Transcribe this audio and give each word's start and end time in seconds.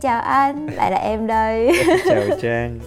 chào 0.00 0.20
anh, 0.20 0.66
lại 0.66 0.90
là 0.90 0.96
em 0.96 1.26
đây. 1.26 1.72
chào 2.08 2.22
Trang. 2.42 2.78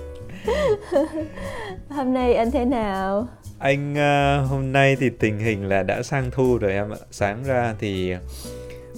Hôm 1.89 2.13
nay 2.13 2.33
anh 2.33 2.51
thế 2.51 2.65
nào? 2.65 3.27
Anh 3.59 3.93
uh, 3.93 4.49
hôm 4.49 4.71
nay 4.71 4.95
thì 4.99 5.09
tình 5.09 5.39
hình 5.39 5.69
là 5.69 5.83
đã 5.83 6.03
sang 6.03 6.31
thu 6.31 6.57
rồi 6.57 6.71
em 6.71 6.89
ạ. 6.89 6.97
Sáng 7.11 7.43
ra 7.43 7.75
thì 7.79 8.13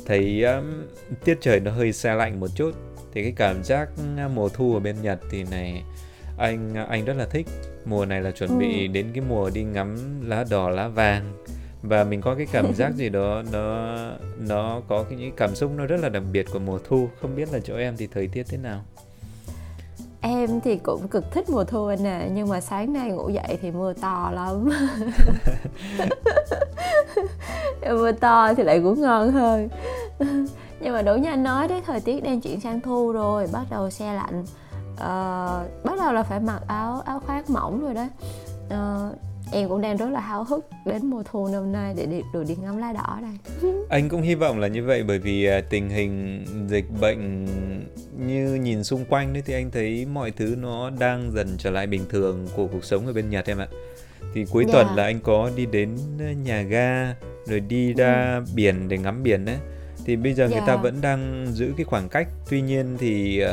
thấy 0.05 0.43
um, 0.43 0.83
tiết 1.25 1.37
trời 1.41 1.59
nó 1.59 1.71
hơi 1.71 1.93
xe 1.93 2.13
lạnh 2.13 2.39
một 2.39 2.47
chút. 2.55 2.71
Thì 3.13 3.23
cái 3.23 3.33
cảm 3.35 3.63
giác 3.63 3.89
mùa 4.33 4.49
thu 4.49 4.73
ở 4.73 4.79
bên 4.79 4.95
Nhật 5.01 5.19
thì 5.31 5.43
này 5.51 5.83
anh 6.37 6.73
anh 6.89 7.05
rất 7.05 7.13
là 7.17 7.25
thích. 7.25 7.47
Mùa 7.85 8.05
này 8.05 8.21
là 8.21 8.31
chuẩn 8.31 8.49
ừ. 8.49 8.55
bị 8.55 8.87
đến 8.87 9.07
cái 9.13 9.23
mùa 9.29 9.49
đi 9.49 9.63
ngắm 9.63 9.97
lá 10.29 10.45
đỏ 10.49 10.69
lá 10.69 10.87
vàng 10.87 11.33
và 11.87 12.03
mình 12.03 12.21
có 12.21 12.35
cái 12.35 12.47
cảm 12.51 12.73
giác 12.73 12.93
gì 12.95 13.09
đó 13.09 13.43
nó 13.51 13.95
nó 14.37 14.81
có 14.87 15.03
cái 15.09 15.17
những 15.17 15.35
cảm 15.35 15.55
xúc 15.55 15.71
nó 15.77 15.85
rất 15.85 15.99
là 15.99 16.09
đặc 16.09 16.23
biệt 16.31 16.45
của 16.53 16.59
mùa 16.59 16.79
thu. 16.89 17.09
Không 17.21 17.35
biết 17.35 17.53
là 17.53 17.59
chỗ 17.59 17.75
em 17.75 17.97
thì 17.97 18.07
thời 18.07 18.27
tiết 18.27 18.43
thế 18.49 18.57
nào? 18.57 18.81
Em 20.21 20.61
thì 20.61 20.77
cũng 20.77 21.07
cực 21.07 21.31
thích 21.31 21.49
mùa 21.49 21.63
thu 21.63 21.85
anh 21.85 22.07
à 22.07 22.27
nhưng 22.33 22.49
mà 22.49 22.61
sáng 22.61 22.93
nay 22.93 23.11
ngủ 23.11 23.29
dậy 23.29 23.57
thì 23.61 23.71
mưa 23.71 23.93
to 23.93 24.31
lắm. 24.35 24.69
Mưa 27.89 28.11
to 28.11 28.53
thì 28.53 28.63
lại 28.63 28.79
ngủ 28.79 28.95
ngon 28.95 29.31
hơn. 29.31 29.69
Nhưng 30.79 30.93
mà 30.93 31.01
đúng 31.01 31.21
như 31.21 31.29
anh 31.29 31.43
nói 31.43 31.67
đấy 31.67 31.81
thời 31.85 32.01
tiết 32.01 32.23
đang 32.23 32.41
chuyển 32.41 32.59
sang 32.59 32.81
thu 32.81 33.11
rồi 33.11 33.47
bắt 33.53 33.65
đầu 33.69 33.89
xe 33.89 34.13
lạnh. 34.13 34.45
Uh, 34.93 35.83
bắt 35.83 35.97
đầu 35.97 36.13
là 36.13 36.23
phải 36.23 36.39
mặc 36.39 36.61
áo 36.67 37.01
áo 37.05 37.19
khoác 37.19 37.49
mỏng 37.49 37.81
rồi 37.81 37.93
đấy 37.93 38.07
uh, 38.65 39.15
em 39.51 39.69
cũng 39.69 39.81
đang 39.81 39.97
rất 39.97 40.09
là 40.09 40.19
háo 40.19 40.43
hức 40.43 40.65
đến 40.85 41.05
mùa 41.05 41.23
thu 41.31 41.47
năm 41.47 41.71
nay 41.71 41.93
để 41.97 42.05
đi, 42.05 42.21
được 42.33 42.43
đi 42.47 42.55
ngắm 42.55 42.77
lá 42.77 42.93
đỏ 42.93 43.19
đây 43.21 43.71
anh 43.89 44.09
cũng 44.09 44.21
hy 44.21 44.35
vọng 44.35 44.59
là 44.59 44.67
như 44.67 44.83
vậy 44.83 45.03
bởi 45.03 45.19
vì 45.19 45.45
à, 45.45 45.61
tình 45.69 45.89
hình 45.89 46.45
dịch 46.69 46.85
bệnh 47.01 47.45
như 48.17 48.55
nhìn 48.55 48.83
xung 48.83 49.05
quanh 49.05 49.33
đấy 49.33 49.43
thì 49.45 49.53
anh 49.53 49.71
thấy 49.71 50.05
mọi 50.05 50.31
thứ 50.31 50.55
nó 50.59 50.89
đang 50.89 51.31
dần 51.31 51.55
trở 51.57 51.69
lại 51.69 51.87
bình 51.87 52.05
thường 52.09 52.47
của 52.55 52.67
cuộc 52.67 52.85
sống 52.85 53.07
ở 53.07 53.13
bên 53.13 53.29
Nhật 53.29 53.45
em 53.45 53.57
ạ 53.57 53.67
thì 54.33 54.45
cuối 54.45 54.63
yeah. 54.63 54.73
tuần 54.73 54.87
dạ. 54.89 54.95
là 54.95 55.03
anh 55.03 55.19
có 55.19 55.49
đi 55.55 55.65
đến 55.65 55.97
nhà 56.43 56.61
ga 56.61 57.15
rồi 57.45 57.59
đi 57.59 57.93
ra 57.93 58.35
ừ. 58.35 58.51
biển 58.55 58.87
để 58.87 58.97
ngắm 58.97 59.23
biển 59.23 59.45
đấy 59.45 59.57
thì 60.05 60.15
bây 60.15 60.33
giờ 60.33 60.43
yeah. 60.43 60.51
người 60.51 60.67
ta 60.67 60.75
dạ. 60.75 60.81
vẫn 60.81 61.01
đang 61.01 61.47
giữ 61.51 61.73
cái 61.77 61.85
khoảng 61.85 62.09
cách 62.09 62.27
tuy 62.49 62.61
nhiên 62.61 62.97
thì 62.99 63.43
uh, 63.43 63.49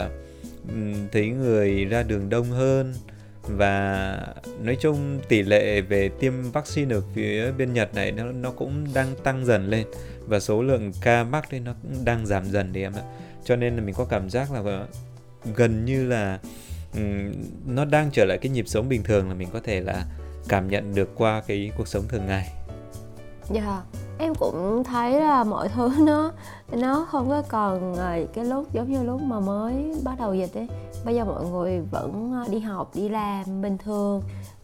thấy 1.13 1.29
người 1.29 1.85
ra 1.85 2.03
đường 2.03 2.29
đông 2.29 2.47
hơn 2.51 2.95
và 3.43 4.19
nói 4.61 4.77
chung 4.81 5.21
tỷ 5.29 5.43
lệ 5.43 5.81
về 5.81 6.09
tiêm 6.09 6.33
vaccine 6.53 6.95
ở 6.95 7.03
phía 7.15 7.53
bên 7.53 7.73
Nhật 7.73 7.95
này 7.95 8.13
nó 8.13 8.25
nó 8.25 8.51
cũng 8.51 8.87
đang 8.95 9.15
tăng 9.25 9.45
dần 9.45 9.69
lên 9.69 9.87
và 10.27 10.41
số 10.41 10.63
lượng 10.63 10.93
ca 11.01 11.25
mắc 11.25 11.51
đấy 11.51 11.61
nó 11.61 11.75
cũng 11.83 12.05
đang 12.05 12.27
giảm 12.27 12.45
dần 12.45 12.73
đấy 12.73 12.83
em 12.83 12.93
ạ 12.93 13.03
cho 13.45 13.57
nên 13.57 13.77
là 13.77 13.83
mình 13.83 13.95
có 13.95 14.05
cảm 14.05 14.31
giác 14.31 14.53
là 14.53 14.87
gần 15.55 15.85
như 15.85 16.07
là 16.07 16.39
um, 16.95 17.33
nó 17.67 17.85
đang 17.85 18.11
trở 18.13 18.25
lại 18.25 18.39
cái 18.39 18.51
nhịp 18.51 18.69
sống 18.69 18.89
bình 18.89 19.03
thường 19.03 19.29
là 19.29 19.35
mình 19.35 19.49
có 19.53 19.61
thể 19.61 19.81
là 19.81 20.07
cảm 20.49 20.69
nhận 20.69 20.95
được 20.95 21.11
qua 21.15 21.43
cái 21.47 21.71
cuộc 21.77 21.89
sống 21.89 22.09
thường 22.09 22.27
ngày. 22.27 22.53
Dạ. 23.51 23.63
Yeah 23.63 23.85
em 24.23 24.35
cũng 24.35 24.85
thấy 24.85 25.21
là 25.21 25.45
mọi 25.45 25.69
thứ 25.69 25.91
nó 25.99 26.33
nó 26.73 27.07
không 27.11 27.29
có 27.29 27.43
còn 27.49 27.95
à, 27.95 28.19
cái 28.35 28.45
lúc 28.45 28.73
giống 28.73 28.93
như 28.93 29.03
lúc 29.03 29.21
mà 29.23 29.41
mới 29.41 29.95
bắt 30.05 30.15
đầu 30.19 30.35
dịch 30.35 30.55
ấy. 30.55 30.69
Bây 31.05 31.15
giờ 31.15 31.25
mọi 31.25 31.45
người 31.45 31.81
vẫn 31.81 32.33
à, 32.33 32.45
đi 32.51 32.59
học 32.59 32.91
đi 32.95 33.09
làm 33.09 33.63
bình 33.63 33.79
thường. 33.79 34.23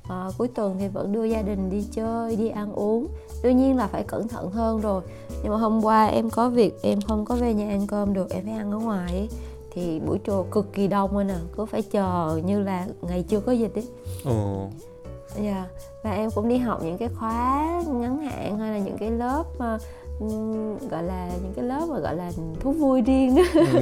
À, 0.08 0.28
cuối 0.38 0.48
tuần 0.48 0.76
thì 0.78 0.88
vẫn 0.88 1.12
đưa 1.12 1.24
gia 1.24 1.42
đình 1.42 1.70
đi 1.70 1.86
chơi 1.92 2.36
đi 2.36 2.48
ăn 2.48 2.72
uống. 2.72 3.06
Đương 3.42 3.56
nhiên 3.56 3.76
là 3.76 3.86
phải 3.86 4.02
cẩn 4.02 4.28
thận 4.28 4.50
hơn 4.50 4.80
rồi. 4.80 5.02
Nhưng 5.42 5.52
mà 5.52 5.58
hôm 5.58 5.84
qua 5.84 6.06
em 6.06 6.30
có 6.30 6.48
việc 6.48 6.82
em 6.82 7.00
không 7.00 7.24
có 7.24 7.34
về 7.34 7.54
nhà 7.54 7.68
ăn 7.68 7.86
cơm 7.86 8.14
được 8.14 8.30
em 8.30 8.44
phải 8.44 8.54
ăn 8.54 8.72
ở 8.72 8.78
ngoài 8.78 9.12
ấy. 9.12 9.28
Thì 9.72 10.00
buổi 10.00 10.18
trưa 10.18 10.44
cực 10.50 10.72
kỳ 10.72 10.88
đông 10.88 11.16
anh 11.16 11.30
à 11.30 11.40
cứ 11.56 11.66
phải 11.66 11.82
chờ 11.82 12.40
như 12.44 12.60
là 12.60 12.86
ngày 13.02 13.24
chưa 13.28 13.40
có 13.40 13.52
dịch 13.52 13.74
ấy. 13.74 13.86
Ừ 14.24 14.32
yeah. 15.36 15.66
và 16.02 16.10
em 16.10 16.30
cũng 16.30 16.48
đi 16.48 16.58
học 16.58 16.82
những 16.82 16.98
cái 16.98 17.08
khóa 17.08 17.82
ngắn 17.86 18.18
hạn 18.18 18.58
hay 18.58 18.72
là 18.72 18.78
những 18.78 18.98
cái 18.98 19.10
lớp 19.10 19.44
uh, 19.56 19.82
gọi 20.90 21.02
là 21.02 21.30
những 21.42 21.52
cái 21.56 21.64
lớp 21.64 21.86
mà 21.88 21.98
gọi 21.98 22.16
là 22.16 22.32
thú 22.60 22.72
vui 22.72 23.02
riêng 23.02 23.36
ừ. 23.54 23.78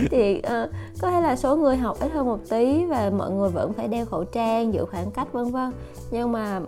thì 0.10 0.38
uh, 0.38 0.70
có 1.00 1.10
thể 1.10 1.20
là 1.20 1.36
số 1.36 1.56
người 1.56 1.76
học 1.76 1.96
ít 2.00 2.12
hơn 2.12 2.26
một 2.26 2.38
tí 2.50 2.84
và 2.84 3.10
mọi 3.10 3.30
người 3.30 3.50
vẫn 3.50 3.72
phải 3.72 3.88
đeo 3.88 4.06
khẩu 4.06 4.24
trang 4.24 4.74
giữ 4.74 4.84
khoảng 4.84 5.10
cách 5.10 5.32
vân 5.32 5.50
vân 5.50 5.72
nhưng 6.10 6.32
mà 6.32 6.60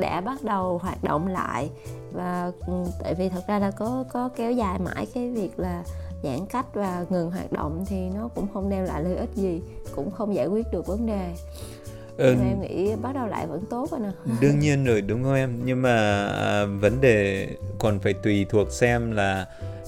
đã 0.00 0.20
bắt 0.20 0.42
đầu 0.42 0.78
hoạt 0.78 1.04
động 1.04 1.26
lại 1.26 1.70
và 2.12 2.52
tại 3.02 3.14
vì 3.14 3.28
thật 3.28 3.42
ra 3.48 3.58
là 3.58 3.70
có 3.70 4.04
có 4.12 4.28
kéo 4.36 4.52
dài 4.52 4.78
mãi 4.78 5.06
cái 5.14 5.30
việc 5.30 5.50
là 5.56 5.84
giãn 6.24 6.46
cách 6.46 6.66
và 6.74 7.04
ngừng 7.10 7.30
hoạt 7.30 7.52
động 7.52 7.84
thì 7.88 7.96
nó 8.14 8.28
cũng 8.34 8.46
không 8.54 8.70
đem 8.70 8.84
lại 8.84 9.02
lợi 9.04 9.16
ích 9.16 9.34
gì 9.34 9.62
cũng 9.96 10.10
không 10.10 10.34
giải 10.34 10.46
quyết 10.46 10.66
được 10.72 10.86
vấn 10.86 11.06
đề 11.06 11.34
ừ. 12.16 12.30
em 12.30 12.60
nghĩ 12.60 12.96
bắt 13.02 13.12
đầu 13.14 13.26
lại 13.26 13.46
vẫn 13.46 13.64
tốt 13.70 13.90
rồi 13.90 14.00
nè 14.00 14.10
đương 14.40 14.58
nhiên 14.58 14.84
rồi 14.84 15.00
đúng 15.00 15.22
không 15.22 15.34
em 15.34 15.60
nhưng 15.64 15.82
mà 15.82 16.26
à, 16.26 16.64
vấn 16.64 17.00
đề 17.00 17.48
còn 17.78 18.00
phải 18.00 18.14
tùy 18.14 18.46
thuộc 18.48 18.70
xem 18.70 19.10
là 19.10 19.46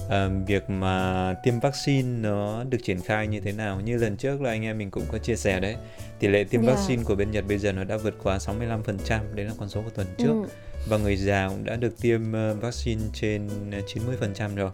à, 0.09 0.29
việc 0.47 0.69
mà 0.69 1.35
tiêm 1.43 1.59
vaccine 1.59 2.09
nó 2.29 2.63
được 2.63 2.77
triển 2.83 3.01
khai 3.01 3.27
như 3.27 3.39
thế 3.39 3.51
nào 3.51 3.81
như 3.81 3.97
lần 3.97 4.17
trước 4.17 4.41
là 4.41 4.49
anh 4.49 4.63
em 4.63 4.77
mình 4.77 4.91
cũng 4.91 5.03
có 5.11 5.17
chia 5.17 5.35
sẻ 5.35 5.59
đấy 5.59 5.75
tỷ 6.19 6.27
lệ 6.27 6.43
tiêm 6.43 6.61
yeah. 6.61 6.75
Dạ. 6.75 6.81
vaccine 6.81 7.03
của 7.03 7.15
bên 7.15 7.31
Nhật 7.31 7.45
bây 7.47 7.57
giờ 7.57 7.71
nó 7.71 7.83
đã 7.83 7.97
vượt 7.97 8.15
quá 8.23 8.37
65% 8.37 9.19
đấy 9.35 9.45
là 9.45 9.53
con 9.59 9.69
số 9.69 9.81
của 9.81 9.89
tuần 9.89 10.07
trước 10.17 10.33
ừ. 10.33 10.47
và 10.89 10.97
người 10.97 11.17
già 11.17 11.49
cũng 11.49 11.63
đã 11.63 11.75
được 11.75 12.01
tiêm 12.01 12.33
ờ, 12.33 12.53
vaccine 12.53 13.01
trên 13.13 13.49
90% 13.69 14.55
rồi 14.55 14.71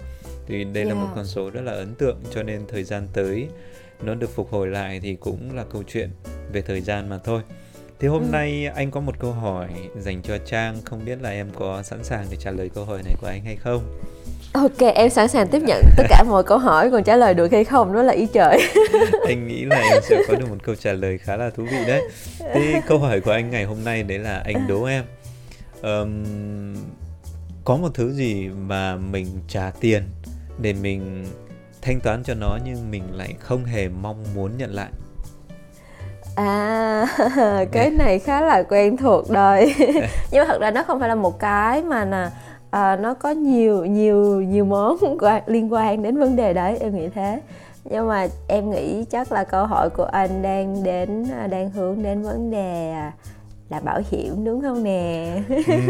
thì 0.48 0.64
đây 0.64 0.84
yeah. 0.84 0.88
là 0.88 0.94
một 0.94 1.08
dạ. 1.08 1.14
con 1.16 1.26
số 1.26 1.50
rất 1.50 1.62
là 1.62 1.72
ấn 1.72 1.96
tượng 1.96 2.18
cho 2.34 2.44
nên 2.44 2.62
thời 2.68 2.84
gian 2.84 3.08
tới 3.14 3.48
nó 4.04 4.16
được 4.16 4.30
phục 4.30 4.52
hồi 4.52 4.68
lại 4.68 5.00
thì 5.00 5.16
cũng 5.16 5.56
là 5.56 5.66
câu 5.72 5.84
chuyện 5.88 6.10
về 6.52 6.62
thời 6.62 6.82
gian 6.82 7.10
mà 7.10 7.20
thôi 7.24 7.42
Thế 8.00 8.10
hôm 8.10 8.22
ừ. 8.22 8.28
nay 8.32 8.70
anh 8.76 8.92
có 8.92 9.00
một 9.00 9.20
câu 9.20 9.32
hỏi 9.32 9.70
dành 10.00 10.22
cho 10.22 10.38
Trang 10.46 10.76
Không 10.86 11.06
biết 11.06 11.22
là 11.22 11.30
em 11.30 11.48
có 11.60 11.84
sẵn 11.84 12.04
sàng 12.04 12.26
để 12.32 12.38
trả 12.40 12.52
lời 12.52 12.70
câu 12.76 12.86
hỏi 12.86 13.02
này 13.06 13.14
của 13.22 13.28
anh 13.28 13.42
hay 13.46 13.56
không? 13.56 14.02
Ok, 14.54 14.80
em 14.96 15.10
sẵn 15.10 15.28
sàng 15.28 15.48
tiếp 15.48 15.62
nhận 15.62 15.82
tất 15.98 16.04
cả 16.10 16.24
mọi 16.24 16.44
câu 16.44 16.58
hỏi 16.58 16.92
Còn 16.92 17.04
trả 17.04 17.16
lời 17.16 17.34
được 17.34 17.52
hay 17.52 17.64
không, 17.64 17.94
đó 17.94 18.04
là 18.04 18.14
ý 18.14 18.28
trời 18.34 18.60
Anh 19.28 19.48
nghĩ 19.48 19.66
là 19.66 19.82
em 19.92 20.02
sẽ 20.04 20.24
có 20.28 20.36
được 20.36 20.50
một 20.50 20.58
câu 20.64 20.76
trả 20.76 20.94
lời 20.94 21.18
khá 21.18 21.38
là 21.38 21.50
thú 21.50 21.64
vị 21.64 21.78
đấy 21.88 22.02
Thế 22.40 22.82
câu 22.88 23.00
hỏi 23.00 23.22
của 23.22 23.32
anh 23.32 23.50
ngày 23.50 23.64
hôm 23.64 23.78
nay 23.84 24.04
đấy 24.04 24.20
là 24.20 24.42
anh 24.46 24.68
đố 24.68 24.84
em 24.84 25.04
um, 25.82 26.24
Có 27.66 27.78
một 27.78 27.90
thứ 27.94 28.12
gì 28.12 28.48
mà 28.48 28.96
mình 28.96 29.28
trả 29.48 29.72
tiền 29.80 30.04
để 30.62 30.74
mình 30.74 31.26
thanh 31.82 32.00
toán 32.00 32.24
cho 32.24 32.34
nó 32.34 32.58
nhưng 32.66 32.92
mình 32.92 33.04
lại 33.12 33.34
không 33.40 33.66
hề 33.66 33.88
mong 33.90 34.24
muốn 34.36 34.58
nhận 34.58 34.74
lại 34.74 34.90
à 36.36 37.08
cái 37.72 37.90
này 37.90 38.20
khá 38.20 38.42
là 38.42 38.64
quen 38.64 38.98
thuộc 38.98 39.30
đời. 39.30 39.76
Nhưng 40.32 40.42
mà 40.42 40.46
thật 40.48 40.62
ra 40.62 40.72
nó 40.72 40.84
không 40.84 41.00
phải 41.00 41.10
là 41.10 41.16
một 41.16 41.40
cái 41.40 41.84
mà 41.84 42.06
là 42.06 42.32
à, 42.72 42.96
nó 42.96 43.14
có 43.14 43.30
nhiều 43.30 43.86
nhiều 43.86 44.42
nhiều 44.42 44.66
món 44.66 44.98
liên 45.48 45.74
quan 45.74 46.04
đến 46.04 46.18
vấn 46.18 46.36
đề 46.36 46.54
đấy 46.54 46.78
em 46.82 46.96
nghĩ 46.96 47.10
thế. 47.16 47.42
Nhưng 47.84 48.08
mà 48.08 48.28
em 48.48 48.72
nghĩ 48.72 49.06
chắc 49.12 49.32
là 49.32 49.44
câu 49.44 49.66
hỏi 49.66 49.90
của 49.90 50.04
anh 50.04 50.42
đang 50.42 50.84
đến 50.84 51.26
à, 51.40 51.48
đang 51.48 51.70
hướng 51.70 52.04
đến 52.04 52.22
vấn 52.22 52.52
đề 52.52 52.92
à, 52.92 53.12
là 53.70 53.80
bảo 53.80 54.02
hiểm 54.12 54.46
đúng 54.46 54.62
không 54.62 54.84
nè? 54.84 55.34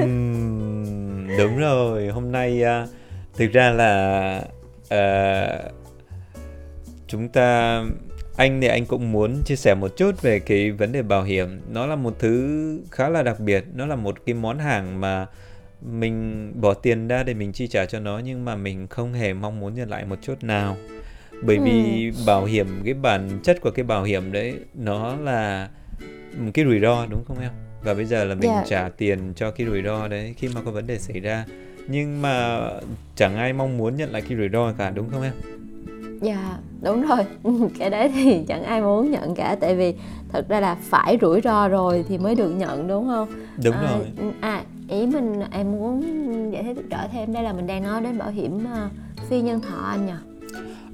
Uhm, 0.04 1.28
đúng 1.38 1.58
rồi. 1.58 2.08
Hôm 2.08 2.32
nay 2.32 2.64
uh, 2.84 2.90
thực 3.38 3.52
ra 3.52 3.72
là 3.72 4.42
uh, 4.94 5.74
chúng 7.08 7.30
ta 7.30 7.82
anh 8.36 8.62
thì 8.62 8.68
anh 8.68 8.86
cũng 8.86 9.12
muốn 9.12 9.42
chia 9.46 9.56
sẻ 9.56 9.76
một 9.76 9.98
chút 9.98 10.22
về 10.22 10.40
cái 10.40 10.72
vấn 10.72 10.92
đề 10.92 11.02
bảo 11.02 11.24
hiểm 11.24 11.62
nó 11.72 11.86
là 11.86 11.96
một 11.96 12.16
thứ 12.20 12.80
khá 12.92 13.10
là 13.10 13.24
đặc 13.24 13.40
biệt 13.40 13.64
nó 13.74 13.86
là 13.86 13.96
một 13.96 14.26
cái 14.26 14.36
món 14.36 14.60
hàng 14.60 15.02
mà 15.02 15.28
mình 15.82 16.52
bỏ 16.62 16.74
tiền 16.74 17.08
ra 17.08 17.24
để 17.24 17.34
mình 17.34 17.52
chi 17.54 17.68
trả 17.68 17.86
cho 17.86 18.00
nó 18.00 18.20
nhưng 18.20 18.46
mà 18.46 18.56
mình 18.56 18.88
không 18.88 19.14
hề 19.14 19.34
mong 19.34 19.60
muốn 19.60 19.74
nhận 19.74 19.90
lại 19.90 20.06
một 20.06 20.16
chút 20.22 20.44
nào 20.44 20.78
bởi 21.44 21.58
vì 21.58 22.12
ừ. 22.18 22.24
bảo 22.28 22.46
hiểm 22.46 22.68
cái 22.86 22.94
bản 22.94 23.40
chất 23.44 23.62
của 23.62 23.72
cái 23.72 23.86
bảo 23.86 24.04
hiểm 24.04 24.32
đấy 24.32 24.54
nó 24.74 25.16
là 25.16 25.70
một 26.38 26.52
cái 26.54 26.66
rủi 26.66 26.80
ro 26.80 27.06
đúng 27.06 27.26
không 27.26 27.40
em 27.40 27.52
và 27.84 27.94
bây 27.94 28.06
giờ 28.06 28.24
là 28.24 28.36
mình 28.36 28.50
yeah. 28.50 28.66
Dạ. 28.66 28.70
trả 28.70 28.90
tiền 28.90 29.34
cho 29.36 29.52
cái 29.52 29.68
rủi 29.68 29.82
ro 29.82 30.08
đấy 30.08 30.34
khi 30.38 30.48
mà 30.56 30.62
có 30.66 30.72
vấn 30.72 30.88
đề 30.88 31.00
xảy 31.00 31.20
ra 31.20 31.46
nhưng 31.88 32.22
mà 32.22 32.60
chẳng 33.16 33.36
ai 33.36 33.54
mong 33.54 33.78
muốn 33.78 33.96
nhận 33.96 34.12
lại 34.12 34.22
cái 34.22 34.38
rủi 34.38 34.50
ro 34.50 34.74
cả 34.78 34.90
đúng 34.90 35.10
không 35.10 35.22
em 35.22 35.34
dạ 36.24 36.58
đúng 36.82 37.08
rồi 37.08 37.26
cái 37.80 37.90
đấy 37.90 38.12
thì 38.14 38.44
chẳng 38.48 38.64
ai 38.64 38.82
muốn 38.82 39.12
nhận 39.12 39.36
cả 39.36 39.58
tại 39.60 39.76
vì 39.76 39.94
thật 40.32 40.50
ra 40.50 40.60
là 40.60 40.76
phải 40.82 41.18
rủi 41.22 41.42
ro 41.42 41.68
rồi 41.68 42.06
thì 42.08 42.18
mới 42.18 42.36
được 42.36 42.50
nhận 42.50 42.88
đúng 42.88 43.08
không 43.08 43.28
đúng 43.64 43.76
à, 43.76 43.92
rồi 43.92 44.06
à 44.42 44.64
ý 44.90 45.06
mình 45.06 45.40
em 45.52 45.72
muốn 45.72 46.02
giải 46.54 46.64
thích 46.64 46.86
rõ 46.90 46.98
thêm 47.12 47.34
đây 47.34 47.44
là 47.44 47.54
mình 47.54 47.68
đang 47.68 47.84
nói 47.84 48.02
đến 48.02 48.18
bảo 48.18 48.30
hiểm 48.30 48.56
uh, 48.58 48.92
phi 49.30 49.42
nhân 49.42 49.60
thọ 49.62 49.78
anh 49.86 50.06
nhỉ 50.06 50.14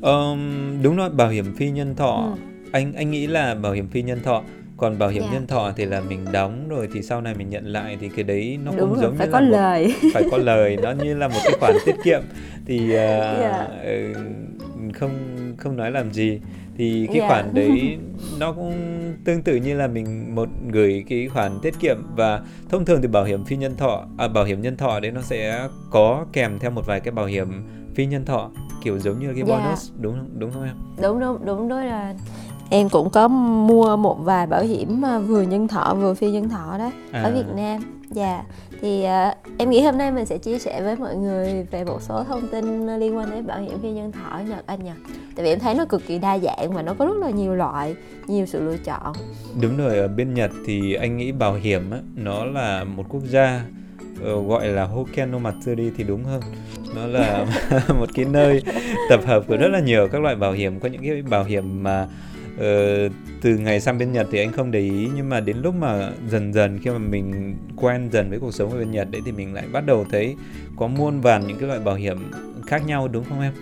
um, 0.01 0.83
đúng 0.83 0.95
rồi 0.95 1.09
bảo 1.09 1.29
hiểm 1.29 1.55
phi 1.55 1.71
nhân 1.71 1.95
thọ 1.95 2.15
ừ. 2.15 2.69
anh 2.71 2.93
anh 2.93 3.11
nghĩ 3.11 3.27
là 3.27 3.55
bảo 3.55 3.71
hiểm 3.71 3.87
phi 3.87 4.01
nhân 4.01 4.19
thọ 4.23 4.43
còn 4.77 4.99
bảo 4.99 5.09
hiểm 5.09 5.21
yeah. 5.21 5.33
Dạ. 5.33 5.39
nhân 5.39 5.47
thọ 5.47 5.71
thì 5.75 5.85
là 5.85 6.01
mình 6.01 6.25
đóng 6.31 6.69
rồi 6.69 6.89
thì 6.93 7.01
sau 7.01 7.21
này 7.21 7.33
mình 7.37 7.49
nhận 7.49 7.65
lại 7.65 7.97
thì 8.01 8.09
cái 8.09 8.23
đấy 8.23 8.59
nó 8.65 8.71
Đúng 8.71 8.79
cũng 8.79 8.93
rồi, 8.93 9.03
giống 9.03 9.15
phải 9.17 9.27
như 9.27 9.33
có 9.33 9.39
là 9.39 9.49
lời 9.49 9.87
một, 9.87 10.09
phải 10.13 10.23
có 10.31 10.37
lời 10.37 10.77
nó 10.81 10.91
như 10.91 11.15
là 11.15 11.27
một 11.27 11.39
cái 11.43 11.53
khoản 11.59 11.73
tiết 11.85 11.95
kiệm 12.03 12.21
thì 12.65 12.79
uh, 12.85 12.89
yeah. 12.93 13.37
Dạ. 13.39 13.67
Không 14.93 15.11
không 15.57 15.77
nói 15.77 15.91
làm 15.91 16.11
gì. 16.13 16.39
Thì 16.77 17.07
cái 17.07 17.17
Dạ. 17.19 17.27
khoản 17.27 17.53
đấy 17.53 17.97
nó 18.39 18.51
cũng 18.53 18.73
tương 19.25 19.41
tự 19.41 19.55
như 19.55 19.75
là 19.77 19.87
mình 19.87 20.35
một 20.35 20.49
gửi 20.71 21.03
cái 21.09 21.27
khoản 21.27 21.51
tiết 21.61 21.79
kiệm. 21.79 21.97
Và 22.15 22.41
thông 22.69 22.85
thường 22.85 23.01
thì 23.01 23.07
bảo 23.07 23.23
hiểm 23.23 23.45
phi 23.45 23.55
nhân 23.57 23.75
thọ 23.77 24.03
à, 24.17 24.27
bảo 24.27 24.43
hiểm 24.43 24.61
nhân 24.61 24.77
thọ 24.77 24.99
đấy 24.99 25.11
nó 25.11 25.21
sẽ 25.21 25.67
có 25.91 26.25
kèm 26.33 26.59
theo 26.59 26.71
một 26.71 26.85
vài 26.85 26.99
cái 26.99 27.11
bảo 27.11 27.25
hiểm 27.25 27.47
phi 27.95 28.05
nhân 28.05 28.25
thọ 28.25 28.49
kiểu 28.83 28.99
giống 28.99 29.19
như 29.19 29.33
cái 29.35 29.43
Dạ. 29.47 29.57
bonus 29.65 29.91
đúng 29.99 30.13
không? 30.13 30.29
Đúng 30.39 30.51
không 30.51 30.63
em? 30.63 30.75
Đúng 31.01 31.19
đúng 31.19 31.45
đúng 31.45 31.67
đó 31.67 31.79
là 31.83 32.15
em 32.69 32.89
cũng 32.89 33.09
có 33.09 33.27
mua 33.27 33.97
một 33.97 34.15
vài 34.23 34.47
bảo 34.47 34.63
hiểm 34.63 35.05
à, 35.05 35.19
vừa 35.19 35.41
nhân 35.41 35.67
thọ 35.67 35.95
vừa 35.99 36.13
phi 36.13 36.31
nhân 36.31 36.49
thọ 36.49 36.77
đó 36.77 36.91
À. 37.11 37.21
ở 37.23 37.31
Việt 37.33 37.55
Nam. 37.55 37.81
Dạ 38.11 38.43
thì 38.81 39.03
à, 39.03 39.35
em 39.57 39.69
nghĩ 39.69 39.81
hôm 39.81 39.97
nay 39.97 40.11
mình 40.11 40.25
sẽ 40.25 40.37
chia 40.37 40.59
sẻ 40.59 40.81
với 40.81 40.95
mọi 40.95 41.15
người 41.15 41.63
về 41.71 41.83
một 41.83 42.01
số 42.01 42.23
thông 42.23 42.47
tin 42.47 42.87
liên 42.99 43.17
quan 43.17 43.31
đến 43.31 43.47
bảo 43.47 43.59
hiểm 43.59 43.79
phi 43.81 43.91
nhân 43.91 44.11
thọ 44.11 44.29
ở 44.29 44.43
Nhật 44.43 44.63
anh 44.65 44.83
nhỉ 44.83 44.91
tại 45.35 45.43
vì 45.43 45.49
em 45.49 45.59
thấy 45.59 45.73
nó 45.75 45.85
cực 45.85 46.07
kỳ 46.07 46.19
đa 46.19 46.39
dạng 46.39 46.73
và 46.73 46.81
nó 46.81 46.93
có 46.93 47.05
rất 47.05 47.17
là 47.17 47.29
nhiều 47.29 47.55
loại 47.55 47.95
nhiều 48.27 48.45
sự 48.45 48.61
lựa 48.61 48.77
chọn 48.77 49.13
Đúng 49.61 49.77
rồi, 49.77 49.97
ở 49.97 50.07
bên 50.07 50.33
Nhật 50.33 50.51
thì 50.65 50.93
anh 50.93 51.17
nghĩ 51.17 51.31
bảo 51.31 51.53
hiểm 51.53 51.91
á, 51.91 51.97
nó 52.15 52.45
là 52.45 52.83
một 52.83 53.05
quốc 53.09 53.23
gia 53.25 53.61
ờ, 54.23 54.41
gọi 54.41 54.67
là 54.67 54.83
Hoken 54.83 55.31
no 55.31 55.37
Matsuri 55.37 55.91
thì 55.97 56.03
đúng 56.03 56.23
hơn. 56.23 56.41
Nó 56.95 57.07
là 57.07 57.45
một 57.99 58.09
cái 58.13 58.25
nơi 58.25 58.61
tập 59.09 59.21
hợp 59.25 59.43
của 59.47 59.57
rất 59.57 59.67
là 59.67 59.79
nhiều 59.79 60.07
các 60.11 60.21
loại 60.21 60.35
bảo 60.35 60.51
hiểm. 60.51 60.79
Có 60.79 60.89
những 60.89 61.01
cái 61.03 61.21
bảo 61.21 61.43
hiểm 61.43 61.83
mà 61.83 62.07
Ờ, 62.59 63.09
từ 63.41 63.57
ngày 63.57 63.81
sang 63.81 63.97
bên 63.97 64.11
Nhật 64.11 64.27
thì 64.31 64.39
anh 64.39 64.51
không 64.51 64.71
để 64.71 64.79
ý 64.79 65.09
nhưng 65.15 65.29
mà 65.29 65.39
đến 65.39 65.57
lúc 65.57 65.75
mà 65.75 66.11
dần 66.27 66.53
dần 66.53 66.79
khi 66.79 66.89
mà 66.89 66.97
mình 66.97 67.55
quen 67.75 68.09
dần 68.11 68.29
với 68.29 68.39
cuộc 68.39 68.53
sống 68.53 68.71
ở 68.71 68.77
bên 68.77 68.91
Nhật 68.91 69.11
đấy 69.11 69.21
thì 69.25 69.31
mình 69.31 69.53
lại 69.53 69.65
bắt 69.73 69.85
đầu 69.85 70.05
thấy 70.11 70.35
có 70.75 70.87
muôn 70.87 71.21
vàn 71.21 71.47
những 71.47 71.57
cái 71.59 71.67
loại 71.67 71.79
bảo 71.79 71.95
hiểm 71.95 72.17
khác 72.65 72.85
nhau 72.85 73.07
đúng 73.07 73.23
không 73.29 73.41
em? 73.41 73.53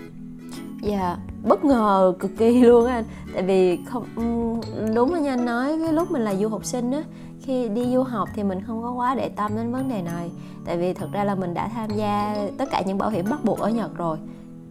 Dạ, 0.82 1.16
bất 1.42 1.64
ngờ 1.64 2.14
cực 2.18 2.30
kỳ 2.38 2.60
luôn 2.62 2.86
anh. 2.86 3.04
Tại 3.34 3.42
vì 3.42 3.78
không 3.86 4.04
ừ, 4.16 4.60
đúng 4.94 5.14
là 5.14 5.20
như 5.20 5.28
anh 5.28 5.44
nói 5.44 5.78
cái 5.82 5.92
lúc 5.92 6.10
mình 6.10 6.22
là 6.22 6.34
du 6.34 6.48
học 6.48 6.64
sinh 6.64 6.92
á 6.92 7.02
Khi 7.42 7.68
đi 7.68 7.84
du 7.94 8.02
học 8.02 8.28
thì 8.34 8.42
mình 8.42 8.62
không 8.66 8.82
có 8.82 8.92
quá 8.92 9.14
để 9.14 9.28
tâm 9.28 9.56
đến 9.56 9.72
vấn 9.72 9.88
đề 9.88 10.02
này. 10.02 10.30
Tại 10.64 10.76
vì 10.78 10.92
thực 10.92 11.12
ra 11.12 11.24
là 11.24 11.34
mình 11.34 11.54
đã 11.54 11.68
tham 11.68 11.90
gia 11.90 12.36
tất 12.58 12.68
cả 12.70 12.82
những 12.86 12.98
bảo 12.98 13.10
hiểm 13.10 13.24
bắt 13.30 13.44
buộc 13.44 13.58
ở 13.58 13.70
Nhật 13.70 13.96
rồi. 13.96 14.18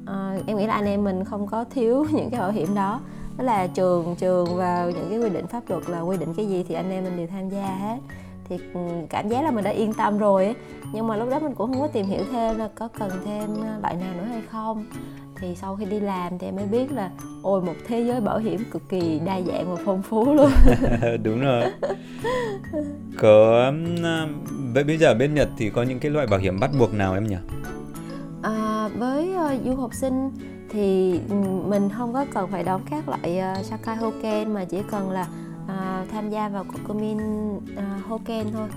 À, 0.05 0.37
Em 0.47 0.57
nghĩ 0.57 0.67
là 0.67 0.73
anh 0.73 0.85
em 0.85 1.03
mình 1.03 1.23
không 1.23 1.47
có 1.47 1.63
thiếu 1.63 2.05
những 2.11 2.29
cái 2.29 2.39
bảo 2.39 2.51
hiểm 2.51 2.75
đó. 2.75 3.01
Đó 3.37 3.43
là 3.43 3.67
trường 3.67 4.15
trường 4.19 4.57
và 4.57 4.91
những 4.95 5.09
cái 5.09 5.19
quy 5.19 5.29
định 5.29 5.47
pháp 5.47 5.63
luật 5.69 5.89
là 5.89 6.01
quy 6.01 6.17
định 6.17 6.33
cái 6.33 6.47
gì 6.47 6.65
thì 6.67 6.75
anh 6.75 6.91
em 6.91 7.03
mình 7.03 7.17
đều 7.17 7.27
tham 7.27 7.49
gia 7.49 7.65
hết. 7.65 7.97
Thì 8.49 8.57
ừm, 8.73 9.07
cảm 9.07 9.29
giác 9.29 9.43
là 9.43 9.51
mình 9.51 9.63
đã 9.63 9.71
yên 9.71 9.93
tâm 9.93 10.17
rồi 10.17 10.45
ấy. 10.45 10.55
nhưng 10.93 11.07
mà 11.07 11.15
lúc 11.15 11.29
đó 11.29 11.39
mình 11.39 11.53
cũng 11.55 11.71
không 11.71 11.81
có 11.81 11.87
tìm 11.87 12.05
hiểu 12.05 12.23
thêm 12.31 12.57
là 12.57 12.69
có 12.75 12.87
cần 12.99 13.09
thêm 13.25 13.49
loại 13.81 13.95
nào 13.95 14.13
nữa 14.17 14.25
hay 14.29 14.41
không. 14.51 14.85
Thì 15.39 15.55
sau 15.55 15.75
khi 15.75 15.85
đi 15.85 15.99
làm 15.99 16.37
thì 16.39 16.47
em 16.47 16.55
mới 16.55 16.65
biết 16.65 16.91
là 16.91 17.09
ôi 17.43 17.61
một 17.61 17.73
thế 17.87 18.01
giới 18.01 18.21
bảo 18.21 18.37
hiểm 18.37 18.63
cực 18.71 18.89
kỳ 18.89 19.19
đa 19.25 19.41
dạng 19.41 19.75
và 19.75 19.81
phong 19.85 20.01
phú 20.01 20.33
luôn. 20.33 20.51
Đúng 21.23 21.41
rồi. 21.41 21.63
Có 23.17 23.71
vậy 24.73 24.83
bây 24.83 24.97
giờ 24.97 25.13
bên 25.13 25.33
Nhật 25.33 25.49
thì 25.57 25.69
có 25.69 25.83
những 25.83 25.99
cái 25.99 26.11
loại 26.11 26.27
bảo 26.27 26.39
hiểm 26.39 26.59
bắt 26.59 26.71
buộc 26.79 26.93
nào 26.93 27.13
em 27.13 27.27
nhỉ? 27.27 27.37
À, 28.41 28.89
với 28.97 29.33
ờ, 29.33 29.55
du 29.65 29.75
học 29.75 29.93
sinh 29.93 30.31
thì 30.69 31.19
mình 31.67 31.89
không 31.97 32.13
có 32.13 32.25
cần 32.33 32.51
phải 32.51 32.63
đóng 32.63 32.81
các 32.89 33.09
loại 33.09 33.41
uh, 33.59 33.65
Sakai 33.65 33.95
Hoken 33.95 34.53
mà 34.53 34.65
chỉ 34.65 34.77
cần 34.91 35.11
là 35.11 35.27
à, 35.67 36.05
tham 36.11 36.29
gia 36.29 36.49
vào 36.49 36.63
Kokumin 36.63 37.17
à, 37.77 37.99
Hoken 38.07 38.47
thôi 38.53 38.67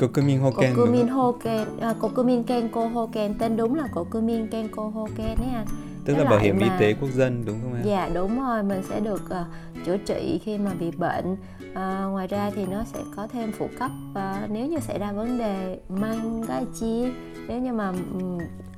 Kokumin 0.00 0.38
Hoken 0.40 0.74
Kokumin? 0.76 1.08
Hoken 1.08 1.64
à, 1.80 1.94
Kokumin 2.00 2.42
Kenko 2.44 2.86
Hoken 2.88 3.34
tên 3.38 3.56
đúng 3.56 3.74
là 3.74 3.86
Kokumin 3.94 4.48
Kenko 4.48 4.82
Hoken 4.88 5.36
đấy 5.38 5.48
anh 5.54 5.66
tức 6.04 6.14
cái 6.14 6.24
là 6.24 6.30
bảo 6.30 6.38
hiểm 6.38 6.58
y 6.58 6.68
mà- 6.68 6.76
tế 6.80 6.94
quốc 7.00 7.08
dân 7.14 7.42
đúng 7.46 7.60
không 7.62 7.74
em 7.74 7.82
Dạ 7.84 8.08
đúng 8.14 8.40
rồi, 8.40 8.62
mình 8.62 8.82
sẽ 8.88 9.00
được 9.00 9.22
ờ, 9.30 9.44
chữa 9.86 9.96
trị 9.96 10.40
khi 10.44 10.58
mà 10.58 10.70
bị 10.80 10.90
bệnh. 10.90 11.36
À, 11.74 12.04
ngoài 12.04 12.26
ra 12.26 12.50
thì 12.54 12.66
nó 12.66 12.84
sẽ 12.84 13.00
có 13.16 13.26
thêm 13.32 13.52
phụ 13.58 13.68
cấp 13.78 13.90
và 14.14 14.48
nếu 14.50 14.66
như 14.66 14.78
xảy 14.80 14.98
ra 14.98 15.12
vấn 15.12 15.38
đề 15.38 15.78
mang 15.88 16.42
cái 16.48 16.64
chi 16.80 17.04
nếu 17.48 17.60
như 17.60 17.72
mà 17.72 17.92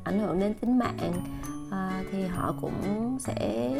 ảnh 0.08 0.18
hưởng 0.18 0.40
đến 0.40 0.54
tính 0.54 0.78
mạng. 0.78 1.12
À, 1.70 2.02
thì 2.12 2.26
họ 2.26 2.54
cũng 2.60 3.16
sẽ 3.20 3.70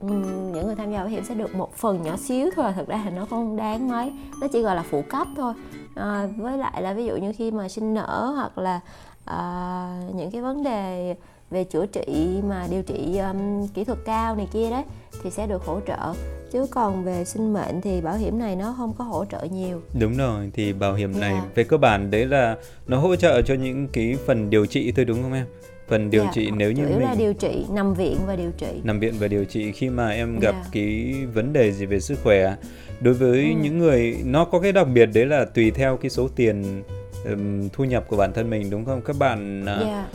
ừ, 0.00 0.08
những 0.52 0.66
người 0.66 0.74
tham 0.74 0.92
gia 0.92 0.98
bảo 0.98 1.08
hiểm 1.08 1.24
sẽ 1.24 1.34
được 1.34 1.54
một 1.54 1.74
phần 1.74 2.02
nhỏ 2.02 2.16
xíu 2.16 2.50
thôi 2.56 2.72
thực 2.76 2.88
ra 2.88 3.00
thì 3.04 3.10
nó 3.10 3.26
không 3.30 3.56
đáng 3.56 3.88
mấy. 3.88 4.12
Nó 4.40 4.46
chỉ 4.52 4.62
gọi 4.62 4.76
là 4.76 4.82
phụ 4.90 5.02
cấp 5.08 5.26
thôi. 5.36 5.54
À, 5.94 6.28
với 6.36 6.58
lại 6.58 6.82
là 6.82 6.92
ví 6.92 7.06
dụ 7.06 7.16
như 7.16 7.32
khi 7.36 7.50
mà 7.50 7.68
sinh 7.68 7.94
nở 7.94 8.32
hoặc 8.36 8.58
là 8.58 8.80
à, 9.24 10.02
những 10.14 10.30
cái 10.30 10.42
vấn 10.42 10.62
đề 10.62 11.16
về 11.50 11.64
chữa 11.64 11.86
trị 11.86 12.40
mà 12.48 12.66
điều 12.70 12.82
trị 12.82 13.18
um, 13.18 13.66
kỹ 13.68 13.84
thuật 13.84 13.98
cao 14.04 14.36
này 14.36 14.48
kia 14.52 14.70
đấy 14.70 14.82
thì 15.22 15.30
sẽ 15.30 15.46
được 15.46 15.62
hỗ 15.64 15.80
trợ. 15.86 16.14
Chứ 16.52 16.66
còn 16.70 17.04
về 17.04 17.24
sinh 17.24 17.52
mệnh 17.52 17.80
thì 17.80 18.00
bảo 18.00 18.16
hiểm 18.16 18.38
này 18.38 18.56
nó 18.56 18.74
không 18.76 18.92
có 18.98 19.04
hỗ 19.04 19.24
trợ 19.24 19.46
nhiều. 19.52 19.80
Đúng 20.00 20.16
rồi 20.16 20.50
thì 20.54 20.72
bảo 20.72 20.94
hiểm 20.94 21.20
này 21.20 21.32
Dạ. 21.34 21.44
về 21.54 21.64
cơ 21.64 21.76
bản 21.76 22.10
đấy 22.10 22.26
là 22.26 22.56
nó 22.86 22.98
hỗ 22.98 23.16
trợ 23.16 23.42
cho 23.42 23.54
những 23.54 23.88
cái 23.92 24.16
phần 24.26 24.50
điều 24.50 24.66
trị 24.66 24.92
thôi 24.96 25.04
đúng 25.04 25.22
không 25.22 25.32
em? 25.32 25.46
Phần 25.88 26.10
điều 26.10 26.24
Dạ, 26.24 26.30
trị 26.34 26.50
nếu 26.56 26.72
như 26.72 26.88
yếu 26.88 26.98
là 26.98 27.08
mình 27.08 27.18
điều 27.18 27.34
trị 27.34 27.64
nằm 27.72 27.94
viện 27.94 28.16
và 28.26 28.36
điều 28.36 28.50
trị. 28.58 28.66
Nằm 28.84 29.00
viện 29.00 29.14
và 29.18 29.28
điều 29.28 29.44
trị 29.44 29.72
khi 29.72 29.88
mà 29.88 30.08
em 30.10 30.38
gặp 30.38 30.54
Dạ. 30.64 30.68
cái 30.72 31.14
vấn 31.34 31.52
đề 31.52 31.72
gì 31.72 31.86
về 31.86 32.00
sức 32.00 32.18
khỏe. 32.24 32.54
Đối 33.00 33.14
với 33.14 33.38
Ừ. 33.44 33.60
những 33.62 33.78
người 33.78 34.16
nó 34.24 34.44
có 34.44 34.60
cái 34.60 34.72
đặc 34.72 34.86
biệt 34.94 35.06
đấy 35.14 35.26
là 35.26 35.44
tùy 35.44 35.70
theo 35.70 35.96
cái 35.96 36.10
số 36.10 36.28
tiền 36.36 36.82
ừm, 37.24 37.68
thu 37.68 37.84
nhập 37.84 38.04
của 38.08 38.16
bản 38.16 38.32
thân 38.32 38.50
mình 38.50 38.70
đúng 38.70 38.84
không? 38.84 39.00
Các 39.02 39.16
bạn 39.18 39.64
à, 39.66 39.78
dạ 39.80 40.06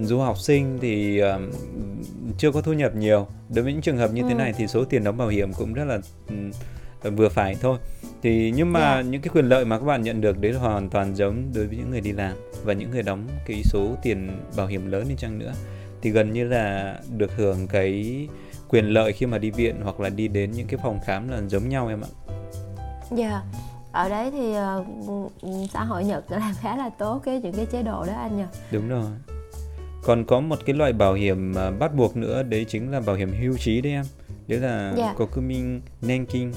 du 0.00 0.18
học 0.18 0.38
sinh 0.38 0.78
thì 0.80 1.18
um, 1.18 1.50
chưa 2.38 2.52
có 2.52 2.60
thu 2.60 2.72
nhập 2.72 2.94
nhiều. 2.94 3.26
Đối 3.48 3.62
với 3.64 3.72
những 3.72 3.82
trường 3.82 3.96
hợp 3.96 4.12
như 4.12 4.22
thế 4.22 4.28
Ừ. 4.30 4.34
này 4.34 4.52
thì 4.56 4.66
số 4.66 4.84
tiền 4.84 5.04
đóng 5.04 5.16
bảo 5.16 5.28
hiểm 5.28 5.52
cũng 5.52 5.74
rất 5.74 5.84
là 5.84 5.98
um, 6.28 6.50
vừa 7.16 7.28
phải 7.28 7.56
thôi. 7.60 7.78
Thì 8.22 8.52
nhưng 8.56 8.72
mà 8.72 8.80
Dạ. 8.80 9.02
những 9.02 9.22
cái 9.22 9.30
quyền 9.34 9.44
lợi 9.48 9.64
mà 9.64 9.78
các 9.78 9.84
bạn 9.84 10.02
nhận 10.02 10.20
được 10.20 10.38
đấy 10.38 10.52
là 10.52 10.58
hoàn 10.60 10.90
toàn 10.90 11.16
giống 11.16 11.50
đối 11.54 11.66
với 11.66 11.76
những 11.76 11.90
người 11.90 12.00
đi 12.00 12.12
làm 12.12 12.36
và 12.64 12.72
những 12.72 12.90
người 12.90 13.02
đóng 13.02 13.28
cái 13.46 13.62
số 13.64 13.94
tiền 14.02 14.38
bảo 14.56 14.66
hiểm 14.66 14.90
lớn 14.90 15.04
đi 15.08 15.14
chăng 15.18 15.38
nữa. 15.38 15.52
Thì 16.02 16.10
gần 16.10 16.32
như 16.32 16.44
là 16.44 16.96
được 17.16 17.36
hưởng 17.36 17.66
cái 17.68 18.28
quyền 18.68 18.84
lợi 18.86 19.12
khi 19.12 19.26
mà 19.26 19.38
đi 19.38 19.50
viện 19.50 19.76
hoặc 19.82 20.00
là 20.00 20.08
đi 20.08 20.28
đến 20.28 20.50
những 20.50 20.66
cái 20.66 20.80
phòng 20.82 20.98
khám 21.04 21.28
là 21.28 21.40
giống 21.48 21.68
nhau 21.68 21.88
em 21.88 22.00
ạ. 22.00 22.10
Dạ. 23.16 23.42
Ở 23.92 24.08
đấy 24.08 24.30
thì 24.30 24.52
ờ, 24.54 24.84
xã 25.72 25.84
hội 25.84 26.04
Nhật 26.04 26.24
làm 26.30 26.52
khá 26.60 26.76
là 26.76 26.90
tốt 26.98 27.20
cái 27.24 27.40
những 27.40 27.52
cái 27.52 27.66
chế 27.66 27.82
độ 27.82 28.04
đó 28.06 28.12
anh 28.12 28.36
nhỉ 28.36 28.44
đúng 28.70 28.88
rồi 28.88 29.04
còn 30.02 30.24
có 30.24 30.40
một 30.40 30.56
cái 30.66 30.76
loại 30.76 30.92
bảo 30.92 31.14
hiểm 31.14 31.52
mà 31.52 31.70
bắt 31.70 31.94
buộc 31.94 32.16
nữa 32.16 32.42
đấy 32.42 32.64
chính 32.68 32.90
là 32.90 33.00
bảo 33.00 33.16
hiểm 33.16 33.32
hưu 33.40 33.56
trí 33.58 33.80
đấy 33.80 33.92
em. 33.92 34.04
Đấy 34.48 34.58
là 34.60 34.94
Dạ. 34.96 35.14
Kokumin 35.18 35.80
Nenkin 36.02 36.52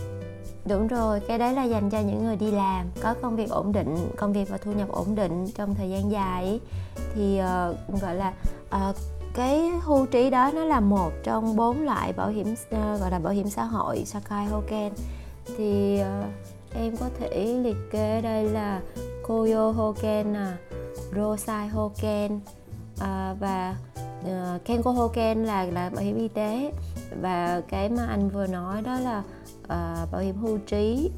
Đúng 0.69 0.87
rồi, 0.87 1.19
cái 1.27 1.37
đấy 1.37 1.53
là 1.53 1.63
dành 1.63 1.89
cho 1.89 1.99
những 1.99 2.23
người 2.23 2.35
đi 2.35 2.51
làm 2.51 2.85
có 3.01 3.13
công 3.21 3.35
việc 3.35 3.49
ổn 3.49 3.71
định, 3.71 3.95
công 4.17 4.33
việc 4.33 4.49
và 4.49 4.57
thu 4.57 4.71
nhập 4.71 4.89
ổn 4.91 5.15
định 5.15 5.47
trong 5.55 5.75
thời 5.75 5.89
gian 5.89 6.11
dài 6.11 6.59
thì 7.15 7.37
ờ, 7.37 7.75
gọi 8.01 8.15
là 8.15 8.33
ờ, 8.69 8.93
cái 9.33 9.69
hưu 9.81 10.05
trí 10.05 10.29
đó 10.29 10.51
nó 10.55 10.65
là 10.65 10.79
một 10.79 11.11
trong 11.23 11.55
bốn 11.55 11.81
loại 11.81 12.13
bảo 12.13 12.29
hiểm 12.29 12.47
ờ, 12.71 12.97
gọi 12.97 13.11
là 13.11 13.19
bảo 13.19 13.33
hiểm 13.33 13.49
xã 13.49 13.63
hội 13.63 14.03
Sakai 14.05 14.45
Hoken. 14.45 14.91
Thì 15.57 15.99
ờ, 15.99 16.23
em 16.75 16.97
có 16.97 17.09
thể 17.19 17.45
liệt 17.63 17.77
kê 17.91 18.21
đây 18.21 18.49
là 18.49 18.81
Koyo 19.27 19.71
Hoken 19.71 20.35
Rosai 21.15 21.67
Hoken 21.67 22.39
à, 23.03 23.35
và 23.39 23.75
ờ, 24.25 24.59
Kenko 24.65 24.91
Hoken 24.91 25.43
là 25.43 25.63
là 25.65 25.89
bảo 25.89 26.03
hiểm 26.03 26.17
y 26.17 26.27
tế. 26.27 26.71
Và 27.21 27.61
cái 27.67 27.89
mà 27.89 28.05
anh 28.09 28.29
vừa 28.29 28.47
nói 28.47 28.81
đó 28.81 28.99
là 28.99 29.23
ờ, 29.67 30.07
bảo 30.11 30.21
hiểm 30.21 30.35
hưu 30.37 30.57
trí 30.57 31.09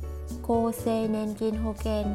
Kose 0.47 1.07
Nenkin 1.07 1.55
Hoken 1.55 2.05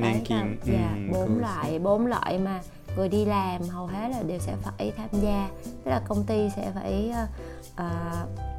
Đấy 0.00 0.10
là- 0.12 0.12
Nenkin 0.12 0.56
dạ 0.64 0.90
ừm, 0.94 1.12
bốn 1.12 1.38
loại 1.40 1.78
bốn 1.78 2.06
loại 2.06 2.38
mà 2.38 2.60
người 2.96 3.08
đi 3.08 3.24
làm 3.24 3.62
hầu 3.62 3.86
hết 3.86 4.08
là 4.08 4.22
đều 4.22 4.38
sẽ 4.38 4.56
phải 4.62 4.92
tham 4.96 5.08
gia. 5.22 5.48
Tức 5.84 5.90
là 5.90 6.00
công 6.08 6.24
ty 6.24 6.48
sẽ 6.56 6.70
phải 6.74 7.12
ờ, 7.76 7.86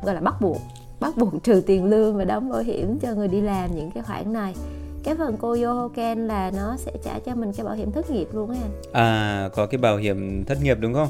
gọi 0.03 0.15
là 0.15 0.21
bắt 0.21 0.35
buộc 0.41 0.57
bắt 0.99 1.17
buộc 1.17 1.43
trừ 1.43 1.63
tiền 1.67 1.85
lương 1.85 2.17
và 2.17 2.25
đóng 2.25 2.49
bảo 2.49 2.59
hiểm 2.61 2.99
cho 2.99 3.13
người 3.13 3.27
đi 3.27 3.41
làm 3.41 3.75
những 3.75 3.91
cái 3.91 4.03
khoản 4.03 4.33
này 4.33 4.55
cái 5.03 5.15
phần 5.15 5.37
Koyo 5.37 5.73
Hoken 5.73 6.27
là 6.27 6.51
nó 6.55 6.75
sẽ 6.77 6.91
trả 7.03 7.19
cho 7.25 7.35
mình 7.35 7.51
cái 7.53 7.65
bảo 7.65 7.75
hiểm 7.75 7.91
thất 7.91 8.09
nghiệp 8.11 8.27
luôn 8.33 8.49
á 8.49 8.57
anh 8.61 8.71
À 8.91 9.49
có 9.55 9.65
cái 9.65 9.77
bảo 9.77 9.97
hiểm 9.97 10.43
thất 10.45 10.57
nghiệp 10.63 10.77
đúng 10.79 10.93
không? 10.93 11.07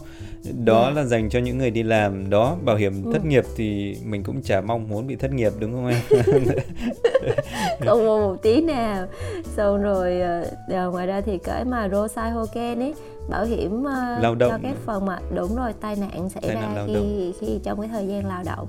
Đó 0.65 0.83
Dạ. 0.95 1.01
là 1.01 1.03
dành 1.07 1.29
cho 1.29 1.39
những 1.39 1.57
người 1.57 1.71
đi 1.71 1.83
làm 1.83 2.29
Đó 2.29 2.55
bảo 2.65 2.75
hiểm 2.75 3.03
Ừ. 3.05 3.11
thất 3.13 3.25
nghiệp 3.25 3.43
thì 3.55 3.97
mình 4.05 4.23
cũng 4.23 4.41
chả 4.41 4.61
mong 4.61 4.89
muốn 4.89 5.07
bị 5.07 5.15
thất 5.15 5.33
nghiệp 5.33 5.53
đúng 5.59 5.71
không 5.73 5.87
em? 5.87 6.01
không 7.85 8.05
mua 8.05 8.19
một 8.27 8.35
tí 8.41 8.61
nào 8.61 9.07
xong 9.55 9.81
rồi 9.81 10.21
ờ, 10.67 10.91
ngoài 10.91 11.07
ra 11.07 11.21
thì 11.21 11.37
cái 11.37 11.65
mà 11.65 11.89
Rosai 11.89 12.31
Hoken 12.31 12.79
ấy 12.79 12.93
bảo 13.29 13.45
hiểm 13.45 13.83
ờ, 13.83 14.17
Lao 14.21 14.35
động. 14.35 14.51
cho 14.51 14.57
cái 14.63 14.73
phần 14.85 15.05
mà 15.05 15.19
đúng 15.35 15.55
rồi 15.55 15.73
tai 15.81 15.95
nạn 15.95 16.29
xảy 16.29 16.41
Tai 16.41 16.55
ra 16.55 16.61
nạn 16.61 16.75
lao 16.75 16.87
khi 16.87 17.33
khi 17.39 17.59
trong 17.63 17.79
cái 17.81 17.89
thời 17.89 18.07
gian 18.07 18.25
lao 18.25 18.43
động 18.45 18.67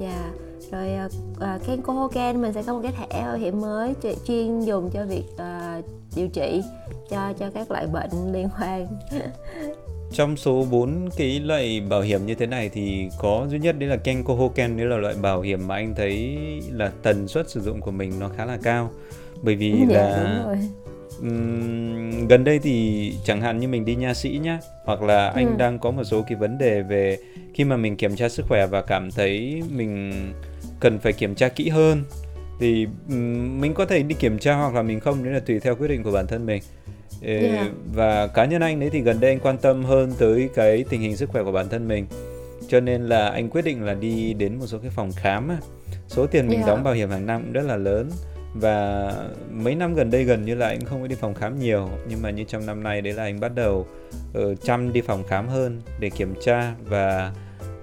dạ 0.00 0.30
rồi 0.72 0.94
ờ, 0.94 1.08
ờ, 1.40 1.58
Kenko 1.66 1.92
Hoken 1.92 2.42
mình 2.42 2.52
sẽ 2.52 2.62
có 2.66 2.72
một 2.72 2.80
cái 2.82 2.92
thẻ 2.92 3.22
bảo 3.22 3.36
hiểm 3.36 3.60
mới 3.60 3.94
chuyên- 4.26 4.60
dùng 4.64 4.90
cho 4.90 5.04
việc 5.04 5.24
ờ, 5.36 5.82
điều 6.16 6.28
trị 6.28 6.62
cho 7.10 7.32
cho 7.38 7.50
các 7.50 7.70
loại 7.70 7.86
bệnh 7.86 8.32
liên 8.32 8.48
quan 8.60 8.86
trong 10.12 10.36
số 10.36 10.64
4 10.70 11.08
cái 11.16 11.40
loại 11.40 11.80
bảo 11.88 12.00
hiểm 12.00 12.26
như 12.26 12.34
thế 12.34 12.46
này 12.46 12.68
thì 12.68 13.08
có 13.18 13.46
duy 13.50 13.58
nhất 13.58 13.78
đấy 13.78 13.88
là 13.88 13.96
Kenko 13.96 14.34
Hoken 14.34 14.76
đấy 14.76 14.86
là 14.86 14.96
loại 14.96 15.14
bảo 15.22 15.40
hiểm 15.40 15.68
mà 15.68 15.74
anh 15.74 15.94
thấy 15.96 16.38
là 16.72 16.92
tần 17.02 17.28
suất 17.28 17.50
sử 17.50 17.60
dụng 17.60 17.80
của 17.80 17.90
mình 17.90 18.12
nó 18.20 18.28
khá 18.36 18.44
là 18.44 18.58
cao 18.62 18.90
bởi 19.42 19.54
vì 19.54 19.72
dạ, 19.90 19.94
là. 20.02 20.44
Ừm, 21.22 22.28
gần 22.28 22.44
đây 22.44 22.58
thì 22.58 23.12
chẳng 23.24 23.40
hạn 23.40 23.60
như 23.60 23.68
mình 23.68 23.84
đi 23.84 23.94
nha 23.94 24.14
sĩ 24.14 24.40
nhá 24.42 24.58
hoặc 24.84 25.02
là 25.02 25.28
anh 25.28 25.46
Ừ. 25.46 25.56
đang 25.58 25.78
có 25.78 25.90
một 25.90 26.04
số 26.04 26.22
cái 26.28 26.36
vấn 26.38 26.58
đề 26.58 26.82
về 26.82 27.18
khi 27.54 27.64
mà 27.64 27.76
mình 27.76 27.96
kiểm 27.96 28.16
tra 28.16 28.28
sức 28.28 28.46
khỏe 28.48 28.66
và 28.66 28.82
cảm 28.82 29.10
thấy 29.10 29.62
mình 29.70 30.12
cần 30.80 30.98
phải 30.98 31.12
kiểm 31.12 31.34
tra 31.34 31.48
kỹ 31.48 31.68
hơn 31.68 32.04
thì 32.60 32.86
mình 33.60 33.74
có 33.74 33.86
thể 33.86 34.02
đi 34.02 34.14
kiểm 34.18 34.38
tra 34.38 34.54
hoặc 34.54 34.74
là 34.74 34.82
mình 34.82 35.00
không 35.00 35.24
đấy 35.24 35.32
là 35.32 35.40
tùy 35.40 35.60
theo 35.60 35.76
quyết 35.76 35.88
định 35.88 36.02
của 36.02 36.12
bản 36.12 36.26
thân 36.26 36.46
mình. 36.46 36.62
Yeah. 37.22 37.68
và 37.94 38.26
cá 38.26 38.44
nhân 38.44 38.62
anh 38.62 38.80
đấy 38.80 38.90
thì 38.92 39.00
gần 39.00 39.20
đây 39.20 39.30
anh 39.30 39.40
quan 39.40 39.58
tâm 39.58 39.84
hơn 39.84 40.12
tới 40.18 40.48
cái 40.54 40.84
tình 40.88 41.00
hình 41.00 41.16
sức 41.16 41.28
khỏe 41.30 41.42
của 41.42 41.52
bản 41.52 41.68
thân 41.68 41.88
mình. 41.88 42.06
Cho 42.68 42.80
nên 42.80 43.02
là 43.02 43.28
anh 43.28 43.50
quyết 43.50 43.64
định 43.64 43.84
là 43.84 43.94
đi 43.94 44.34
đến 44.34 44.58
một 44.58 44.66
số 44.66 44.78
cái 44.78 44.90
phòng 44.90 45.10
khám 45.16 45.50
số 46.08 46.26
tiền 46.26 46.48
mình 46.48 46.56
Yeah. 46.56 46.68
đóng 46.68 46.84
bảo 46.84 46.94
hiểm 46.94 47.10
hàng 47.10 47.26
năm 47.26 47.42
cũng 47.42 47.52
rất 47.52 47.64
là 47.64 47.76
lớn. 47.76 48.10
Và 48.54 49.12
mấy 49.50 49.74
năm 49.74 49.94
gần 49.94 50.10
đây 50.10 50.24
gần 50.24 50.44
như 50.44 50.54
là 50.54 50.66
anh 50.66 50.80
không 50.84 51.00
có 51.00 51.06
đi 51.06 51.16
phòng 51.20 51.34
khám 51.34 51.58
nhiều. 51.58 51.88
Nhưng 52.08 52.22
mà 52.22 52.30
như 52.30 52.44
trong 52.44 52.66
năm 52.66 52.82
nay 52.82 53.00
đấy 53.00 53.12
là 53.12 53.22
anh 53.22 53.40
bắt 53.40 53.54
đầu 53.54 53.86
ờ, 54.34 54.54
chăm 54.54 54.92
đi 54.92 55.00
phòng 55.00 55.24
khám 55.28 55.48
hơn 55.48 55.80
để 56.00 56.10
kiểm 56.10 56.34
tra 56.44 56.74
và 56.84 57.32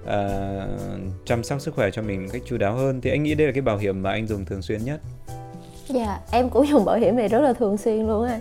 uh, 0.05 1.25
chăm 1.25 1.43
sóc 1.43 1.61
sức 1.61 1.75
khỏe 1.75 1.91
cho 1.91 2.01
mình 2.01 2.23
một 2.23 2.29
cách 2.33 2.41
chu 2.45 2.57
đáo 2.57 2.75
hơn. 2.75 3.01
Thì 3.01 3.09
anh 3.09 3.23
nghĩ 3.23 3.35
đây 3.35 3.47
là 3.47 3.53
cái 3.53 3.61
bảo 3.61 3.77
hiểm 3.77 4.03
mà 4.03 4.11
anh 4.11 4.27
dùng 4.27 4.45
thường 4.45 4.61
xuyên 4.61 4.85
nhất? 4.85 5.01
Dạ, 5.87 6.19
em 6.31 6.49
cũng 6.49 6.67
dùng 6.67 6.85
bảo 6.85 6.95
hiểm 6.95 7.15
này 7.15 7.27
rất 7.27 7.41
là 7.41 7.53
thường 7.53 7.77
xuyên 7.77 8.07
luôn 8.07 8.27
á. 8.27 8.39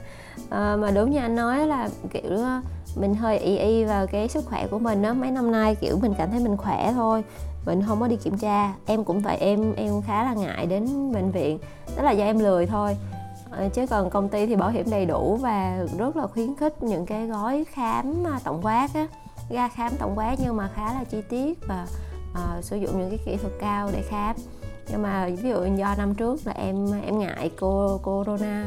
À, 0.51 0.77
Mà 0.77 0.91
đúng 0.91 1.11
như 1.11 1.19
anh 1.19 1.37
nói 1.37 1.67
là 1.67 1.89
kiểu 2.13 2.37
ờ, 2.37 2.61
mình 2.97 3.15
hơi 3.15 3.39
y 3.39 3.57
y 3.57 3.85
vào 3.85 4.07
cái 4.07 4.29
sức 4.29 4.45
khỏe 4.45 4.67
của 4.67 4.79
mình 4.79 5.03
á. 5.03 5.13
Mấy 5.13 5.31
năm 5.31 5.53
nay 5.53 5.75
kiểu 5.75 5.99
mình 6.03 6.15
cảm 6.19 6.31
thấy 6.31 6.41
mình 6.41 6.57
khỏe 6.57 6.93
thôi 6.95 7.25
Mình 7.67 7.83
không 7.87 8.01
có 8.01 8.09
đi 8.09 8.17
kiểm 8.17 8.39
tra. 8.39 8.75
Em 8.87 9.05
cũng 9.05 9.21
vậy, 9.21 9.37
em 9.37 9.75
em 9.77 10.03
khá 10.07 10.25
là 10.25 10.35
ngại 10.35 10.67
đến 10.67 11.13
bệnh 11.13 11.31
viện 11.31 11.59
Đó 11.97 12.03
là 12.03 12.11
do 12.11 12.25
em 12.25 12.39
lười 12.39 12.67
thôi. 12.67 12.97
À, 13.51 13.69
Chứ 13.75 13.87
còn 13.87 14.11
công 14.11 14.29
ty 14.29 14.47
thì 14.47 14.57
bảo 14.57 14.71
hiểm 14.71 14.91
đầy 14.91 15.07
đủ 15.07 15.37
Và 15.37 15.87
rất 15.99 16.17
là 16.17 16.27
khuyến 16.27 16.55
khích 16.55 16.83
những 16.83 17.07
cái 17.07 17.27
gói 17.27 17.65
khám 17.73 18.25
tổng 18.45 18.61
quát 18.63 18.89
á. 18.95 19.07
Ra 19.51 19.69
khám 19.69 19.93
tổng 19.99 20.19
quát 20.19 20.37
nhưng 20.39 20.57
mà 20.57 20.69
khá 20.75 20.95
là 20.95 21.05
chi 21.05 21.23
tiết 21.29 21.59
Và 21.69 21.87
uh, 22.33 22.65
sử 22.65 22.77
dụng 22.77 22.99
những 22.99 23.11
cái 23.11 23.19
kỹ 23.25 23.37
thuật 23.37 23.53
cao 23.61 23.91
để 23.93 24.03
khám. 24.03 24.37
Nhưng 24.91 25.03
mà 25.03 25.29
ví 25.43 25.51
dụ 25.51 25.65
do 25.77 25.95
năm 25.99 26.15
trước 26.15 26.41
là 26.45 26.53
em 26.53 26.87
em 27.07 27.19
ngại 27.19 27.51
cô 27.57 28.01
corona 28.03 28.67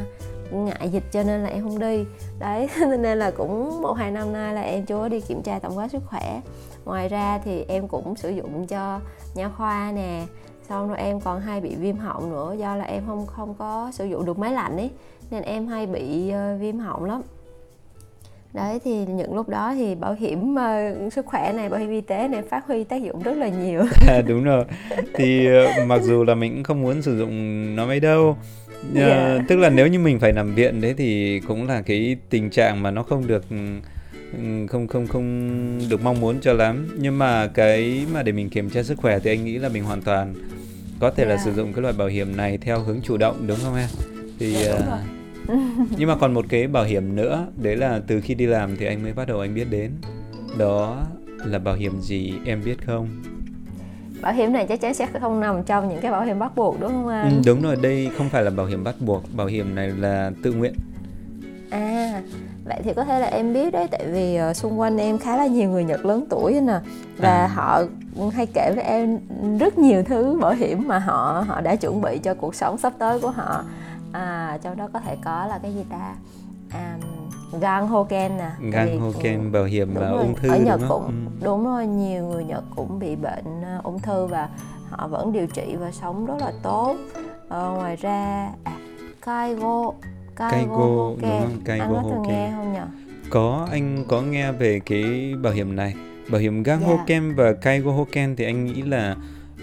ngại 0.52 0.90
dịch 0.90 1.04
cho 1.12 1.24
nên 1.24 1.44
là 1.44 1.50
em 1.50 1.64
không 1.64 1.80
đi. 1.80 2.06
Đấy 2.40 2.70
nên 3.00 3.20
là 3.20 3.32
cũng 3.32 3.82
một 3.82 3.94
hai 3.94 4.12
năm 4.12 4.34
nay 4.34 4.54
là 4.54 4.62
em 4.62 4.86
chưa 4.86 5.10
đi 5.10 5.22
kiểm 5.22 5.42
tra 5.42 5.60
tổng 5.60 5.78
quát 5.78 5.92
sức 5.92 6.04
khỏe. 6.06 6.42
Ngoài 6.86 7.10
ra 7.10 7.40
thì 7.44 7.66
em 7.68 7.88
cũng 7.88 8.16
sử 8.16 8.30
dụng 8.30 8.68
cho 8.68 9.00
nha 9.36 9.50
khoa 9.58 9.92
nè 9.96 10.26
xong 10.70 10.88
rồi 10.88 10.98
em 10.98 11.22
còn 11.22 11.42
hay 11.42 11.62
bị 11.62 11.76
viêm 11.76 11.98
họng 11.98 12.30
nữa 12.30 12.56
do 12.60 12.76
là 12.76 12.86
em 12.86 13.04
không 13.08 13.26
không 13.26 13.56
có 13.58 13.92
sử 13.94 14.06
dụng 14.06 14.26
được 14.26 14.40
máy 14.40 14.52
lạnh 14.52 14.78
ấy. 14.78 14.92
Nên 15.32 15.44
em 15.44 15.68
hay 15.68 15.86
bị 15.86 16.30
ờ, 16.30 16.58
viêm 16.60 16.80
họng 16.80 17.06
lắm 17.06 17.22
đấy 18.58 18.80
thì 18.86 19.06
những 19.06 19.36
lúc 19.36 19.50
đó 19.50 19.74
thì 19.76 19.96
bảo 19.96 20.14
hiểm 20.20 20.56
ờ, 20.56 20.94
sức 21.12 21.26
khỏe 21.26 21.54
này 21.54 21.70
bảo 21.70 21.80
hiểm 21.80 21.90
y 21.92 22.02
tế 22.02 22.28
này 22.28 22.42
phát 22.50 22.66
huy 22.68 22.84
tác 22.84 22.96
dụng 23.04 23.22
rất 23.24 23.38
là 23.38 23.48
nhiều 23.48 23.82
À, 24.08 24.22
đúng 24.28 24.44
rồi 24.44 24.64
thì 25.16 25.46
ờ, 25.48 25.66
mặc 25.88 26.02
dù 26.04 26.24
là 26.24 26.36
mình 26.36 26.54
cũng 26.56 26.64
không 26.64 26.82
muốn 26.82 27.02
sử 27.02 27.18
dụng 27.18 27.76
nó 27.76 27.86
mấy 27.86 28.00
đâu 28.00 28.38
Ờ, 28.96 29.38
Dạ. 29.38 29.44
tức 29.48 29.56
là 29.56 29.70
nếu 29.70 29.88
như 29.88 30.00
mình 30.00 30.20
phải 30.20 30.32
nằm 30.32 30.56
viện 30.56 30.82
đấy 30.82 30.94
thì 30.98 31.40
cũng 31.48 31.68
là 31.68 31.82
cái 31.82 32.16
tình 32.30 32.50
trạng 32.50 32.84
mà 32.84 32.92
nó 32.92 33.04
không 33.04 33.28
được 33.28 33.44
ừ, 33.50 33.58
không 34.68 34.88
không 34.88 35.08
không 35.08 35.80
được 35.90 36.04
mong 36.04 36.20
muốn 36.22 36.40
cho 36.42 36.54
lắm 36.54 36.88
nhưng 37.00 37.18
mà 37.18 37.48
cái 37.48 38.06
mà 38.14 38.24
để 38.24 38.32
mình 38.32 38.50
kiểm 38.50 38.70
tra 38.70 38.84
sức 38.84 38.98
khỏe 38.98 39.20
thì 39.20 39.32
anh 39.32 39.46
nghĩ 39.46 39.58
là 39.58 39.70
mình 39.70 39.84
hoàn 39.84 40.02
toàn 40.02 40.34
có 41.00 41.12
thể 41.12 41.26
là 41.26 41.38
Dạ. 41.38 41.42
sử 41.46 41.54
dụng 41.54 41.74
cái 41.74 41.82
loại 41.82 41.94
bảo 41.98 42.08
hiểm 42.08 42.38
này 42.38 42.58
theo 42.58 42.80
hướng 42.80 43.02
chủ 43.04 43.18
động 43.18 43.36
đúng 43.48 43.58
không 43.64 43.76
em 43.76 43.88
thì 44.40 44.54
Dạ, 44.54 44.72
đúng 44.72 44.82
ờ, 44.82 44.90
rồi. 44.90 45.00
nhưng 45.98 46.08
mà 46.10 46.16
còn 46.16 46.34
một 46.34 46.46
cái 46.50 46.68
bảo 46.68 46.84
hiểm 46.84 47.16
nữa 47.16 47.48
đấy 47.64 47.76
là 47.76 48.02
từ 48.08 48.22
khi 48.22 48.34
đi 48.36 48.46
làm 48.46 48.78
thì 48.78 48.86
anh 48.86 49.04
mới 49.04 49.14
bắt 49.14 49.28
đầu 49.28 49.40
anh 49.40 49.54
biết 49.56 49.68
đến 49.70 49.92
đó 50.58 50.98
là 51.46 51.60
bảo 51.60 51.76
hiểm 51.76 52.02
gì 52.02 52.34
em 52.46 52.62
biết 52.66 52.86
không 52.86 53.08
bảo 54.22 54.34
hiểm 54.34 54.54
này 54.54 54.66
chắc 54.70 54.82
chắn 54.82 54.94
sẽ 54.94 55.08
không 55.22 55.40
nằm 55.40 55.64
trong 55.64 55.90
những 55.90 56.00
cái 56.02 56.12
bảo 56.12 56.22
hiểm 56.24 56.40
bắt 56.40 56.56
buộc 56.56 56.80
đúng 56.80 56.92
không 56.92 57.08
Ừ, 57.08 57.12
anh? 57.14 57.42
đúng 57.46 57.62
rồi, 57.62 57.76
đây 57.82 58.10
không 58.18 58.30
phải 58.30 58.44
là 58.44 58.50
bảo 58.50 58.66
hiểm 58.66 58.84
bắt 58.84 58.96
buộc, 59.00 59.24
bảo 59.36 59.48
hiểm 59.48 59.76
này 59.76 59.88
là 59.90 60.32
tự 60.44 60.52
nguyện. 60.54 60.74
À, 61.70 62.22
vậy 62.66 62.80
thì 62.84 62.94
có 62.94 63.04
thể 63.04 63.20
là 63.20 63.28
em 63.28 63.54
biết 63.54 63.72
đấy 63.74 63.88
tại 63.92 64.06
vì 64.12 64.36
ờ, 64.36 64.54
xung 64.54 64.80
quanh 64.80 64.98
em 64.98 65.18
khá 65.18 65.38
là 65.38 65.48
nhiều 65.48 65.70
người 65.70 65.84
Nhật 65.84 66.06
lớn 66.06 66.26
tuổi 66.30 66.62
nè 66.62 66.80
và 67.18 67.30
À. 67.46 67.48
họ 67.48 67.82
hay 68.34 68.46
kể 68.54 68.72
với 68.76 68.84
em 68.84 69.20
rất 69.60 69.78
nhiều 69.78 70.04
thứ 70.04 70.38
bảo 70.42 70.54
hiểm 70.54 70.88
mà 70.88 71.00
họ 71.00 71.46
họ 71.48 71.62
đã 71.62 71.76
chuẩn 71.76 72.02
bị 72.02 72.18
cho 72.24 72.34
cuộc 72.34 72.56
sống 72.56 72.78
sắp 72.78 72.94
tới 73.00 73.20
của 73.20 73.32
họ. 73.32 73.64
À, 74.14 74.58
trong 74.62 74.78
đó 74.78 74.90
có 74.94 75.00
thể 75.00 75.18
có 75.26 75.46
là 75.46 75.60
cái 75.64 75.74
gì 75.74 75.84
ta? 75.90 76.16
À, 76.72 76.98
Gang 77.62 77.88
Hoken 77.88 78.38
nè. 78.38 78.50
vì, 78.86 78.98
Hoken 78.98 79.52
bảo 79.52 79.64
hiểm 79.64 79.94
đúng 79.96 80.04
à, 80.04 80.10
rồi. 80.10 80.20
ung 80.22 80.36
thư 80.36 80.50
ở 80.50 80.56
đúng 80.58 80.66
Nhật 80.66 80.80
không? 80.88 80.90
cũng 80.90 81.26
Ừ. 81.42 81.46
đúng 81.46 81.66
rồi 81.66 81.88
nhiều 81.88 82.24
người 82.24 82.44
Nhật 82.44 82.64
cũng 82.76 83.00
bị 83.00 83.16
bệnh 83.16 83.62
ờ, 83.64 83.80
ung 83.84 84.00
thư 84.00 84.26
và 84.26 84.50
họ 84.90 85.08
vẫn 85.08 85.34
điều 85.34 85.48
trị 85.48 85.76
và 85.80 85.92
sống 85.92 86.26
rất 86.26 86.36
là 86.40 86.52
tốt 86.64 86.96
ờ, 87.50 87.72
ngoài 87.72 87.96
ra 87.96 88.50
à, 88.64 88.72
Kaigo 89.22 89.92
Kaigo, 90.36 90.76
đúng 90.76 90.98
Hoken. 91.22 91.40
không? 91.42 91.62
Kaigo 91.66 91.84
anh 91.86 91.94
có 91.94 92.02
từng 92.10 92.18
Hoken. 92.20 92.28
nghe 92.36 92.52
không 92.56 92.74
nhỉ 92.74 92.80
Có, 93.30 93.68
anh 93.72 94.06
có 94.08 94.22
nghe 94.22 94.52
về 94.52 94.80
cái 94.86 95.34
bảo 95.42 95.54
hiểm 95.54 95.76
này. 95.76 95.94
Bảo 96.32 96.42
hiểm 96.42 96.64
Gang 96.64 96.80
Dạ. 96.82 96.88
Hoken 96.88 97.36
và 97.36 97.54
Kaigo 97.54 97.92
Hoken 97.92 98.36
thì 98.36 98.46
anh 98.46 98.66
nghĩ 98.66 98.82
là 98.82 99.16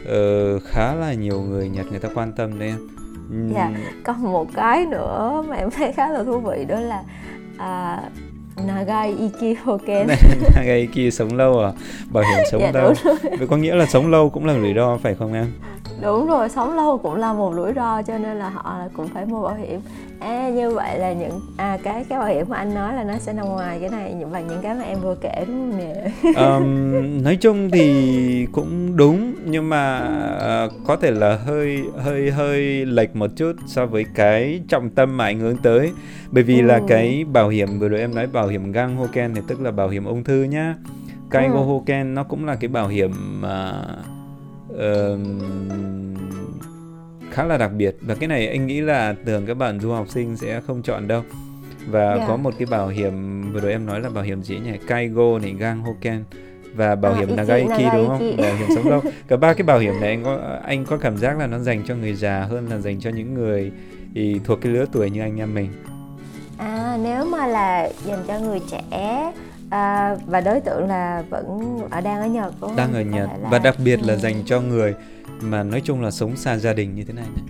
ờ, 0.06 0.58
khá 0.58 0.94
là 0.94 1.12
nhiều 1.14 1.40
người 1.42 1.68
Nhật 1.68 1.86
người 1.90 1.98
ta 2.00 2.08
quan 2.14 2.32
tâm 2.32 2.58
đấy 2.58 2.68
em. 2.68 2.78
Dạ. 3.54 3.70
còn 4.04 4.32
một 4.32 4.46
cái 4.54 4.86
nữa 4.86 5.44
mà 5.48 5.56
em 5.56 5.70
thấy 5.70 5.92
khá 5.92 6.08
là 6.08 6.24
thú 6.24 6.38
vị 6.38 6.64
đó 6.68 6.80
là 6.80 7.02
à, 7.58 8.02
Nagai 8.66 9.16
Iki 9.18 9.58
Hoken 9.64 10.06
Cái 10.54 10.88
kia 10.92 11.10
sống 11.10 11.36
lâu 11.36 11.58
à? 11.60 11.72
Bảo 12.12 12.24
hiểm 12.24 12.44
sống 12.50 12.60
Dạ, 12.60 12.70
lâu. 12.72 12.92
Vậy 13.38 13.46
có 13.50 13.56
nghĩa 13.56 13.74
là 13.74 13.86
sống 13.86 14.10
lâu 14.10 14.30
cũng 14.30 14.44
là 14.44 14.54
rủi 14.54 14.74
ro 14.74 14.96
phải 15.02 15.14
không 15.14 15.32
em? 15.32 15.46
đúng 16.02 16.26
rồi 16.26 16.48
sống 16.48 16.76
lâu 16.76 16.98
cũng 16.98 17.14
là 17.14 17.32
một 17.32 17.52
rủi 17.54 17.72
ro 17.72 18.02
cho 18.02 18.18
nên 18.18 18.36
là 18.36 18.48
họ 18.48 18.76
cũng 18.96 19.08
phải 19.08 19.26
mua 19.26 19.42
bảo 19.42 19.54
hiểm 19.54 19.80
à, 20.20 20.50
như 20.50 20.70
vậy 20.70 20.98
là 20.98 21.12
những 21.12 21.40
à 21.56 21.78
cái 21.84 22.04
cái 22.08 22.18
bảo 22.18 22.28
hiểm 22.28 22.46
mà 22.48 22.56
anh 22.56 22.74
nói 22.74 22.94
là 22.94 23.04
nó 23.04 23.18
sẽ 23.18 23.32
nằm 23.32 23.46
ngoài 23.48 23.78
cái 23.80 23.90
này 23.90 24.14
và 24.30 24.40
những 24.40 24.62
cái 24.62 24.74
mà 24.74 24.82
em 24.82 24.98
vừa 25.00 25.14
kể 25.14 25.44
đúng 25.48 25.70
không 25.70 25.78
nè 25.78 25.94
Ờm, 26.36 27.22
nói 27.24 27.36
chung 27.36 27.70
thì 27.70 28.46
cũng 28.52 28.96
đúng 28.96 29.34
nhưng 29.44 29.68
mà 29.68 29.98
ờ, 30.38 30.70
có 30.86 30.96
thể 30.96 31.10
là 31.10 31.36
hơi 31.36 31.82
hơi 31.96 32.30
hơi 32.30 32.86
lệch 32.86 33.16
một 33.16 33.30
chút 33.36 33.52
so 33.66 33.86
với 33.86 34.04
cái 34.14 34.60
trọng 34.68 34.90
tâm 34.90 35.16
mà 35.16 35.24
anh 35.24 35.40
hướng 35.40 35.56
tới 35.56 35.92
bởi 36.30 36.42
vì 36.42 36.62
là 36.62 36.74
Ừ. 36.74 36.84
cái 36.88 37.24
bảo 37.32 37.48
hiểm 37.48 37.78
vừa 37.78 37.88
rồi 37.88 38.00
em 38.00 38.14
nói 38.14 38.26
bảo 38.26 38.46
hiểm 38.48 38.72
gang 38.72 38.96
Hoken 38.96 39.34
thì 39.34 39.40
tức 39.48 39.60
là 39.60 39.70
bảo 39.70 39.88
hiểm 39.88 40.04
ung 40.04 40.24
thư 40.24 40.42
nhá 40.42 40.74
Kaigo 41.30 41.58
Ừ. 41.60 41.64
Hoken 41.64 42.14
nó 42.14 42.22
cũng 42.24 42.46
là 42.46 42.54
cái 42.54 42.68
bảo 42.68 42.88
hiểm 42.88 43.40
mà 43.40 43.72
ờm, 44.78 45.38
khá 47.34 47.44
là 47.44 47.56
đặc 47.58 47.70
biệt. 47.76 47.96
Và 48.00 48.14
cái 48.14 48.28
này 48.28 48.48
anh 48.48 48.66
nghĩ 48.66 48.80
là 48.80 49.14
thường 49.26 49.46
các 49.46 49.54
bạn 49.56 49.80
du 49.80 49.90
học 49.92 50.06
sinh 50.08 50.36
sẽ 50.36 50.60
không 50.66 50.82
chọn 50.82 51.08
đâu. 51.08 51.22
Và 51.88 52.16
Dạ. 52.18 52.24
có 52.28 52.36
một 52.36 52.54
cái 52.58 52.66
bảo 52.66 52.88
hiểm 52.88 53.42
vừa 53.52 53.60
rồi 53.60 53.72
em 53.72 53.86
nói 53.86 54.00
là 54.00 54.08
bảo 54.10 54.24
hiểm 54.24 54.42
gì 54.42 54.58
nhỉ? 54.64 54.70
Kaigo 54.86 55.38
này 55.42 55.54
Gang 55.58 55.80
Hoken. 55.80 56.24
Và 56.74 56.94
bảo 56.94 57.12
À, 57.12 57.18
hiểm 57.18 57.28
Iki, 57.28 57.36
Nagaiki 57.36 57.94
đúng 57.94 58.08
không? 58.08 58.36
Bảo 58.36 58.56
hiểm 58.56 58.68
sống 58.74 58.88
lâu. 58.88 59.00
Cả 59.28 59.36
ba 59.36 59.54
cái 59.54 59.62
bảo 59.62 59.78
hiểm 59.78 60.00
này 60.00 60.10
anh 60.10 60.24
có 60.24 60.38
anh 60.64 60.84
có 60.84 60.96
cảm 60.96 61.16
giác 61.18 61.38
là 61.38 61.46
nó 61.46 61.58
dành 61.58 61.82
cho 61.86 61.94
người 61.94 62.14
già 62.14 62.40
hơn 62.40 62.66
là 62.70 62.78
dành 62.78 63.00
cho 63.00 63.10
những 63.10 63.34
người 63.34 63.72
thì 64.14 64.40
thuộc 64.44 64.60
cái 64.60 64.72
lứa 64.72 64.84
tuổi 64.92 65.10
như 65.10 65.20
anh 65.20 65.40
em 65.40 65.54
mình? 65.54 65.68
À 66.58 66.98
nếu 67.02 67.24
mà 67.24 67.46
là 67.46 67.88
dành 68.04 68.24
cho 68.28 68.38
người 68.40 68.60
trẻ 68.70 69.32
à, 69.70 70.16
và 70.26 70.40
đối 70.40 70.60
tượng 70.60 70.88
là 70.88 71.22
vẫn 71.30 71.78
ở 71.90 72.00
đang 72.00 72.20
ở 72.20 72.26
Nhật 72.26 72.54
đúng 72.60 72.68
không? 72.70 72.76
đang 72.76 72.92
ở 72.92 73.00
Nhật. 73.00 73.28
và 73.50 73.58
đặc 73.58 73.74
biệt 73.84 74.00
là 74.02 74.14
Ừ. 74.14 74.18
dành 74.18 74.34
cho 74.46 74.60
người 74.60 74.94
mà 75.40 75.62
nói 75.62 75.80
chung 75.84 76.00
là 76.00 76.10
sống 76.10 76.36
xa 76.36 76.56
gia 76.56 76.72
đình 76.72 76.94
như 76.94 77.04
thế 77.04 77.12
này, 77.12 77.26
này. 77.34 77.44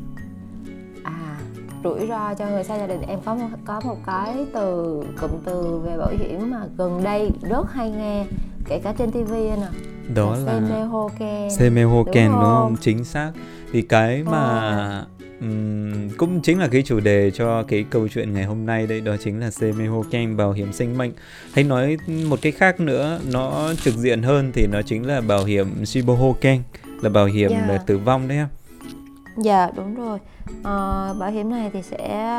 à 1.02 1.36
rủi 1.84 2.06
ro 2.08 2.34
cho 2.34 2.46
người 2.46 2.64
xa 2.64 2.78
gia 2.78 2.86
đình 2.86 3.00
em 3.00 3.18
có 3.24 3.34
một 3.34 3.48
có 3.64 3.80
một 3.84 3.96
cái 4.06 4.46
từ 4.54 5.00
cụm 5.20 5.30
từ 5.44 5.80
về 5.84 5.98
bảo 5.98 6.10
hiểm 6.18 6.50
mà 6.50 6.66
gần 6.78 7.04
đây 7.04 7.30
rất 7.42 7.72
hay 7.72 7.90
nghe 7.90 8.26
kể 8.64 8.80
cả 8.84 8.94
trên 8.98 9.10
tivi 9.10 9.50
nè 9.50 9.68
đó 10.14 10.36
là 10.44 10.60
Semehoke 10.60 11.48
Semehoken 11.50 12.30
đúng, 12.30 12.40
Đúng 12.40 12.50
không? 12.50 12.76
Chính 12.80 13.04
xác. 13.04 13.32
Thì 13.72 13.82
cái 13.82 14.22
mà 14.22 15.04
ừm, 15.40 16.10
cũng 16.10 16.40
chính 16.40 16.58
là 16.58 16.68
cái 16.68 16.82
chủ 16.82 17.00
đề 17.00 17.30
cho 17.30 17.62
cái 17.62 17.84
câu 17.90 18.08
chuyện 18.08 18.32
ngày 18.32 18.44
hôm 18.44 18.66
nay 18.66 18.86
đây 18.86 19.00
đó 19.00 19.16
chính 19.24 19.40
là 19.40 19.50
Semehoken 19.50 20.36
bảo 20.36 20.52
hiểm 20.52 20.72
sinh 20.72 20.98
mệnh. 20.98 21.12
Hay 21.52 21.64
nói 21.64 21.96
một 22.28 22.38
cái 22.42 22.52
khác 22.52 22.80
nữa 22.80 23.20
nó 23.32 23.74
trực 23.82 23.94
diện 23.94 24.22
hơn 24.22 24.50
thì 24.54 24.66
nó 24.66 24.82
chính 24.82 25.06
là 25.06 25.20
bảo 25.20 25.44
hiểm 25.44 25.84
Shibohoken 25.84 26.62
là 27.04 27.10
bảo 27.10 27.26
hiểm 27.26 27.50
Dạ. 27.50 27.66
là 27.68 27.78
tử 27.78 27.98
vong 27.98 28.28
đấy 28.28 28.38
em. 28.38 28.48
Dạ 29.36 29.70
đúng 29.76 29.94
rồi 29.94 30.18
Ờ, 30.62 31.14
Bảo 31.18 31.30
hiểm 31.30 31.50
này 31.50 31.70
thì 31.72 31.82
sẽ 31.82 32.30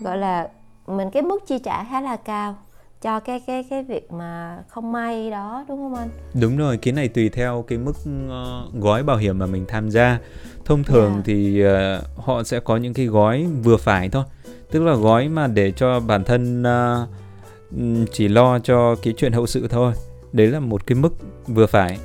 gọi 0.00 0.18
là 0.18 0.48
Mình 0.86 1.10
cái 1.10 1.22
mức 1.22 1.38
chi 1.46 1.58
trả 1.64 1.84
khá 1.84 2.00
là 2.00 2.16
cao 2.16 2.56
cho 3.02 3.20
cái 3.20 3.40
cái 3.46 3.64
cái 3.70 3.82
việc 3.82 4.12
mà 4.12 4.58
không 4.68 4.92
may 4.92 5.30
đó 5.30 5.64
đúng 5.68 5.78
không 5.78 5.94
anh? 5.94 6.08
Đúng 6.40 6.56
rồi, 6.56 6.76
cái 6.76 6.92
này 6.92 7.08
tùy 7.08 7.28
theo 7.28 7.64
cái 7.68 7.78
mức 7.78 7.92
uh, 8.26 8.74
gói 8.82 9.02
bảo 9.02 9.16
hiểm 9.16 9.38
mà 9.38 9.46
mình 9.46 9.64
tham 9.68 9.90
gia. 9.90 10.18
Thông 10.64 10.84
thường 10.84 11.12
yeah. 11.12 11.24
thì 11.24 11.64
uh, 11.64 12.26
họ 12.26 12.42
sẽ 12.42 12.60
có 12.60 12.76
những 12.76 12.94
cái 12.94 13.06
gói 13.06 13.46
vừa 13.62 13.76
phải 13.76 14.08
thôi. 14.08 14.24
Tức 14.70 14.82
là 14.82 14.94
gói 14.94 15.28
mà 15.28 15.46
để 15.46 15.72
cho 15.72 16.00
bản 16.00 16.24
thân 16.24 16.62
uh, 16.62 18.08
chỉ 18.12 18.28
lo 18.28 18.58
cho 18.58 18.96
cái 19.02 19.14
chuyện 19.16 19.32
hậu 19.32 19.46
sự 19.46 19.68
thôi. 19.68 19.92
Đấy 20.32 20.46
là 20.46 20.60
một 20.60 20.86
cái 20.86 20.98
mức 20.98 21.14
vừa 21.46 21.66
phải 21.66 21.98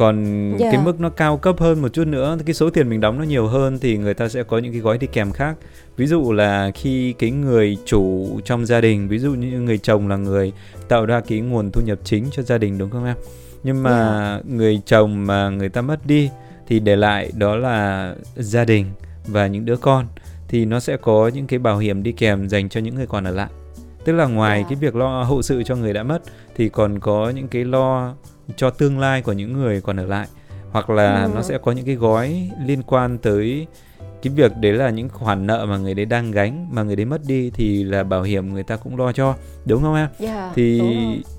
còn 0.00 0.24
yeah. 0.58 0.72
cái 0.72 0.84
mức 0.84 1.00
nó 1.00 1.08
cao 1.08 1.36
cấp 1.36 1.56
hơn 1.58 1.82
một 1.82 1.88
chút 1.92 2.06
nữa 2.06 2.38
cái 2.46 2.54
số 2.54 2.70
tiền 2.70 2.88
mình 2.88 3.00
đóng 3.00 3.18
nó 3.18 3.24
nhiều 3.24 3.46
hơn 3.46 3.78
thì 3.78 3.96
người 3.96 4.14
ta 4.14 4.28
sẽ 4.28 4.42
có 4.42 4.58
những 4.58 4.72
cái 4.72 4.80
gói 4.80 4.98
đi 4.98 5.06
kèm 5.06 5.32
khác 5.32 5.56
ví 5.96 6.06
dụ 6.06 6.32
là 6.32 6.70
khi 6.74 7.12
cái 7.12 7.30
người 7.30 7.76
chủ 7.84 8.28
trong 8.44 8.66
gia 8.66 8.80
đình 8.80 9.08
ví 9.08 9.18
dụ 9.18 9.34
như 9.34 9.60
người 9.60 9.78
chồng 9.78 10.08
là 10.08 10.16
người 10.16 10.52
tạo 10.88 11.06
ra 11.06 11.20
cái 11.20 11.40
nguồn 11.40 11.70
thu 11.70 11.80
nhập 11.80 11.98
chính 12.04 12.24
cho 12.32 12.42
gia 12.42 12.58
đình 12.58 12.78
đúng 12.78 12.90
không 12.90 13.04
em 13.04 13.16
nhưng 13.62 13.82
mà 13.82 14.30
yeah. 14.30 14.46
người 14.46 14.80
chồng 14.86 15.26
mà 15.26 15.48
người 15.48 15.68
ta 15.68 15.80
mất 15.80 16.06
đi 16.06 16.30
thì 16.68 16.80
để 16.80 16.96
lại 16.96 17.32
đó 17.36 17.56
là 17.56 18.14
gia 18.36 18.64
đình 18.64 18.86
và 19.26 19.46
những 19.46 19.64
đứa 19.64 19.76
con 19.76 20.06
thì 20.48 20.64
nó 20.64 20.80
sẽ 20.80 20.96
có 20.96 21.30
những 21.34 21.46
cái 21.46 21.58
bảo 21.58 21.78
hiểm 21.78 22.02
đi 22.02 22.12
kèm 22.12 22.48
dành 22.48 22.68
cho 22.68 22.80
những 22.80 22.94
người 22.94 23.06
còn 23.06 23.24
ở 23.24 23.30
lại 23.30 23.50
tức 24.04 24.12
là 24.12 24.26
ngoài 24.26 24.58
yeah. 24.58 24.68
cái 24.68 24.76
việc 24.76 24.96
lo 24.96 25.22
hậu 25.22 25.42
sự 25.42 25.62
cho 25.62 25.76
người 25.76 25.92
đã 25.92 26.02
mất 26.02 26.22
thì 26.56 26.68
còn 26.68 27.00
có 27.00 27.30
những 27.30 27.48
cái 27.48 27.64
lo 27.64 28.14
cho 28.56 28.70
tương 28.70 28.98
lai 28.98 29.22
của 29.22 29.32
những 29.32 29.52
người 29.52 29.80
còn 29.80 29.96
ở 29.96 30.06
lại 30.06 30.28
hoặc 30.70 30.90
là 30.90 31.24
ừ. 31.24 31.30
nó 31.34 31.42
sẽ 31.42 31.58
có 31.58 31.72
những 31.72 31.86
cái 31.86 31.94
gói 31.94 32.50
liên 32.66 32.82
quan 32.82 33.18
tới 33.18 33.66
cái 34.22 34.32
việc 34.34 34.52
đấy 34.60 34.72
là 34.72 34.90
những 34.90 35.08
khoản 35.08 35.46
nợ 35.46 35.66
mà 35.66 35.78
người 35.78 35.94
đấy 35.94 36.04
đang 36.04 36.30
gánh 36.30 36.68
mà 36.70 36.82
người 36.82 36.96
đấy 36.96 37.04
mất 37.04 37.20
đi 37.26 37.50
thì 37.50 37.84
là 37.84 38.02
bảo 38.02 38.22
hiểm 38.22 38.54
người 38.54 38.62
ta 38.62 38.76
cũng 38.76 38.96
lo 38.96 39.12
cho 39.12 39.34
đúng 39.64 39.82
không 39.82 39.94
em? 39.94 40.08
Yeah, 40.18 40.34
dạ, 40.34 40.52
thì 40.54 40.80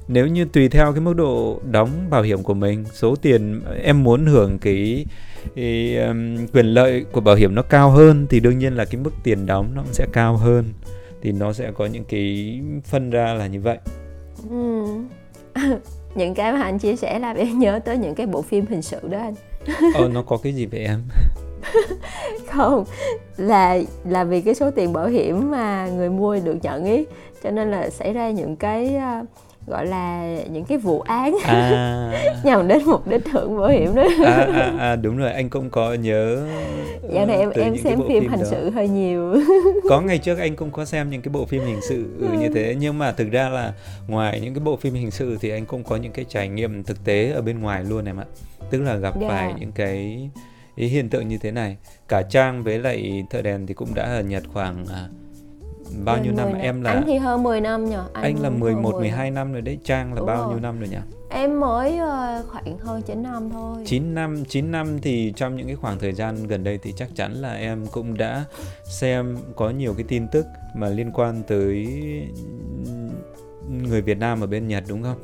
nếu 0.08 0.28
như 0.28 0.46
tùy 0.46 0.70
theo 0.70 0.92
cái 0.92 1.02
mức 1.02 1.14
độ 1.14 1.60
đóng 1.72 1.90
bảo 2.10 2.22
hiểm 2.22 2.44
của 2.44 2.54
mình 2.54 2.86
số 2.94 3.16
tiền 3.16 3.62
em 3.84 4.04
muốn 4.04 4.26
hưởng 4.26 4.60
cái, 4.60 5.06
cái 5.56 5.98
um, 5.98 6.48
quyền 6.54 6.66
lợi 6.66 7.06
của 7.12 7.22
bảo 7.22 7.36
hiểm 7.36 7.56
nó 7.56 7.62
cao 7.62 7.92
hơn 7.92 8.28
thì 8.30 8.40
đương 8.40 8.60
nhiên 8.60 8.74
là 8.74 8.86
cái 8.86 9.02
mức 9.02 9.14
tiền 9.24 9.46
đóng 9.46 9.72
nó 9.76 9.82
cũng 9.82 9.94
sẽ 9.94 10.06
cao 10.14 10.38
hơn 10.38 10.66
thì 11.22 11.32
nó 11.32 11.54
sẽ 11.54 11.72
có 11.72 11.86
những 11.86 12.04
cái 12.04 12.60
phân 12.86 13.10
ra 13.10 13.34
là 13.34 13.48
như 13.48 13.62
vậy. 13.62 13.78
Ừ. 14.50 14.86
những 16.16 16.34
cái 16.34 16.54
mà 16.54 16.62
anh 16.62 16.80
chia 16.80 16.96
sẻ 16.96 17.20
làm 17.20 17.38
em 17.38 17.60
nhớ 17.60 17.80
tới 17.86 17.98
những 17.98 18.16
cái 18.16 18.26
bộ 18.26 18.42
phim 18.42 18.66
hình 18.66 18.82
sự 18.82 19.00
đó 19.10 19.18
anh. 19.20 19.36
Ờ 19.94 20.10
nó 20.14 20.22
có 20.22 20.38
cái 20.38 20.54
gì 20.54 20.66
vậy 20.66 20.86
em? 20.86 21.02
Không 22.48 22.86
là 23.38 23.80
là 24.06 24.24
vì 24.24 24.42
cái 24.42 24.56
số 24.56 24.72
tiền 24.72 24.94
bảo 24.94 25.08
hiểm 25.08 25.52
mà 25.52 25.88
người 25.88 26.10
mua 26.10 26.40
được 26.44 26.58
nhận 26.62 26.86
ý 26.86 27.06
cho 27.44 27.52
nên 27.52 27.72
là 27.72 27.90
xảy 27.90 28.14
ra 28.14 28.30
những 28.30 28.56
cái 28.56 28.96
uh, 29.22 29.28
gọi 29.68 29.86
là 29.86 30.36
những 30.52 30.66
cái 30.66 30.78
vụ 30.78 31.02
án 31.02 31.36
à. 31.46 32.12
nhằm 32.44 32.68
đến 32.68 32.84
mục 32.86 33.08
đích 33.08 33.30
hưởng 33.30 33.58
bảo 33.58 33.70
hiểm 33.70 33.96
đó 33.96 34.04
à, 34.26 34.48
à, 34.54 34.74
à 34.80 34.96
đúng 34.96 35.18
rồi 35.18 35.32
anh 35.32 35.50
cũng 35.50 35.70
có 35.70 35.94
nhớ 35.94 36.48
dạo 37.14 37.26
này 37.26 37.38
em 37.38 37.50
em 37.50 37.78
xem 37.78 38.00
phim, 38.00 38.08
phim 38.08 38.32
hình 38.32 38.40
đó. 38.40 38.48
sự 38.50 38.70
hơi 38.70 38.88
nhiều 38.88 39.36
có 39.90 40.02
ngày 40.02 40.18
trước 40.18 40.38
anh 40.38 40.56
cũng 40.56 40.72
có 40.72 40.86
xem 40.86 41.10
những 41.10 41.22
cái 41.22 41.32
bộ 41.34 41.46
phim 41.46 41.62
hình 41.62 41.80
sự 41.90 42.06
như 42.40 42.50
thế 42.56 42.76
nhưng 42.80 42.98
mà 42.98 43.12
thực 43.12 43.32
ra 43.32 43.50
là 43.50 43.74
ngoài 44.08 44.40
những 44.40 44.54
cái 44.54 44.64
bộ 44.64 44.76
phim 44.76 44.94
hình 44.94 45.12
sự 45.12 45.38
thì 45.42 45.50
anh 45.50 45.66
cũng 45.66 45.84
có 45.84 45.96
những 45.96 46.12
cái 46.12 46.26
trải 46.30 46.50
nghiệm 46.50 46.84
thực 46.84 47.06
tế 47.06 47.32
ở 47.32 47.42
bên 47.42 47.60
ngoài 47.60 47.84
luôn 47.84 48.06
em 48.06 48.20
ạ 48.20 48.26
tức 48.72 48.82
là 48.82 48.96
gặp 48.96 49.20
yeah. 49.20 49.32
Dạ. 49.32 49.38
phải 49.38 49.54
những 49.60 49.72
cái 49.72 50.30
ý 50.76 50.88
hiện 50.88 51.10
tượng 51.10 51.28
như 51.28 51.38
thế 51.38 51.52
này 51.52 51.78
cả 52.08 52.22
trang 52.22 52.64
với 52.64 52.80
lại 52.80 53.24
thợ 53.30 53.42
đèn 53.42 53.68
thì 53.68 53.74
cũng 53.74 53.96
đã 53.96 54.04
ở 54.04 54.22
nhật 54.22 54.44
khoảng 54.54 54.86
à, 54.86 55.08
bao 56.06 56.24
nhiêu 56.24 56.34
năm, 56.34 56.52
năm. 56.52 56.62
Em 56.62 56.82
là 56.82 56.92
anh 56.92 57.04
thì 57.08 57.18
hơn 57.18 57.44
10 57.44 57.62
năm 57.62 57.86
nhỉ 57.86 57.96
anh, 58.14 58.24
anh 58.24 58.42
là 58.42 58.50
11 58.50 58.96
12 59.00 59.32
năm. 59.32 59.54
rồi 59.54 59.62
đấy. 59.62 59.80
Trang 59.84 60.14
là 60.14 60.18
Đúng 60.18 60.28
bao 60.28 60.38
rồi. 60.38 60.50
nhiêu 60.50 60.60
năm 60.60 60.80
rồi 60.80 60.90
nhỉ? 60.90 60.98
Em 61.30 61.60
mới 61.60 61.94
uh, 61.94 62.48
khoảng 62.48 62.78
hơn 62.78 63.02
9 63.02 63.24
năm 63.24 63.50
thôi. 63.50 63.84
9 63.86 64.16
năm 64.16 64.44
9 64.46 64.72
năm 64.72 65.00
thì 65.02 65.34
trong 65.36 65.56
những 65.56 65.68
cái 65.68 65.76
khoảng 65.76 66.00
thời 66.00 66.14
gian 66.14 66.48
gần 66.48 66.64
đây 66.64 66.80
thì 66.84 66.94
chắc 66.98 67.10
chắn 67.16 67.34
là 67.34 67.54
em 67.54 67.86
cũng 67.92 68.18
đã 68.18 68.46
xem 68.84 69.38
có 69.56 69.70
nhiều 69.70 69.94
cái 69.94 70.06
tin 70.08 70.28
tức 70.28 70.46
mà 70.76 70.90
liên 70.90 71.12
quan 71.14 71.44
tới 71.48 71.88
người 73.88 74.02
Việt 74.02 74.18
Nam 74.18 74.42
ở 74.42 74.48
bên 74.48 74.68
Nhật 74.68 74.84
đúng 74.88 75.04
không? 75.04 75.18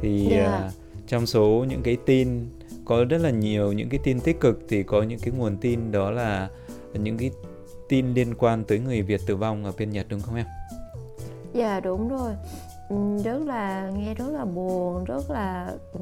Thì 0.00 0.30
yeah. 0.30 0.46
Dạ. 0.50 0.66
uh, 0.66 0.72
trong 1.08 1.26
số 1.26 1.64
những 1.68 1.82
cái 1.82 1.96
tin 2.06 2.46
có 2.84 3.04
rất 3.04 3.18
là 3.18 3.30
nhiều 3.30 3.72
những 3.72 3.88
cái 3.88 4.00
tin 4.04 4.20
tích 4.20 4.40
cực 4.40 4.60
thì 4.68 4.82
có 4.82 5.02
những 5.02 5.18
cái 5.18 5.34
nguồn 5.36 5.56
tin 5.56 5.92
đó 5.92 6.10
là 6.10 6.48
những 6.94 7.18
cái 7.18 7.30
tin 7.94 8.14
liên 8.14 8.34
quan 8.38 8.64
tới 8.64 8.78
người 8.78 9.02
Việt 9.02 9.20
tử 9.26 9.36
vong 9.36 9.64
ở 9.64 9.72
bên 9.78 9.90
Nhật 9.90 10.06
đúng 10.08 10.20
không 10.20 10.36
em? 10.36 10.46
Dạ 11.52 11.80
đúng 11.80 12.08
rồi 12.08 12.32
ừ, 12.88 12.96
rất 13.24 13.38
là 13.46 13.90
nghe 13.96 14.14
rất 14.14 14.28
là 14.32 14.44
buồn 14.44 15.04
rất 15.04 15.30
là 15.30 15.72
ừ, 15.92 16.00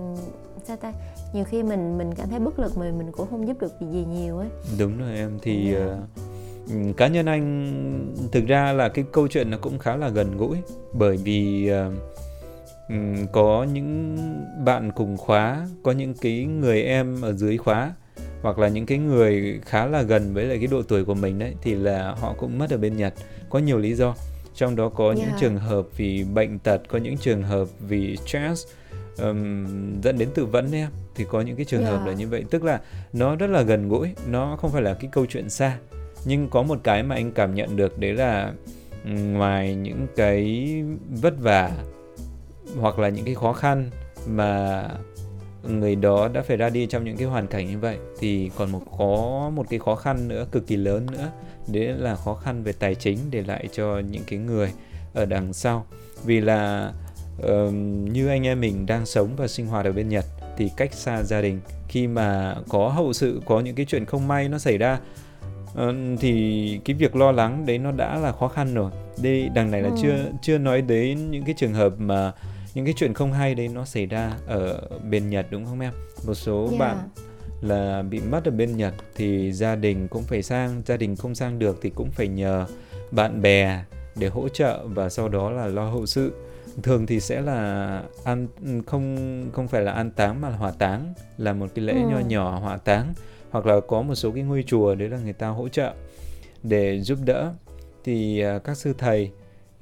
sao 0.65 0.77
ta 0.77 0.93
nhiều 1.35 1.45
khi 1.45 1.63
mình 1.63 1.99
mình 1.99 2.15
cảm 2.15 2.29
thấy 2.29 2.39
bất 2.39 2.59
lực 2.59 2.77
mà 2.77 2.93
mình 2.99 3.13
cũng 3.13 3.27
không 3.31 3.49
giúp 3.49 3.57
được 3.61 3.73
gì 3.81 4.05
nhiều 4.13 4.39
ấy 4.39 4.49
đúng 4.79 4.99
rồi 4.99 5.17
em 5.17 5.39
thì 5.43 5.75
yeah. 5.75 5.89
Dạ. 6.67 6.81
uh, 6.91 6.97
cá 6.97 7.09
nhân 7.09 7.27
anh 7.27 8.15
thực 8.33 8.47
ra 8.47 8.73
là 8.73 8.89
cái 8.89 9.05
câu 9.13 9.29
chuyện 9.29 9.51
nó 9.51 9.59
cũng 9.61 9.79
khá 9.79 9.97
là 9.97 10.09
gần 10.09 10.37
gũi 10.37 10.57
bởi 10.93 11.17
vì 11.17 11.71
uh, 11.89 13.33
có 13.33 13.67
những 13.73 14.19
bạn 14.65 14.91
cùng 14.95 15.17
khóa 15.17 15.67
có 15.83 15.93
những 15.93 16.15
cái 16.21 16.45
người 16.45 16.83
em 16.83 17.23
ở 17.23 17.33
dưới 17.33 17.57
khóa 17.57 17.95
hoặc 18.43 18.59
là 18.59 18.69
những 18.69 18.87
cái 18.87 18.99
người 18.99 19.61
khá 19.67 19.87
là 19.87 20.03
gần 20.03 20.35
với 20.35 20.45
lại 20.45 20.59
cái 20.59 20.67
độ 20.67 20.83
tuổi 20.83 21.05
của 21.05 21.15
mình 21.15 21.39
đấy 21.39 21.55
thì 21.63 21.75
là 21.75 22.15
họ 22.21 22.35
cũng 22.39 22.59
mất 22.59 22.71
ở 22.71 22.77
bên 22.77 22.97
Nhật. 22.97 23.15
Có 23.51 23.59
nhiều 23.59 23.79
lý 23.79 23.95
do. 23.95 24.15
Trong 24.55 24.77
đó 24.77 24.89
có 24.89 25.05
yeah. 25.05 25.19
những 25.19 25.37
trường 25.41 25.57
hợp 25.57 25.87
vì 25.97 26.25
bệnh 26.25 26.59
tật 26.59 26.83
có 26.89 26.99
những 26.99 27.17
trường 27.17 27.43
hợp 27.43 27.69
vì 27.81 28.17
stress 28.17 28.67
um, 29.19 29.67
dẫn 30.01 30.19
đến 30.19 30.29
tự 30.35 30.45
vấn 30.45 30.73
em 30.73 30.91
thì 31.15 31.25
có 31.31 31.41
những 31.41 31.57
cái 31.57 31.65
trường 31.65 31.83
yeah. 31.83 31.93
hợp 31.93 32.07
là 32.07 32.13
như 32.13 32.29
vậy. 32.29 32.45
Tức 32.51 32.65
là 32.65 32.81
nó 33.13 33.37
rất 33.37 33.51
là 33.51 33.63
gần 33.63 33.89
gũi 33.89 34.15
nó 34.27 34.57
không 34.61 34.71
phải 34.73 34.83
là 34.83 34.95
cái 34.95 35.11
câu 35.13 35.27
chuyện 35.27 35.51
xa. 35.51 35.79
Nhưng 36.25 36.49
có 36.49 36.63
một 36.63 36.79
cái 36.83 37.03
mà 37.03 37.15
anh 37.15 37.33
cảm 37.33 37.55
nhận 37.55 37.77
được 37.77 37.99
đấy 37.99 38.13
là 38.13 38.53
ngoài 39.13 39.75
những 39.75 40.07
cái 40.17 40.67
vất 41.11 41.35
vả 41.39 41.71
hoặc 42.81 42.99
là 42.99 43.09
những 43.09 43.25
cái 43.25 43.35
khó 43.35 43.53
khăn 43.53 43.91
mà 44.27 44.89
người 45.69 45.97
đó 45.97 46.29
đã 46.29 46.43
phải 46.43 46.57
ra 46.57 46.69
đi 46.69 46.87
trong 46.87 47.05
những 47.05 47.17
cái 47.17 47.27
hoàn 47.27 47.47
cảnh 47.47 47.67
như 47.67 47.79
vậy. 47.79 47.97
Thì 48.19 48.51
còn 48.57 48.73
một 48.73 48.83
có 48.99 49.51
một 49.55 49.67
cái 49.71 49.79
khó 49.79 49.95
khăn 49.95 50.29
nữa 50.29 50.47
cực 50.53 50.67
kỳ 50.67 50.77
lớn 50.77 51.07
nữa. 51.13 51.31
Đấy 51.67 51.87
là 51.87 52.15
khó 52.15 52.35
khăn 52.35 52.63
về 52.63 52.73
tài 52.73 52.95
chính 52.95 53.19
để 53.31 53.43
lại 53.43 53.69
cho 53.73 53.99
những 54.11 54.23
cái 54.27 54.39
người 54.39 54.73
ở 55.15 55.25
đằng 55.25 55.53
sau. 55.53 55.87
Vì 56.25 56.41
là 56.41 56.93
uh, 57.39 57.73
như 58.13 58.29
anh 58.29 58.47
em 58.47 58.61
mình 58.61 58.87
đang 58.87 59.07
sống 59.07 59.29
và 59.37 59.49
sinh 59.49 59.67
hoạt 59.67 59.85
ở 59.85 59.93
bên 59.93 60.09
Nhật 60.09 60.25
thì 60.57 60.71
cách 60.77 60.95
xa 60.95 61.23
gia 61.23 61.41
đình 61.41 61.61
khi 61.89 62.07
mà 62.07 62.57
có 62.69 62.89
hậu 62.89 63.13
sự 63.13 63.41
có 63.47 63.61
những 63.61 63.75
cái 63.75 63.87
chuyện 63.87 64.05
không 64.05 64.29
may 64.29 64.49
nó 64.49 64.59
xảy 64.59 64.79
ra 64.79 65.01
thì 66.21 66.81
cái 66.85 66.97
việc 66.97 67.17
lo 67.17 67.33
lắng 67.33 67.67
đấy 67.67 67.79
nó 67.79 67.93
đã 67.93 68.19
là 68.19 68.33
khó 68.33 68.49
khăn 68.49 68.75
rồi. 68.75 68.91
Đây 69.23 69.49
đằng 69.55 69.71
này 69.71 69.83
là 69.83 69.89
ừ. 69.89 69.97
chưa 70.03 70.17
chưa 70.43 70.59
nói 70.59 70.83
đến 70.83 71.31
những 71.31 71.45
cái 71.45 71.55
trường 71.59 71.75
hợp 71.75 71.93
mà 71.99 72.33
những 72.75 72.85
cái 72.85 72.95
chuyện 72.97 73.15
không 73.15 73.33
hay 73.33 73.55
đấy 73.55 73.69
nó 73.69 73.85
xảy 73.85 74.07
ra 74.07 74.33
ở 74.47 74.81
bên 75.11 75.31
Nhật 75.31 75.47
đúng 75.51 75.65
không 75.65 75.81
em? 75.81 75.93
Một 76.27 76.35
số 76.35 76.67
yeah. 76.67 76.79
bạn 76.79 76.97
là 77.61 78.03
bị 78.03 78.21
mất 78.21 78.45
ở 78.45 78.51
bên 78.51 78.77
Nhật 78.77 78.95
thì 79.15 79.53
gia 79.53 79.75
đình 79.77 80.09
cũng 80.09 80.23
phải 80.23 80.43
sang, 80.43 80.83
gia 80.87 80.97
đình 80.97 81.17
không 81.17 81.35
sang 81.35 81.59
được 81.59 81.79
thì 81.83 81.91
cũng 81.91 82.11
phải 82.11 82.29
nhờ 82.29 82.67
bạn 83.11 83.43
bè 83.43 83.85
để 84.17 84.29
hỗ 84.29 84.49
trợ 84.49 84.87
và 84.87 85.09
sau 85.09 85.29
đó 85.29 85.51
là 85.51 85.67
lo 85.67 85.91
hậu 85.91 86.07
sự. 86.07 86.33
Thường 86.83 87.07
thì 87.07 87.21
sẽ 87.21 87.41
là 87.41 88.03
ăn 88.25 88.47
không 88.87 89.17
không 89.53 89.69
phải 89.69 89.83
là 89.83 89.93
an 89.93 90.11
táng 90.11 90.41
mà 90.41 90.49
là 90.49 90.57
hỏa 90.57 90.71
táng 90.71 91.15
là 91.39 91.53
một 91.53 91.67
cái 91.75 91.85
lễ 91.85 91.93
ừ. 91.93 92.09
nho 92.09 92.19
nhỏ 92.19 92.59
hỏa 92.59 92.77
táng 92.77 93.15
hoặc 93.51 93.67
là 93.67 93.81
có 93.89 94.03
một 94.03 94.15
số 94.15 94.31
cái 94.31 94.43
ngôi 94.43 94.65
chùa 94.67 94.95
đấy 94.95 95.09
là 95.09 95.19
người 95.19 95.33
ta 95.33 95.49
hỗ 95.49 95.69
trợ 95.69 95.95
để 96.63 97.01
giúp 97.01 97.19
đỡ 97.25 97.53
thì 98.05 98.45
uh, 98.57 98.65
các 98.65 98.77
sư 98.77 98.93
thầy 98.99 99.31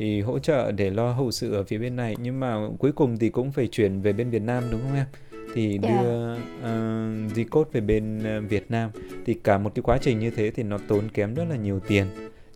thì 0.00 0.20
hỗ 0.20 0.38
trợ 0.38 0.72
để 0.72 0.90
lo 0.90 1.12
hậu 1.12 1.30
sự 1.30 1.52
ở 1.52 1.64
phía 1.64 1.78
bên 1.78 1.96
này 1.96 2.16
nhưng 2.22 2.40
mà 2.40 2.56
cuối 2.78 2.92
cùng 2.92 3.18
thì 3.18 3.28
cũng 3.28 3.52
phải 3.52 3.66
chuyển 3.66 4.00
về 4.00 4.12
bên 4.12 4.30
Việt 4.30 4.42
Nam 4.42 4.64
đúng 4.70 4.80
không 4.80 4.94
em? 4.94 5.06
thì 5.54 5.78
yeah. 5.82 5.82
Dạ. 5.82 6.02
đưa 6.02 6.32
uh, 6.32 7.34
di 7.34 7.44
cốt 7.44 7.68
về 7.72 7.80
bên 7.80 8.18
uh, 8.18 8.50
Việt 8.50 8.70
Nam 8.70 8.90
thì 9.26 9.34
cả 9.34 9.58
một 9.58 9.72
cái 9.74 9.82
quá 9.82 9.98
trình 10.00 10.18
như 10.18 10.30
thế 10.30 10.50
thì 10.50 10.62
nó 10.62 10.78
tốn 10.88 11.08
kém 11.08 11.34
rất 11.34 11.44
là 11.50 11.56
nhiều 11.56 11.80
tiền 11.80 12.06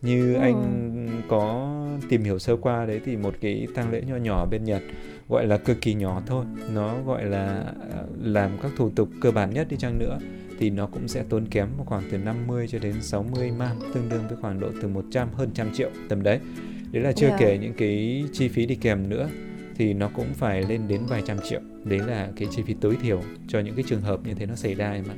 như 0.01 0.33
ừ. 0.33 0.39
anh 0.41 1.07
có 1.27 1.75
tìm 2.09 2.23
hiểu 2.23 2.39
sơ 2.39 2.55
qua 2.55 2.85
đấy 2.85 3.01
thì 3.05 3.17
một 3.17 3.35
cái 3.41 3.67
tang 3.75 3.91
lễ 3.91 4.01
nho 4.07 4.15
nhỏ 4.15 4.45
bên 4.45 4.63
Nhật 4.63 4.81
gọi 5.29 5.47
là 5.47 5.57
cực 5.57 5.81
kỳ 5.81 5.93
nhỏ 5.93 6.21
thôi 6.25 6.45
nó 6.73 6.95
gọi 7.05 7.25
là 7.25 7.73
làm 8.21 8.51
các 8.61 8.71
thủ 8.77 8.89
tục 8.95 9.09
cơ 9.21 9.31
bản 9.31 9.53
nhất 9.53 9.67
đi 9.69 9.77
chăng 9.77 9.99
nữa 9.99 10.19
thì 10.59 10.69
nó 10.69 10.87
cũng 10.87 11.07
sẽ 11.07 11.23
tốn 11.29 11.45
kém 11.45 11.67
khoảng 11.85 12.03
từ 12.11 12.17
50 12.17 12.67
cho 12.67 12.79
đến 12.79 13.01
60 13.01 13.51
man 13.51 13.79
tương 13.93 14.09
đương 14.09 14.27
với 14.27 14.37
khoảng 14.41 14.59
độ 14.59 14.67
từ 14.81 14.87
100 14.87 15.29
hơn 15.33 15.49
trăm 15.53 15.73
triệu 15.73 15.89
tầm 16.09 16.23
đấy 16.23 16.39
đấy 16.95 17.03
là 17.03 17.11
chưa 17.11 17.27
yeah. 17.27 17.39
Dạ. 17.39 17.45
kể 17.45 17.57
những 17.57 17.73
cái 17.73 18.23
chi 18.33 18.47
phí 18.47 18.65
đi 18.65 18.75
kèm 18.75 19.09
nữa 19.09 19.29
thì 19.75 19.93
nó 19.93 20.09
cũng 20.15 20.33
phải 20.33 20.63
lên 20.63 20.87
đến 20.87 21.01
vài 21.07 21.21
trăm 21.25 21.37
triệu 21.49 21.59
đấy 21.83 21.99
là 21.99 22.29
cái 22.35 22.47
chi 22.51 22.63
phí 22.63 22.73
tối 22.73 22.97
thiểu 23.01 23.21
cho 23.47 23.59
những 23.59 23.75
cái 23.75 23.83
trường 23.87 24.01
hợp 24.01 24.19
như 24.23 24.33
thế 24.33 24.45
nó 24.45 24.55
xảy 24.55 24.75
ra 24.75 24.91
em 24.91 25.03
ạ 25.09 25.15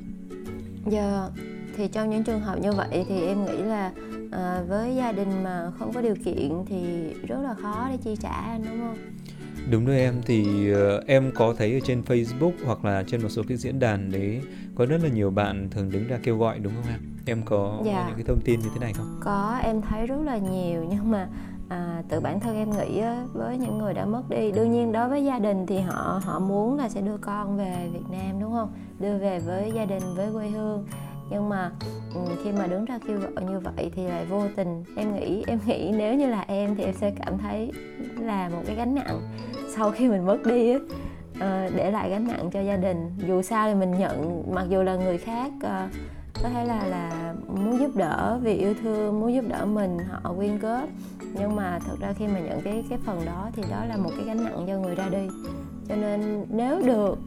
dạ 0.85 1.19
yeah. 1.19 1.31
thì 1.77 1.87
trong 1.87 2.09
những 2.09 2.23
trường 2.23 2.39
hợp 2.39 2.59
như 2.61 2.71
vậy 2.71 3.05
thì 3.09 3.21
em 3.27 3.45
nghĩ 3.45 3.57
là 3.57 3.91
à, 4.31 4.61
với 4.67 4.95
gia 4.95 5.11
đình 5.11 5.43
mà 5.43 5.71
không 5.79 5.93
có 5.93 6.01
điều 6.01 6.15
kiện 6.25 6.51
thì 6.65 6.77
rất 7.27 7.41
là 7.41 7.53
khó 7.53 7.87
để 7.91 7.97
chi 8.03 8.15
trả 8.21 8.57
đúng 8.57 8.79
không 8.79 8.97
Đúng 9.71 9.85
rồi 9.85 9.99
em 9.99 10.13
thì 10.25 10.71
uh, 10.73 11.05
em 11.07 11.31
có 11.35 11.53
thấy 11.57 11.73
ở 11.73 11.79
trên 11.83 12.01
Facebook 12.07 12.51
hoặc 12.65 12.85
là 12.85 13.03
trên 13.07 13.21
một 13.23 13.29
số 13.29 13.43
cái 13.47 13.57
diễn 13.57 13.79
đàn 13.79 14.11
đấy 14.11 14.41
có 14.75 14.85
rất 14.85 15.03
là 15.03 15.09
nhiều 15.09 15.29
bạn 15.31 15.69
thường 15.71 15.89
đứng 15.91 16.07
ra 16.07 16.17
kêu 16.23 16.37
gọi 16.37 16.59
đúng 16.59 16.73
không 16.75 16.91
em? 16.91 16.99
Em 17.25 17.41
có 17.45 17.81
Dạ. 17.85 18.05
những 18.07 18.15
cái 18.15 18.25
thông 18.27 18.41
tin 18.45 18.59
như 18.59 18.67
thế 18.73 18.79
này 18.79 18.93
không? 18.93 19.19
có 19.23 19.59
em 19.63 19.81
thấy 19.81 20.07
rất 20.07 20.21
là 20.25 20.37
nhiều 20.37 20.85
nhưng 20.89 21.11
mà 21.11 21.27
à, 21.69 22.03
tự 22.10 22.19
bản 22.19 22.39
thân 22.39 22.56
em 22.56 22.69
nghĩ 22.69 23.01
với 23.34 23.58
những 23.58 23.77
người 23.77 23.93
đã 23.93 24.06
mất 24.06 24.23
đi 24.30 24.51
đương 24.51 24.71
nhiên 24.71 24.91
đối 24.91 25.10
với 25.10 25.25
gia 25.25 25.39
đình 25.39 25.65
thì 25.65 25.80
họ 25.80 26.21
họ 26.23 26.39
muốn 26.39 26.77
là 26.77 26.89
sẽ 26.89 27.01
đưa 27.01 27.17
con 27.17 27.58
về 27.58 27.89
Việt 27.93 28.10
Nam 28.12 28.39
đúng 28.41 28.51
không? 28.51 28.69
Đưa 28.99 29.17
về 29.17 29.39
với 29.39 29.71
gia 29.75 29.86
đình 29.86 30.03
với 30.15 30.34
quê 30.34 30.47
hương. 30.47 30.86
Nhưng 31.30 31.49
mà 31.49 31.71
ừ, 32.13 32.21
khi 32.43 32.51
mà 32.51 32.67
đứng 32.67 32.86
ra 32.86 32.99
kêu 33.08 33.19
gọi 33.19 33.43
như 33.43 33.60
vậy 33.60 33.91
thì 33.95 34.08
lại 34.08 34.25
vô 34.25 34.43
tình. 34.56 34.84
Em 34.97 35.15
nghĩ 35.15 35.43
em 35.47 35.60
nghĩ 35.65 35.91
nếu 35.97 36.15
như 36.15 36.27
là 36.27 36.45
em 36.47 36.75
thì 36.75 36.84
em 36.84 36.93
sẽ 36.93 37.12
cảm 37.25 37.38
thấy 37.38 37.71
là 38.19 38.49
một 38.49 38.62
cái 38.65 38.75
gánh 38.75 38.95
nặng 38.95 39.21
sau 39.75 39.91
khi 39.91 40.10
mình 40.10 40.25
mất 40.25 40.38
đi 40.45 40.73
ờ, 41.39 41.69
để 41.75 41.91
lại 41.91 42.10
gánh 42.10 42.27
nặng 42.27 42.49
cho 42.51 42.62
gia 42.62 42.77
đình. 42.77 43.12
Dù 43.27 43.41
sao 43.41 43.69
thì 43.69 43.75
mình 43.75 43.91
nhận 43.91 44.43
mặc 44.56 44.65
dù 44.69 44.84
là 44.84 44.95
người 44.95 45.17
khác 45.17 45.51
ờ, 45.63 45.88
có 46.43 46.49
thể 46.49 46.65
là 46.65 46.84
là 46.88 47.34
muốn 47.47 47.80
giúp 47.80 47.95
đỡ 47.95 48.39
vì 48.41 48.53
yêu 48.53 48.73
thương 48.82 49.19
muốn 49.19 49.34
giúp 49.34 49.45
đỡ 49.47 49.65
mình 49.65 49.97
họ 50.10 50.34
quyên 50.34 50.60
góp 50.60 50.89
nhưng 51.33 51.55
mà 51.55 51.79
thật 51.79 51.95
ra 51.99 52.13
khi 52.13 52.27
mà 52.27 52.39
nhận 52.39 52.61
cái 52.61 52.83
cái 52.89 52.99
phần 53.05 53.25
đó 53.25 53.49
thì 53.55 53.63
đó 53.71 53.85
là 53.85 53.97
một 53.97 54.09
cái 54.17 54.25
gánh 54.25 54.43
nặng 54.43 54.65
cho 54.67 54.79
người 54.79 54.95
ra 54.95 55.09
đi. 55.09 55.27
Cho 55.89 55.95
nên 55.95 56.45
nếu 56.49 56.81
được, 56.85 57.19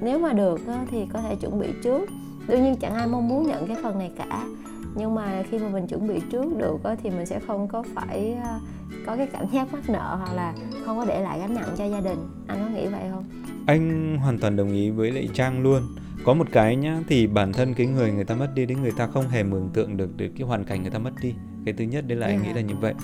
nếu 0.00 0.18
mà 0.18 0.32
được 0.32 0.60
thì 0.90 1.06
có 1.12 1.20
thể 1.20 1.36
chuẩn 1.36 1.60
bị 1.60 1.68
trước. 1.82 2.08
Đương 2.48 2.64
nhiên 2.64 2.76
chẳng 2.76 2.94
ai 2.94 3.06
mong 3.06 3.28
muốn 3.28 3.46
nhận 3.46 3.66
cái 3.66 3.76
phần 3.82 3.98
này 3.98 4.10
cả. 4.18 4.46
Nhưng 4.94 5.14
mà 5.14 5.42
khi 5.50 5.58
mà 5.58 5.68
mình 5.68 5.86
chuẩn 5.86 6.08
bị 6.08 6.20
trước 6.32 6.56
được 6.56 6.80
thì 7.02 7.10
mình 7.10 7.26
sẽ 7.26 7.40
không 7.46 7.68
có 7.68 7.82
phải 7.94 8.34
à, 8.34 8.60
có 9.06 9.16
cái 9.16 9.26
cảm 9.26 9.48
giác 9.52 9.72
mắc 9.72 9.90
nợ 9.90 10.16
hoặc 10.16 10.34
là 10.34 10.54
không 10.84 10.98
có 10.98 11.04
để 11.04 11.20
lại 11.20 11.38
gánh 11.38 11.54
nặng 11.54 11.68
cho 11.76 11.84
gia 11.84 12.00
đình. 12.00 12.18
Anh 12.46 12.58
có 12.58 12.68
nghĩ 12.68 12.86
vậy 12.86 13.02
không? 13.10 13.24
Anh 13.66 14.16
hoàn 14.16 14.38
toàn 14.38 14.56
đồng 14.56 14.72
ý 14.72 14.90
với 14.90 15.10
lại 15.10 15.28
Trang 15.34 15.62
luôn. 15.62 15.82
Có 16.24 16.34
một 16.34 16.46
cái 16.52 16.76
nhá, 16.76 17.00
thì 17.08 17.26
bản 17.26 17.52
thân 17.52 17.74
cái 17.74 17.86
người 17.86 18.12
người 18.12 18.24
ta 18.24 18.34
mất 18.34 18.48
đi, 18.54 18.66
đến 18.66 18.82
người 18.82 18.92
ta 18.96 19.06
không 19.06 19.28
hề 19.28 19.42
mường 19.42 19.70
tượng 19.72 19.96
được 19.96 20.16
được 20.16 20.28
cái 20.38 20.46
hoàn 20.46 20.64
cảnh 20.64 20.82
người 20.82 20.90
ta 20.90 20.98
mất 20.98 21.12
đi. 21.22 21.34
Cái 21.66 21.74
thứ 21.78 21.84
nhất 21.84 22.04
đấy 22.08 22.18
là 22.18 22.26
anh 22.26 22.38
Dạ. 22.38 22.44
nghĩ 22.48 22.52
là 22.52 22.60
như 22.60 22.74
vậy. 22.80 22.94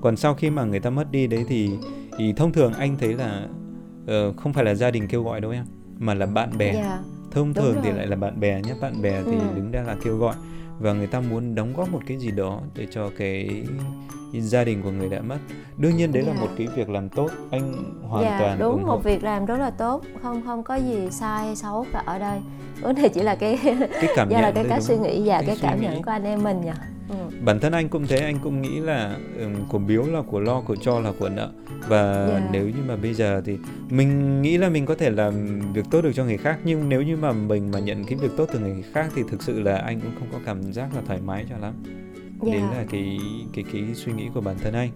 Còn 0.00 0.16
sau 0.16 0.34
khi 0.34 0.50
mà 0.50 0.64
người 0.64 0.80
ta 0.80 0.90
mất 0.90 1.10
đi 1.10 1.26
đấy 1.26 1.44
thì, 1.48 1.70
thì 2.18 2.32
thông 2.32 2.52
thường 2.52 2.72
anh 2.72 2.96
thấy 2.98 3.14
là 3.14 3.46
ờ, 4.06 4.32
không 4.32 4.52
phải 4.52 4.64
là 4.64 4.74
gia 4.74 4.90
đình 4.90 5.06
kêu 5.08 5.22
gọi 5.22 5.40
đâu 5.40 5.50
em 5.50 5.64
mà 5.98 6.14
là 6.14 6.26
bạn 6.26 6.58
bè. 6.58 6.72
dạ 6.74 6.98
thông 7.30 7.46
Đúng 7.46 7.54
thường 7.54 7.80
thì 7.82 7.90
lại 7.92 8.06
là 8.06 8.16
bạn 8.16 8.40
bè 8.40 8.60
nhé 8.62 8.74
bạn 8.80 9.02
bè 9.02 9.22
thì 9.30 9.36
Ừ. 9.36 9.42
đứng 9.56 9.70
ra 9.70 9.82
là 9.82 9.96
kêu 10.04 10.16
gọi 10.16 10.34
và 10.80 10.92
người 10.92 11.06
ta 11.06 11.20
muốn 11.20 11.54
đóng 11.54 11.72
góp 11.76 11.92
một 11.92 12.00
cái 12.06 12.16
gì 12.18 12.30
đó 12.30 12.60
để 12.76 12.86
cho 12.90 13.10
cái 13.18 13.64
gia 14.40 14.64
đình 14.64 14.82
của 14.82 14.90
người 14.90 15.08
đã 15.08 15.20
mất 15.20 15.38
đương 15.76 15.96
nhiên 15.96 16.12
đấy 16.12 16.22
là 16.22 16.32
Dạ. 16.34 16.40
một 16.40 16.48
cái 16.58 16.66
việc 16.76 16.88
làm 16.88 17.08
tốt 17.08 17.30
anh 17.50 17.72
hoàn 18.02 18.24
dạ 18.24 18.38
toàn 18.40 18.58
đúng 18.58 18.72
ủng 18.72 18.82
hộ 18.84 18.96
một 18.96 19.04
việc 19.04 19.24
làm 19.24 19.46
rất 19.46 19.56
là 19.58 19.70
tốt 19.70 20.02
không 20.22 20.42
không 20.46 20.62
có 20.62 20.74
gì 20.74 21.08
sai 21.10 21.46
hay 21.46 21.56
xấu 21.56 21.86
cả 21.92 22.02
ở 22.06 22.18
đây 22.18 22.38
vấn 22.80 22.94
đề 22.96 23.08
chỉ 23.08 23.22
là 23.22 23.34
cái 23.34 23.58
cái 23.64 24.08
cảm 24.16 24.28
là 24.30 24.40
nhận 24.40 24.54
cái 24.54 24.64
đấy, 24.64 24.66
cách 24.68 24.82
suy 24.82 24.96
nghĩ 24.96 25.22
và 25.28 25.36
Cái 25.38 25.46
cái 25.46 25.56
cảm 25.62 25.80
nghĩ. 25.80 25.86
nhận 25.86 26.02
của 26.02 26.10
anh 26.10 26.24
em 26.24 26.42
mình 26.42 26.60
nhỉ 26.60 26.70
ừ. 27.08 27.14
bản 27.44 27.60
thân 27.60 27.72
anh 27.72 27.88
cũng 27.88 28.06
thế 28.06 28.16
anh 28.18 28.38
cũng 28.42 28.62
nghĩ 28.62 28.80
là 28.80 29.16
ừm, 29.38 29.54
của 29.68 29.78
biếu 29.78 30.02
là 30.06 30.22
của 30.22 30.40
lo 30.40 30.60
của 30.60 30.76
cho 30.76 31.00
là 31.00 31.12
của 31.18 31.28
nợ 31.28 31.50
và 31.88 32.28
Dạ. 32.28 32.48
nếu 32.52 32.66
như 32.66 32.82
mà 32.88 32.96
bây 32.96 33.14
giờ 33.14 33.42
thì 33.44 33.58
mình 33.90 34.42
nghĩ 34.42 34.58
là 34.58 34.68
mình 34.68 34.86
có 34.86 34.94
thể 34.94 35.10
làm 35.10 35.60
việc 35.72 35.84
tốt 35.90 36.02
được 36.02 36.12
cho 36.14 36.24
người 36.24 36.36
khác 36.38 36.58
nhưng 36.64 36.88
nếu 36.88 37.02
như 37.02 37.16
mà 37.16 37.32
mình 37.32 37.70
mà 37.70 37.78
nhận 37.78 38.04
cái 38.04 38.18
việc 38.18 38.30
tốt 38.36 38.48
từ 38.52 38.58
người 38.58 38.84
khác 38.92 39.06
thì 39.14 39.22
thực 39.30 39.42
sự 39.42 39.60
là 39.60 39.76
anh 39.76 40.00
cũng 40.00 40.10
không 40.18 40.28
có 40.32 40.38
cảm 40.46 40.72
giác 40.72 40.88
là 40.94 41.02
thoải 41.06 41.20
mái 41.24 41.46
cho 41.50 41.56
lắm 41.58 41.72
Dạ. 42.42 42.52
đấy 42.52 42.60
là 42.60 42.84
cái 42.90 43.18
cái 43.52 43.64
cái 43.72 43.82
suy 43.94 44.12
nghĩ 44.12 44.28
của 44.34 44.40
bản 44.40 44.56
thân 44.62 44.74
anh 44.74 44.90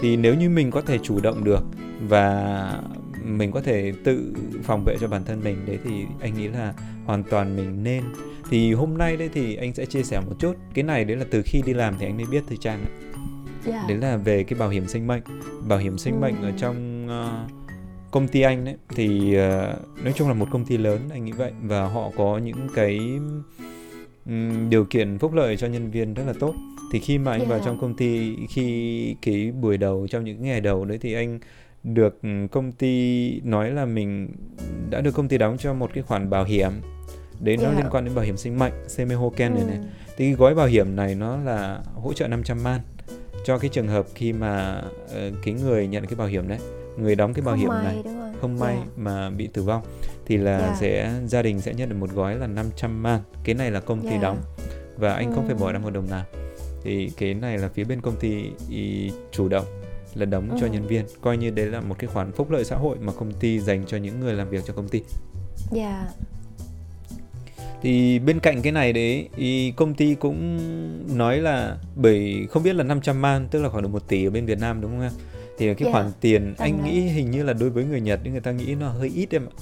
thì 0.00 0.16
nếu 0.16 0.34
như 0.34 0.50
mình 0.50 0.70
có 0.70 0.80
thể 0.80 0.98
chủ 0.98 1.20
động 1.20 1.44
được 1.44 1.64
và 2.08 2.80
mình 3.24 3.52
có 3.52 3.60
thể 3.60 3.92
tự 4.04 4.34
phòng 4.62 4.84
vệ 4.84 4.96
cho 5.00 5.08
bản 5.08 5.24
thân 5.24 5.40
mình 5.44 5.56
đấy 5.66 5.78
thì 5.84 5.90
anh 6.20 6.34
nghĩ 6.34 6.48
là 6.48 6.74
hoàn 7.04 7.22
toàn 7.22 7.56
mình 7.56 7.82
nên 7.82 8.02
thì 8.50 8.72
hôm 8.72 8.98
nay 8.98 9.16
đấy 9.16 9.30
thì 9.34 9.56
anh 9.56 9.74
sẽ 9.74 9.86
chia 9.86 10.02
sẻ 10.02 10.20
một 10.20 10.32
chút 10.38 10.56
cái 10.74 10.84
này 10.84 11.04
đấy 11.04 11.16
là 11.16 11.24
từ 11.30 11.42
khi 11.44 11.62
đi 11.66 11.72
làm 11.74 11.94
thì 11.98 12.06
anh 12.06 12.16
mới 12.16 12.26
biết 12.30 12.44
từ 12.48 12.56
trang 12.56 12.78
ạ. 12.84 12.90
dạ. 13.66 13.84
đấy 13.88 13.98
là 13.98 14.16
về 14.16 14.44
cái 14.44 14.58
bảo 14.58 14.68
hiểm 14.68 14.86
sinh 14.88 15.06
mệnh 15.06 15.22
bảo 15.68 15.78
hiểm 15.78 15.98
sinh 15.98 16.20
mệnh 16.20 16.34
ở 16.42 16.48
Ừ. 16.48 16.54
trong 16.58 17.06
ờ, 17.08 17.46
công 18.10 18.28
ty 18.28 18.40
anh 18.40 18.64
đấy 18.64 18.76
thì 18.96 19.34
ờ, 19.34 19.76
nói 20.04 20.12
chung 20.16 20.28
là 20.28 20.34
một 20.34 20.46
công 20.50 20.64
ty 20.64 20.76
lớn 20.76 21.00
anh 21.10 21.24
nghĩ 21.24 21.32
vậy 21.32 21.52
và 21.62 21.84
họ 21.88 22.10
có 22.16 22.38
những 22.38 22.66
cái 22.74 23.00
ừm, 24.26 24.70
điều 24.70 24.84
kiện 24.84 25.18
phúc 25.18 25.32
lợi 25.34 25.56
cho 25.56 25.66
nhân 25.66 25.90
viên 25.90 26.14
rất 26.14 26.22
là 26.26 26.32
tốt 26.40 26.54
thì 26.92 26.98
khi 26.98 27.18
mà 27.18 27.32
anh 27.32 27.48
vào 27.48 27.60
trong 27.64 27.78
công 27.80 27.94
ty 27.96 28.36
khi 28.48 29.16
cái 29.22 29.52
buổi 29.60 29.76
đầu 29.76 30.06
trong 30.10 30.24
những 30.24 30.42
ngày 30.42 30.60
đầu 30.60 30.84
đấy 30.84 30.98
thì 31.00 31.14
anh 31.14 31.38
được 31.84 32.22
ừ, 32.22 32.28
công 32.50 32.72
ty 32.72 33.40
nói 33.44 33.70
là 33.70 33.84
mình 33.84 34.28
đã 34.90 35.00
được 35.00 35.14
công 35.14 35.28
ty 35.28 35.38
đóng 35.38 35.56
cho 35.58 35.74
một 35.74 35.90
cái 35.94 36.02
khoản 36.02 36.30
bảo 36.30 36.44
hiểm. 36.44 36.72
Đấy 37.40 37.56
nó 37.56 37.72
liên 37.72 37.86
quan 37.90 38.04
đến 38.04 38.14
bảo 38.14 38.24
hiểm 38.24 38.36
sinh 38.36 38.58
mệnh 38.58 38.72
Hoken 39.16 39.54
này 39.54 39.64
này. 39.64 39.76
Ừ. 39.76 39.84
thì 40.16 40.24
cái 40.24 40.32
gói 40.34 40.54
bảo 40.54 40.66
hiểm 40.66 40.96
này 40.96 41.14
nó 41.14 41.36
là 41.36 41.80
hỗ 41.94 42.12
trợ 42.12 42.28
500 42.28 42.62
man. 42.62 42.80
Cho 43.44 43.58
cái 43.58 43.70
trường 43.72 43.88
hợp 43.88 44.06
khi 44.14 44.32
mà 44.32 44.82
ờ, 45.14 45.30
cái 45.44 45.54
người 45.54 45.86
nhận 45.86 46.06
cái 46.06 46.14
bảo 46.16 46.26
hiểm 46.28 46.48
đấy 46.48 46.58
người 46.98 47.14
đóng 47.14 47.34
cái 47.34 47.42
bảo 47.44 47.54
Không 47.54 47.60
hiểm 47.60 47.68
may, 47.68 47.84
này 47.84 48.14
không? 48.40 48.58
may 48.58 48.76
mà 48.96 49.30
bị 49.30 49.46
tử 49.46 49.62
vong 49.62 49.82
thì 50.26 50.36
là 50.36 50.76
sẽ 50.80 51.12
gia 51.26 51.42
đình 51.42 51.60
sẽ 51.60 51.74
nhận 51.74 51.88
được 51.88 51.96
một 52.00 52.10
gói 52.10 52.34
là 52.36 52.46
500 52.46 53.02
man. 53.02 53.20
Cái 53.44 53.54
này 53.54 53.70
là 53.70 53.80
công 53.80 54.02
ty 54.10 54.18
đóng. 54.22 54.38
Và 54.96 55.14
anh 55.14 55.32
không 55.34 55.46
phải 55.46 55.54
bỏ 55.54 55.66
Ừ. 55.66 55.72
ra 55.72 55.78
một 55.78 55.90
đồng 55.90 56.10
nào 56.10 56.24
thì 56.84 57.10
cái 57.16 57.34
này 57.34 57.58
là 57.58 57.68
phía 57.74 57.84
bên 57.84 58.00
công 58.00 58.16
ty 58.16 58.44
chủ 59.32 59.48
động 59.48 59.64
là 60.14 60.24
đóng 60.26 60.48
cho 60.60 60.66
Ừ. 60.66 60.72
nhân 60.72 60.86
viên. 60.86 61.04
Coi 61.20 61.36
như 61.36 61.50
đấy 61.50 61.66
là 61.66 61.80
một 61.80 61.94
cái 61.98 62.08
khoản 62.08 62.32
phúc 62.32 62.50
lợi 62.50 62.64
xã 62.64 62.76
hội 62.76 62.96
mà 63.00 63.12
công 63.12 63.32
ty 63.32 63.58
dành 63.60 63.84
cho 63.86 63.96
những 63.96 64.20
người 64.20 64.34
làm 64.34 64.48
việc 64.50 64.64
cho 64.66 64.74
công 64.74 64.88
ty. 64.88 65.02
Dạ. 65.70 66.06
Thì 67.82 68.18
bên 68.18 68.40
cạnh 68.40 68.62
cái 68.62 68.72
này 68.72 68.92
đấy 68.92 69.28
thì 69.36 69.72
công 69.76 69.94
ty 69.94 70.14
cũng 70.14 70.58
nói 71.18 71.38
là 71.38 71.76
bởi 71.96 72.46
không 72.50 72.62
biết 72.62 72.72
là 72.76 72.84
500 72.84 73.22
man 73.22 73.48
tức 73.50 73.62
là 73.62 73.68
khoảng 73.68 73.82
được 73.82 73.88
1 73.88 74.08
tỷ 74.08 74.24
ở 74.26 74.30
bên 74.30 74.46
Việt 74.46 74.58
Nam 74.60 74.80
đúng 74.80 74.90
không 74.90 75.00
em? 75.02 75.12
Thì 75.58 75.74
cái 75.74 75.84
Dạ, 75.86 75.92
khoản 75.92 76.10
tiền 76.20 76.54
tầm 76.58 76.64
anh 76.66 76.78
đấy. 76.82 76.90
nghĩ 76.92 77.00
hình 77.00 77.30
như 77.30 77.42
là 77.42 77.52
đối 77.52 77.70
với 77.70 77.84
người 77.84 78.00
Nhật 78.00 78.20
thì 78.24 78.30
người 78.30 78.40
ta 78.40 78.50
nghĩ 78.52 78.74
nó 78.74 78.88
hơi 78.88 79.10
ít 79.14 79.28
em 79.30 79.46
ạ. 79.46 79.52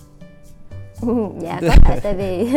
Dạ 1.40 1.60
có 1.68 1.68
thể 1.84 2.00
tại 2.02 2.14
vì 2.14 2.48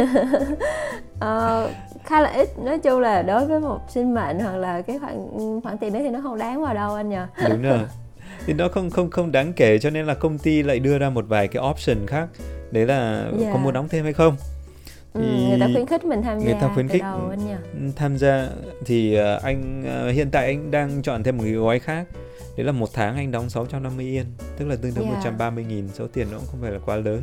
ờ, 1.20 1.70
khá 2.06 2.22
là 2.22 2.30
ít. 2.30 2.50
Nói 2.60 2.80
chung 2.80 3.00
là 3.00 3.22
đối 3.22 3.46
với 3.46 3.60
một 3.60 3.80
sinh 3.90 4.14
mệnh 4.14 4.40
hoặc 4.40 4.56
là 4.56 4.82
cái 4.82 5.00
khoản 5.00 5.28
khoản 5.64 5.78
tiền 5.78 5.94
đấy 5.94 6.04
thì 6.04 6.10
nó 6.10 6.20
không 6.24 6.38
đáng 6.38 6.62
vào 6.62 6.74
đâu 6.74 6.94
anh 6.96 7.10
nhỉ 7.10 7.18
đúng 7.50 7.62
rồi. 7.62 7.80
Thì 8.46 8.54
nó 8.54 8.68
không 8.68 8.90
không 8.90 9.10
không 9.10 9.32
đáng 9.32 9.54
kể 9.54 9.80
cho 9.80 9.90
nên 9.90 10.06
là 10.06 10.14
công 10.14 10.38
ty 10.38 10.64
lại 10.64 10.80
đưa 10.80 10.98
ra 10.98 11.10
một 11.10 11.26
vài 11.28 11.48
cái 11.48 11.64
option 11.70 12.08
khác 12.08 12.28
đấy 12.72 12.86
là 12.86 13.26
Dạ. 13.40 13.50
có 13.54 13.58
muốn 13.60 13.74
đóng 13.74 13.88
thêm 13.90 14.04
hay 14.04 14.14
không. 14.14 14.36
Ừ, 15.14 15.22
thì 15.24 15.48
người 15.50 15.60
ta 15.60 15.68
khuyến 15.74 15.86
khích 15.86 16.06
mình 16.06 16.22
tham 16.22 16.40
gia 16.40 16.46
người 16.46 16.58
ta 16.62 16.70
khuyến 16.74 16.88
khích 16.88 17.02
đầu 17.02 17.20
anh 17.30 17.40
nhỉ 17.48 17.92
tham 17.96 18.18
gia. 18.18 18.48
Thì 18.86 19.16
ờ, 19.16 19.40
anh 19.44 19.84
ờ, 19.88 20.10
hiện 20.12 20.32
tại 20.32 20.46
anh 20.46 20.72
đang 20.72 21.02
chọn 21.02 21.24
thêm 21.24 21.38
một 21.38 21.44
cái 21.44 21.54
gói 21.54 21.80
khác. 21.80 22.08
Đấy 22.58 22.66
là 22.66 22.72
một 22.72 22.90
tháng 22.94 23.16
anh 23.16 23.32
đóng 23.32 23.50
650 23.50 24.06
yên 24.06 24.26
tức 24.58 24.66
là 24.68 24.76
tương 24.76 24.94
đương 24.96 25.06
Dạ. 25.10 25.16
130 25.16 25.64
nghìn. 25.64 25.88
Số 25.94 26.08
tiền 26.14 26.28
nó 26.32 26.38
cũng 26.38 26.48
không 26.52 26.62
phải 26.62 26.72
là 26.72 26.80
quá 26.86 26.96
lớn 26.96 27.22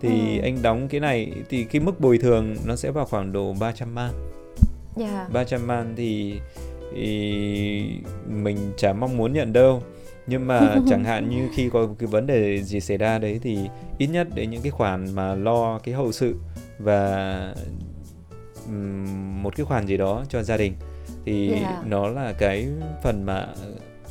thì 0.00 0.38
Ừ. 0.38 0.42
anh 0.42 0.62
đóng 0.62 0.88
cái 0.88 1.00
này 1.00 1.32
thì 1.48 1.64
cái 1.64 1.80
mức 1.80 2.00
bồi 2.00 2.18
thường 2.18 2.56
nó 2.64 2.76
sẽ 2.76 2.90
vào 2.90 3.04
khoảng 3.04 3.32
độ 3.32 3.54
300 3.60 3.94
man 3.94 4.12
dạ 4.96 5.28
300 5.32 5.66
man 5.66 5.94
thì, 5.96 6.40
thì 6.94 8.00
mình 8.28 8.56
chả 8.76 8.92
mong 8.92 9.16
muốn 9.16 9.32
nhận 9.32 9.52
đâu 9.52 9.82
nhưng 10.26 10.46
mà 10.46 10.76
chẳng 10.88 11.04
hạn 11.04 11.28
như 11.30 11.48
khi 11.54 11.70
có 11.72 11.88
cái 11.98 12.06
vấn 12.06 12.26
đề 12.26 12.62
gì 12.62 12.80
xảy 12.80 12.96
ra 12.96 13.18
đấy 13.18 13.40
thì 13.42 13.58
ít 13.98 14.06
nhất 14.06 14.28
đến 14.34 14.50
những 14.50 14.62
cái 14.62 14.70
khoản 14.70 15.14
mà 15.14 15.34
lo 15.34 15.78
cái 15.78 15.94
hậu 15.94 16.12
sự 16.12 16.34
và 16.78 17.54
một 19.42 19.56
cái 19.56 19.66
khoản 19.66 19.86
gì 19.86 19.96
đó 19.96 20.24
cho 20.28 20.42
gia 20.42 20.56
đình 20.56 20.72
thì 21.24 21.48
Dạ. 21.50 21.82
nó 21.86 22.08
là 22.08 22.32
cái 22.32 22.68
phần 23.02 23.22
mà 23.26 23.46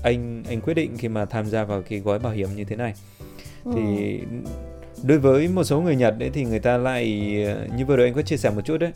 anh 0.03 0.43
anh 0.49 0.61
quyết 0.61 0.73
định 0.73 0.97
khi 0.97 1.07
mà 1.07 1.25
tham 1.25 1.45
gia 1.45 1.63
vào 1.63 1.81
cái 1.81 1.99
gói 1.99 2.19
bảo 2.19 2.33
hiểm 2.33 2.49
như 2.55 2.63
thế 2.63 2.75
này 2.75 2.93
Ừ. 3.65 3.71
thì 3.75 4.19
đối 5.03 5.17
với 5.17 5.47
một 5.47 5.63
số 5.63 5.81
người 5.81 5.95
Nhật 5.95 6.15
đấy 6.17 6.29
thì 6.33 6.45
người 6.45 6.59
ta 6.59 6.77
lại 6.77 7.03
ờ, 7.45 7.67
như 7.77 7.85
vừa 7.85 7.95
rồi 7.95 8.05
anh 8.05 8.13
có 8.13 8.21
chia 8.21 8.37
sẻ 8.37 8.49
một 8.49 8.61
chút 8.65 8.77
đấy. 8.77 8.91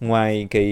Ngoài 0.00 0.46
cái 0.50 0.66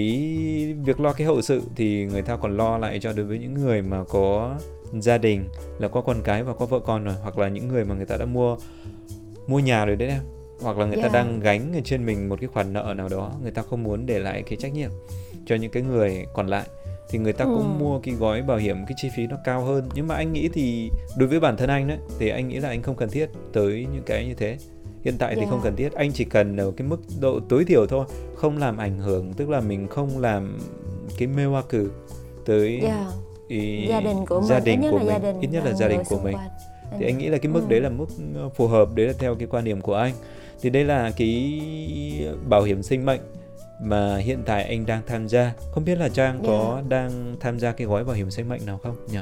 việc 0.85 0.99
lo 0.99 1.13
cái 1.13 1.27
hậu 1.27 1.41
sự 1.41 1.61
thì 1.75 2.05
người 2.05 2.21
ta 2.21 2.35
còn 2.35 2.57
lo 2.57 2.77
lại 2.77 2.99
cho 2.99 3.13
đối 3.13 3.25
với 3.25 3.39
những 3.39 3.53
người 3.53 3.81
mà 3.81 4.03
có 4.09 4.55
gia 4.99 5.17
đình 5.17 5.47
là 5.79 5.87
có 5.87 6.01
con 6.01 6.17
cái 6.23 6.43
và 6.43 6.53
có 6.53 6.65
vợ 6.65 6.79
con 6.79 7.03
rồi 7.03 7.15
hoặc 7.21 7.37
là 7.37 7.47
những 7.47 7.67
người 7.67 7.85
mà 7.85 7.95
người 7.95 8.05
ta 8.05 8.17
đã 8.17 8.25
mua 8.25 8.57
mua 9.47 9.59
nhà 9.59 9.85
rồi 9.85 9.95
đấy 9.95 10.09
em. 10.09 10.21
Hoặc 10.61 10.77
là 10.77 10.85
người 10.85 10.95
ta 10.97 11.01
Dạ. 11.03 11.09
đang 11.13 11.39
gánh 11.39 11.73
ở 11.73 11.81
trên 11.83 12.05
mình 12.05 12.29
một 12.29 12.39
cái 12.41 12.47
khoản 12.47 12.73
nợ 12.73 12.93
nào 12.97 13.09
đó 13.09 13.31
người 13.41 13.51
ta 13.51 13.61
không 13.61 13.83
muốn 13.83 14.05
để 14.05 14.19
lại 14.19 14.43
cái 14.43 14.57
trách 14.57 14.73
nhiệm 14.73 14.89
cho 15.45 15.55
những 15.55 15.71
cái 15.71 15.83
người 15.83 16.25
còn 16.33 16.47
lại 16.47 16.67
thì 17.13 17.19
người 17.19 17.33
ta 17.33 17.45
cũng 17.45 17.77
Ừ. 17.77 17.83
mua 17.83 17.99
cái 17.99 18.15
gói 18.15 18.41
bảo 18.41 18.57
hiểm 18.57 18.85
cái 18.85 18.93
chi 18.97 19.09
phí 19.15 19.27
nó 19.27 19.37
cao 19.43 19.61
hơn 19.65 19.89
nhưng 19.95 20.07
mà 20.07 20.15
anh 20.15 20.33
nghĩ 20.33 20.49
thì 20.53 20.89
đối 21.17 21.27
với 21.29 21.39
bản 21.39 21.57
thân 21.57 21.69
anh 21.69 21.87
đấy 21.87 21.97
thì 22.19 22.29
anh 22.29 22.47
nghĩ 22.47 22.59
là 22.59 22.69
anh 22.69 22.81
không 22.81 22.95
cần 22.95 23.09
thiết 23.09 23.29
tới 23.53 23.87
những 23.93 24.03
cái 24.05 24.25
như 24.27 24.33
thế 24.33 24.57
hiện 25.05 25.15
tại 25.19 25.35
thì 25.35 25.41
Dạ. 25.41 25.47
không 25.49 25.59
cần 25.63 25.75
thiết 25.75 25.93
anh 25.93 26.11
chỉ 26.13 26.23
cần 26.25 26.57
ở 26.57 26.71
cái 26.77 26.87
mức 26.87 26.97
độ 27.21 27.39
tối 27.49 27.65
thiểu 27.65 27.85
thôi 27.87 28.05
không 28.35 28.57
làm 28.57 28.77
ảnh 28.77 28.99
hưởng 28.99 29.33
tức 29.33 29.49
là 29.49 29.61
mình 29.61 29.87
không 29.87 30.19
làm 30.19 30.57
cái 31.17 31.27
mê 31.27 31.45
hoa 31.45 31.63
cử 31.69 31.91
tới 32.45 32.79
dạ 32.83 33.05
ý, 33.47 33.87
gia 33.89 34.01
đình 34.01 34.25
của 34.25 34.39
mình 34.39 34.49
gia 34.49 34.59
đình 34.59 34.81
ít 34.81 34.83
nhất 34.83 34.91
của 34.91 34.97
là 34.97 35.03
mình 35.03 35.21
gia 35.23 35.31
đình 35.31 35.41
ít 35.41 35.47
nhất 35.51 35.63
là 35.65 35.73
gia 35.73 35.87
đình 35.87 35.99
của 36.09 36.19
mình 36.23 36.35
quanh. 36.35 36.49
thì 36.99 37.05
anh 37.05 37.17
nghĩ 37.17 37.27
là 37.29 37.37
cái 37.37 37.51
mức 37.51 37.61
ừ. 37.61 37.69
đấy 37.69 37.81
là 37.81 37.89
mức 37.89 38.05
ờ, 38.35 38.49
phù 38.49 38.67
hợp 38.67 38.95
đấy 38.95 39.07
là 39.07 39.13
theo 39.19 39.35
cái 39.35 39.47
quan 39.51 39.63
điểm 39.63 39.81
của 39.81 39.95
anh 39.95 40.13
thì 40.61 40.69
đây 40.69 40.83
là 40.85 41.11
cái 41.17 41.61
bảo 42.49 42.63
hiểm 42.63 42.83
sinh 42.83 43.05
mệnh 43.05 43.19
mà 43.83 44.17
hiện 44.17 44.43
tại 44.45 44.63
anh 44.63 44.85
đang 44.85 45.01
tham 45.07 45.27
gia 45.27 45.53
không 45.71 45.85
biết 45.85 45.95
là 45.97 46.09
trang 46.09 46.41
có 46.47 46.73
Dạ. 46.75 46.81
đang 46.89 47.35
tham 47.39 47.59
gia 47.59 47.71
cái 47.71 47.87
gói 47.87 48.03
bảo 48.03 48.15
hiểm 48.15 48.31
sinh 48.31 48.49
mệnh 48.49 48.65
nào 48.65 48.79
không? 48.83 48.95
Nhỉ 49.11 49.19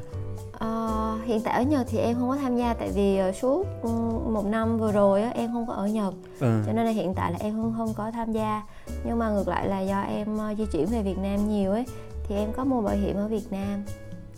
Ờ, 0.52 1.17
hiện 1.26 1.41
tại 1.41 1.54
ở 1.54 1.62
Nhật 1.63 1.88
thì 1.89 1.97
em 1.97 2.15
không 2.15 2.30
có 2.30 2.36
tham 2.38 2.58
gia 2.58 2.74
tại 2.74 2.89
vì 2.95 3.17
ờ, 3.17 3.32
suốt 3.32 3.65
ừ, 3.82 3.89
một 4.30 4.45
năm 4.45 4.78
vừa 4.80 4.91
rồi 4.91 5.21
á, 5.21 5.30
em 5.36 5.52
không 5.54 5.67
có 5.67 5.74
ở 5.74 5.88
Nhật. 5.88 6.13
Ừ. 6.39 6.63
cho 6.65 6.74
nên 6.74 6.86
là 6.86 6.91
hiện 6.91 7.13
tại 7.13 7.32
là 7.32 7.38
em 7.41 7.54
không 7.54 7.74
không 7.78 7.93
có 7.93 8.12
tham 8.12 8.32
gia. 8.32 8.63
Nhưng 9.06 9.19
mà 9.19 9.30
ngược 9.30 9.47
lại 9.47 9.67
là 9.67 9.80
do 9.82 10.02
em 10.02 10.38
di 10.58 10.65
chuyển 10.71 10.86
về 10.86 11.02
Việt 11.04 11.17
Nam 11.17 11.50
nhiều 11.50 11.71
ấy 11.71 11.86
thì 12.28 12.36
em 12.36 12.54
có 12.54 12.63
mua 12.65 12.82
bảo 12.82 12.95
hiểm 12.95 13.15
ở 13.15 13.28
Việt 13.28 13.52
Nam 13.52 13.84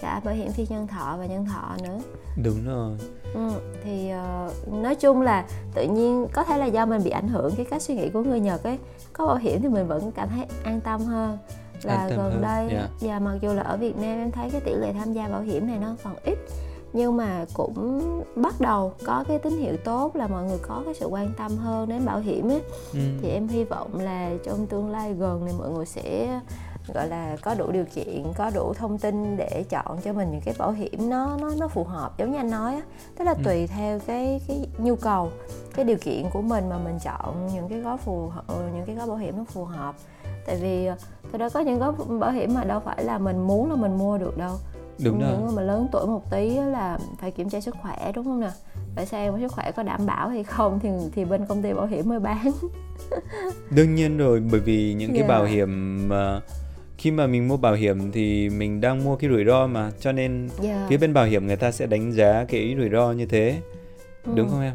cả 0.03 0.21
bảo 0.23 0.33
hiểm 0.33 0.51
phi 0.51 0.65
nhân 0.69 0.87
thọ 0.87 1.15
và 1.19 1.25
nhân 1.25 1.45
thọ 1.45 1.75
nữa 1.83 1.99
đúng 2.43 2.65
rồi 2.65 2.97
ừ, 3.33 3.49
thì 3.83 4.09
ờ, 4.09 4.51
nói 4.71 4.95
chung 4.95 5.21
là 5.21 5.45
tự 5.73 5.83
nhiên 5.83 6.27
có 6.33 6.43
thể 6.43 6.57
là 6.57 6.65
do 6.65 6.85
mình 6.85 7.01
bị 7.03 7.09
ảnh 7.09 7.27
hưởng 7.27 7.55
cái 7.55 7.65
cách 7.69 7.81
suy 7.81 7.95
nghĩ 7.95 8.09
của 8.09 8.23
người 8.23 8.39
Nhật 8.39 8.63
ấy 8.63 8.77
có 9.13 9.27
bảo 9.27 9.35
hiểm 9.35 9.61
thì 9.61 9.67
mình 9.67 9.87
vẫn 9.87 10.11
cảm 10.11 10.29
thấy 10.29 10.45
an 10.63 10.81
tâm 10.81 11.01
hơn 11.01 11.37
là 11.83 11.95
An 11.95 12.09
tâm 12.09 12.17
gần 12.17 12.31
hơn, 12.31 12.41
đây 12.41 12.67
dạ. 12.71 12.87
và 12.99 13.19
mặc 13.19 13.37
dù 13.41 13.53
là 13.53 13.61
ở 13.61 13.77
Việt 13.77 13.95
Nam 13.95 14.17
em 14.17 14.31
thấy 14.31 14.49
cái 14.49 14.61
tỷ 14.61 14.73
lệ 14.73 14.93
tham 14.93 15.13
gia 15.13 15.27
bảo 15.27 15.41
hiểm 15.41 15.67
này 15.67 15.77
nó 15.81 15.95
còn 16.03 16.15
ít 16.23 16.37
nhưng 16.93 17.17
mà 17.17 17.45
cũng 17.53 18.01
bắt 18.35 18.61
đầu 18.61 18.93
có 19.05 19.23
cái 19.27 19.39
tín 19.39 19.57
hiệu 19.57 19.77
tốt 19.83 20.15
là 20.15 20.27
mọi 20.27 20.43
người 20.43 20.59
có 20.61 20.81
cái 20.85 20.93
sự 20.93 21.05
quan 21.05 21.33
tâm 21.37 21.57
hơn 21.57 21.89
đến 21.89 22.05
bảo 22.05 22.19
hiểm 22.19 22.49
ấy 22.49 22.61
ừ. 22.93 22.99
thì 23.21 23.29
em 23.29 23.47
hy 23.47 23.63
vọng 23.63 23.99
là 23.99 24.31
trong 24.45 24.67
tương 24.67 24.89
lai 24.89 25.13
gần 25.13 25.45
này 25.45 25.53
mọi 25.57 25.69
người 25.69 25.85
sẽ 25.85 26.39
gọi 26.93 27.07
là 27.07 27.37
có 27.41 27.55
đủ 27.55 27.71
điều 27.71 27.85
kiện 27.95 28.23
có 28.37 28.51
đủ 28.55 28.73
thông 28.73 28.97
tin 28.97 29.37
để 29.37 29.63
chọn 29.69 29.97
cho 30.03 30.13
mình 30.13 30.31
những 30.31 30.41
cái 30.41 30.55
bảo 30.57 30.71
hiểm 30.71 31.09
nó 31.09 31.37
nó 31.41 31.51
nó 31.57 31.67
phù 31.67 31.83
hợp 31.83 32.17
giống 32.17 32.31
như 32.31 32.37
anh 32.37 32.49
nói 32.49 32.75
á. 32.75 32.81
Tức 33.17 33.23
là 33.25 33.31
Ừ. 33.31 33.37
tùy 33.43 33.67
theo 33.67 33.99
cái 33.99 34.41
cái 34.47 34.67
nhu 34.77 34.95
cầu 34.95 35.31
cái 35.75 35.85
điều 35.85 35.97
kiện 35.97 36.23
của 36.33 36.41
mình 36.41 36.69
mà 36.69 36.77
mình 36.77 36.99
chọn 37.03 37.47
những 37.53 37.69
cái 37.69 37.79
gói 37.79 37.97
phù 37.97 38.27
hợp 38.27 38.43
những 38.75 38.85
cái 38.85 38.95
gói 38.95 39.07
bảo 39.07 39.17
hiểm 39.17 39.37
nó 39.37 39.43
phù 39.43 39.65
hợp. 39.65 39.95
Tại 40.45 40.55
vì 40.61 40.85
ờ, 40.85 40.95
thật 41.31 41.37
ra 41.37 41.49
có 41.49 41.59
những 41.59 41.79
gói 41.79 41.93
bảo 42.19 42.31
hiểm 42.31 42.53
mà 42.53 42.63
đâu 42.63 42.79
phải 42.79 43.03
là 43.03 43.17
mình 43.17 43.47
muốn 43.47 43.69
là 43.69 43.75
mình 43.75 43.97
mua 43.97 44.17
được 44.17 44.37
đâu. 44.37 44.55
Đúng 45.03 45.19
rồi. 45.19 45.29
Những 45.31 45.45
người 45.45 45.55
mà 45.55 45.61
lớn 45.61 45.87
tuổi 45.91 46.07
một 46.07 46.31
tí 46.31 46.49
là 46.49 46.97
phải 47.19 47.31
kiểm 47.31 47.49
tra 47.49 47.61
sức 47.61 47.75
khỏe 47.81 48.11
đúng 48.15 48.25
không 48.25 48.39
nè? 48.39 48.51
Phải 48.95 49.05
xem 49.05 49.33
sức 49.41 49.51
khỏe 49.51 49.71
có 49.71 49.83
đảm 49.83 50.05
bảo 50.05 50.29
hay 50.29 50.43
không 50.43 50.79
thì 50.79 50.89
thì 51.15 51.25
bên 51.25 51.45
công 51.45 51.61
ty 51.61 51.73
bảo 51.73 51.85
hiểm 51.85 52.09
mới 52.09 52.19
bán. 52.19 52.51
Đương 53.69 53.95
nhiên 53.95 54.17
rồi 54.17 54.43
bởi 54.51 54.59
vì 54.59 54.93
những 54.93 55.11
cái 55.11 55.21
Dạ. 55.21 55.27
bảo 55.27 55.43
hiểm 55.45 55.99
mà 56.09 56.41
khi 57.03 57.11
mà 57.11 57.27
mình 57.27 57.47
mua 57.47 57.57
bảo 57.57 57.73
hiểm 57.73 58.11
thì 58.11 58.49
mình 58.49 58.81
đang 58.81 59.03
mua 59.03 59.15
cái 59.15 59.29
rủi 59.29 59.45
ro 59.45 59.67
mà 59.67 59.91
cho 59.99 60.11
nên 60.11 60.49
Dạ. 60.61 60.85
phía 60.89 60.97
bên 60.97 61.13
bảo 61.13 61.25
hiểm 61.25 61.47
người 61.47 61.55
ta 61.55 61.71
sẽ 61.71 61.85
đánh 61.85 62.11
giá 62.11 62.45
cái 62.47 62.75
rủi 62.79 62.89
ro 62.89 63.11
như 63.11 63.25
thế. 63.25 63.61
Đúng 64.25 64.47
Ừ. 64.47 64.51
không 64.51 64.61
em? 64.61 64.73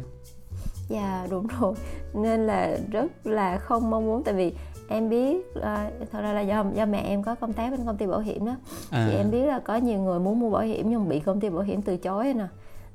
Dạ 0.89 1.27
đúng 1.29 1.47
rồi. 1.59 1.73
Nên 2.13 2.47
là 2.47 2.77
rất 2.91 3.11
là 3.27 3.57
không 3.57 3.89
mong 3.89 4.05
muốn 4.05 4.23
tại 4.23 4.33
vì 4.33 4.53
em 4.89 5.09
biết 5.09 5.37
à, 5.61 5.89
thật 6.11 6.21
ra 6.21 6.33
là 6.33 6.41
do 6.41 6.65
do 6.75 6.85
mẹ 6.85 7.01
em 7.01 7.23
có 7.23 7.35
công 7.35 7.53
tác 7.53 7.71
bên 7.71 7.79
công 7.85 7.97
ty 7.97 8.05
bảo 8.05 8.19
hiểm 8.19 8.45
đó. 8.45 8.55
À. 8.91 9.07
thì 9.11 9.17
em 9.17 9.31
biết 9.31 9.45
là 9.45 9.59
có 9.59 9.75
nhiều 9.75 9.99
người 9.99 10.19
muốn 10.19 10.39
mua 10.39 10.49
bảo 10.49 10.61
hiểm 10.63 10.89
nhưng 10.89 11.09
bị 11.09 11.19
công 11.19 11.39
ty 11.39 11.49
bảo 11.49 11.61
hiểm 11.63 11.81
từ 11.81 11.97
chối 11.97 12.33
nè. 12.33 12.45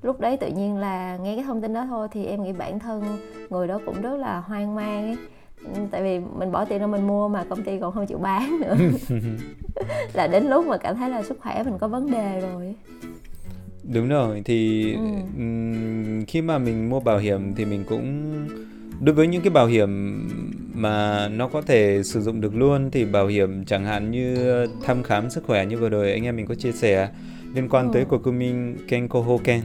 Lúc 0.02 0.20
đấy 0.20 0.36
tự 0.36 0.48
nhiên 0.48 0.76
là 0.76 1.16
nghe 1.16 1.34
cái 1.36 1.44
thông 1.44 1.60
tin 1.62 1.74
đó 1.74 1.86
thôi 1.86 2.08
thì 2.12 2.26
em 2.26 2.42
nghĩ 2.42 2.52
bản 2.52 2.78
thân 2.78 3.02
người 3.50 3.66
đó 3.68 3.80
cũng 3.86 4.02
rất 4.02 4.16
là 4.16 4.40
hoang 4.40 4.74
mang 4.74 5.02
ấy 5.04 5.16
tại 5.90 6.02
vì 6.02 6.18
mình 6.38 6.52
bỏ 6.52 6.64
tiền 6.64 6.80
ra 6.80 6.86
mình 6.86 7.06
mua 7.06 7.28
mà 7.28 7.44
công 7.48 7.62
ty 7.62 7.78
còn 7.80 7.92
không 7.92 8.06
chịu 8.06 8.18
bán 8.18 8.60
nữa 8.60 8.76
là 10.14 10.26
đến 10.26 10.44
lúc 10.46 10.66
mà 10.66 10.76
cảm 10.78 10.96
thấy 10.96 11.10
là 11.10 11.22
sức 11.22 11.38
khỏe 11.40 11.62
mình 11.62 11.78
có 11.80 11.88
vấn 11.88 12.10
đề 12.10 12.40
rồi 12.40 12.74
Đúng 13.92 14.08
rồi, 14.08 14.42
thì 14.44 14.92
Ừ. 14.94 15.00
khi 16.28 16.42
mà 16.42 16.58
mình 16.58 16.90
mua 16.90 17.00
bảo 17.00 17.18
hiểm 17.18 17.54
thì 17.56 17.64
mình 17.64 17.84
cũng 17.88 18.32
đối 19.00 19.14
với 19.14 19.26
những 19.26 19.42
cái 19.42 19.50
bảo 19.50 19.66
hiểm 19.66 20.20
mà 20.74 21.28
nó 21.28 21.48
có 21.48 21.62
thể 21.62 22.02
sử 22.04 22.20
dụng 22.20 22.40
được 22.40 22.54
luôn 22.56 22.90
thì 22.90 23.04
bảo 23.04 23.26
hiểm 23.26 23.64
chẳng 23.64 23.84
hạn 23.84 24.10
như 24.10 24.36
thăm 24.84 25.02
khám 25.02 25.30
sức 25.30 25.44
khỏe 25.46 25.66
như 25.66 25.78
vừa 25.78 25.88
rồi 25.88 26.12
anh 26.12 26.24
em 26.24 26.36
mình 26.36 26.46
có 26.46 26.54
chia 26.54 26.72
sẻ 26.72 27.08
liên 27.54 27.68
quan 27.68 27.86
Ừ. 27.86 27.90
tới 27.94 28.04
Kokumin 28.04 28.76
Kenko 28.88 29.20
Hoken 29.20 29.60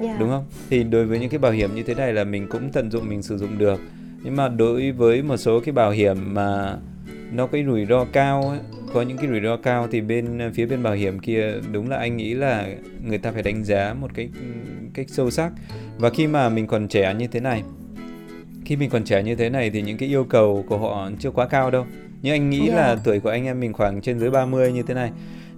Dạ. 0.00 0.16
đúng 0.20 0.28
không? 0.28 0.44
Thì 0.70 0.82
đối 0.84 1.04
với 1.06 1.18
những 1.18 1.30
cái 1.30 1.38
bảo 1.38 1.52
hiểm 1.52 1.74
như 1.74 1.82
thế 1.82 1.94
này 1.94 2.12
là 2.12 2.24
mình 2.24 2.46
cũng 2.50 2.70
tận 2.72 2.90
dụng 2.90 3.08
mình 3.08 3.22
sử 3.22 3.38
dụng 3.38 3.58
được. 3.58 3.80
Nhưng 4.22 4.36
mà 4.36 4.48
đối 4.48 4.92
với 4.92 5.22
một 5.22 5.36
số 5.36 5.60
cái 5.60 5.72
bảo 5.72 5.90
hiểm 5.90 6.34
mà 6.34 6.76
nó 7.32 7.46
cái 7.46 7.64
rủi 7.64 7.86
ro 7.86 8.04
cao 8.04 8.42
ấy, 8.42 8.58
có 8.92 9.02
những 9.02 9.16
cái 9.16 9.28
rủi 9.28 9.40
ro 9.40 9.56
cao 9.56 9.88
thì 9.90 10.00
bên 10.00 10.50
phía 10.54 10.66
bên 10.66 10.82
bảo 10.82 10.94
hiểm 10.94 11.18
kia 11.18 11.52
đúng 11.72 11.90
là 11.90 11.96
anh 11.96 12.16
nghĩ 12.16 12.34
là 12.34 12.66
người 13.04 13.18
ta 13.18 13.32
phải 13.32 13.42
đánh 13.42 13.64
giá 13.64 13.94
một 14.00 14.10
cách 14.14 14.28
cách 14.94 15.06
sâu 15.08 15.30
sắc. 15.30 15.52
Và 15.98 16.10
khi 16.10 16.26
mà 16.26 16.48
mình 16.48 16.66
còn 16.66 16.88
trẻ 16.88 17.14
như 17.14 17.26
thế 17.26 17.40
này, 17.40 17.62
khi 18.64 18.76
mình 18.76 18.90
còn 18.90 19.04
trẻ 19.04 19.22
như 19.22 19.34
thế 19.34 19.48
này 19.50 19.70
thì 19.70 19.82
những 19.82 19.96
cái 19.98 20.08
yêu 20.08 20.24
cầu 20.24 20.64
của 20.68 20.78
họ 20.78 21.10
chưa 21.18 21.30
quá 21.30 21.46
cao 21.46 21.70
đâu. 21.70 21.86
Nhưng 22.22 22.34
anh 22.34 22.50
nghĩ 22.50 22.68
là 22.68 22.86
Yeah. 22.86 22.98
tuổi 23.04 23.20
của 23.20 23.30
anh 23.30 23.44
em 23.44 23.60
mình 23.60 23.72
khoảng 23.72 24.00
trên 24.00 24.18
dưới 24.18 24.30
30 24.30 24.72
như 24.72 24.82
thế 24.82 24.94
này 24.94 25.10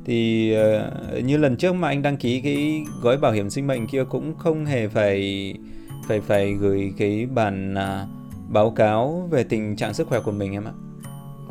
thì 0.05 0.53
ờ, 0.53 0.91
như 1.25 1.37
lần 1.37 1.57
trước 1.57 1.73
mà 1.73 1.89
anh 1.89 2.03
đăng 2.03 2.17
ký 2.17 2.41
cái 2.41 2.83
gói 3.03 3.17
bảo 3.17 3.33
hiểm 3.33 3.51
sinh 3.51 3.67
mệnh 3.67 3.87
kia 3.87 4.05
cũng 4.05 4.35
không 4.39 4.65
hề 4.65 4.89
phải 4.89 5.55
phải 6.09 6.21
phải 6.21 6.53
gửi 6.53 6.93
cái 6.99 7.27
bản 7.35 7.75
à, 7.75 8.07
báo 8.49 8.71
cáo 8.71 9.29
về 9.31 9.45
tình 9.45 9.77
trạng 9.77 9.95
sức 9.95 10.09
khỏe 10.09 10.21
của 10.21 10.33
mình 10.33 10.53
em 10.53 10.65
ạ. 10.65 10.73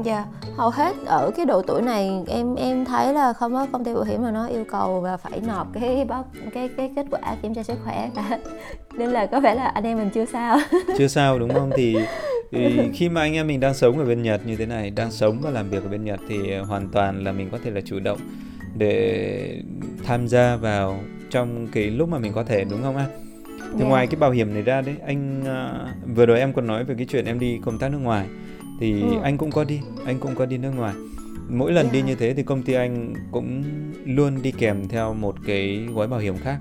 Dạ, 0.04 0.26
hầu 0.56 0.70
hết 0.70 0.96
ở 1.06 1.32
cái 1.36 1.46
độ 1.46 1.62
tuổi 1.62 1.82
này 1.82 2.24
em 2.28 2.56
em 2.56 2.86
thấy 2.86 3.14
là 3.14 3.34
không 3.34 3.54
có 3.54 3.68
công 3.72 3.84
ty 3.84 3.94
bảo 3.94 4.04
hiểm 4.04 4.22
nào 4.22 4.32
nó 4.32 4.48
yêu 4.48 4.66
cầu 4.72 5.02
và 5.02 5.18
phải 5.18 5.40
nộp 5.48 5.68
cái 5.74 6.06
báo 6.06 6.26
cái 6.54 6.70
cái 6.78 6.92
kết 6.96 7.06
quả 7.12 7.36
kiểm 7.42 7.54
tra 7.54 7.64
sức 7.64 7.78
khỏe 7.84 8.10
cả. 8.16 8.40
Nên 8.94 9.10
là 9.10 9.26
có 9.26 9.40
vẻ 9.40 9.56
là 9.56 9.68
anh 9.68 9.84
em 9.84 9.98
mình 9.98 10.10
chưa 10.14 10.26
sao. 10.26 10.60
Chưa 10.98 11.08
sao 11.08 11.40
đúng 11.40 11.54
không? 11.54 11.72
Thì, 11.76 11.98
thì 12.52 12.80
khi 12.94 13.10
mà 13.10 13.22
anh 13.22 13.34
em 13.34 13.48
mình 13.48 13.60
đang 13.60 13.74
sống 13.74 14.00
ở 14.00 14.06
bên 14.06 14.24
Nhật 14.24 14.42
như 14.46 14.56
thế 14.56 14.66
này, 14.66 14.90
đang 14.90 15.12
sống 15.12 15.38
và 15.42 15.50
làm 15.50 15.70
việc 15.70 15.84
ở 15.84 15.90
bên 15.90 16.06
Nhật 16.06 16.20
thì 16.30 16.56
hoàn 16.56 16.90
toàn 16.90 17.24
là 17.24 17.32
mình 17.32 17.50
có 17.52 17.58
thể 17.64 17.72
là 17.72 17.82
chủ 17.86 18.00
động 18.00 18.20
để 18.78 19.62
tham 20.04 20.28
gia 20.28 20.56
vào 20.56 21.00
trong 21.30 21.68
cái 21.72 21.84
lúc 21.84 22.10
mà 22.10 22.20
mình 22.20 22.34
có 22.34 22.44
thể 22.44 22.64
đúng 22.64 22.84
không 22.84 22.98
ạ? 22.98 23.06
Thì 23.74 23.80
Dạ. 23.80 23.86
ngoài 23.86 24.08
cái 24.08 24.20
bảo 24.20 24.32
hiểm 24.32 24.54
này 24.54 24.62
ra 24.64 24.82
đấy, 24.82 24.96
anh 25.06 25.44
à, 25.46 25.88
vừa 26.16 26.26
rồi 26.26 26.40
em 26.40 26.54
còn 26.54 26.68
nói 26.68 26.84
về 26.84 26.96
cái 26.98 27.06
chuyện 27.10 27.26
em 27.26 27.40
đi 27.40 27.60
công 27.66 27.78
tác 27.80 27.92
nước 27.92 27.98
ngoài 28.02 28.28
thì 28.80 29.02
Ừ. 29.02 29.08
anh 29.24 29.38
cũng 29.38 29.52
có 29.52 29.64
đi, 29.64 29.80
anh 30.06 30.20
cũng 30.20 30.36
có 30.36 30.46
đi 30.46 30.58
nước 30.58 30.72
ngoài. 30.76 30.94
Mỗi 31.50 31.72
lần 31.72 31.88
đi 31.92 32.00
Dạ. 32.00 32.06
như 32.06 32.16
thế 32.16 32.34
thì 32.34 32.44
công 32.44 32.64
ty 32.64 32.74
anh 32.74 33.14
cũng 33.32 33.64
luôn 34.06 34.42
đi 34.42 34.52
kèm 34.52 34.88
theo 34.88 35.14
một 35.14 35.36
cái 35.48 35.88
gói 35.94 36.08
bảo 36.08 36.20
hiểm 36.20 36.36
khác. 36.38 36.60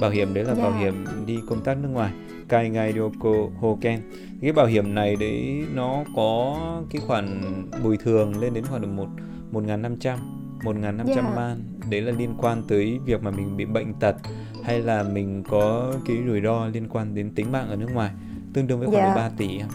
Bảo 0.00 0.10
hiểm 0.10 0.34
đấy 0.34 0.44
là 0.44 0.54
bảo 0.54 0.70
Dạ. 0.72 0.78
hiểm 0.78 1.04
đi 1.26 1.38
công 1.48 1.60
tác 1.64 1.78
nước 1.78 1.88
ngoài, 1.88 2.12
Kaigai 2.48 2.92
Ryoko 2.92 3.30
Hoken. 3.60 4.00
Cái 4.42 4.52
bảo 4.52 4.66
hiểm 4.66 4.94
này 4.94 5.16
đấy 5.16 5.64
nó 5.74 6.04
có 6.16 6.56
cái 6.90 7.02
khoản 7.06 7.40
bồi 7.84 7.96
thường 7.96 8.40
lên 8.40 8.54
đến 8.54 8.64
khoảng 8.70 8.96
một 8.96 9.08
1.500 9.52 10.18
1.500 10.64 11.06
Dạ. 11.16 11.32
man 11.36 11.62
đấy 11.90 12.00
là 12.00 12.12
liên 12.18 12.34
quan 12.38 12.62
tới 12.68 12.98
việc 13.04 13.22
mà 13.22 13.30
mình 13.30 13.56
bị 13.56 13.64
bệnh 13.64 13.94
tật 13.94 14.16
hay 14.68 14.80
là 14.80 15.02
mình 15.02 15.42
có 15.48 15.92
cái 16.06 16.16
rủi 16.26 16.40
ro 16.40 16.66
liên 16.66 16.88
quan 16.92 17.14
đến 17.14 17.30
tính 17.34 17.52
mạng 17.52 17.66
ở 17.70 17.76
nước 17.76 17.88
ngoài 17.94 18.10
tương 18.54 18.66
đương 18.66 18.78
với 18.78 18.88
khoảng 18.88 18.98
Dạ. 19.02 19.08
độ 19.08 19.14
3 19.16 19.28
tỷ 19.36 19.58
em. 19.58 19.68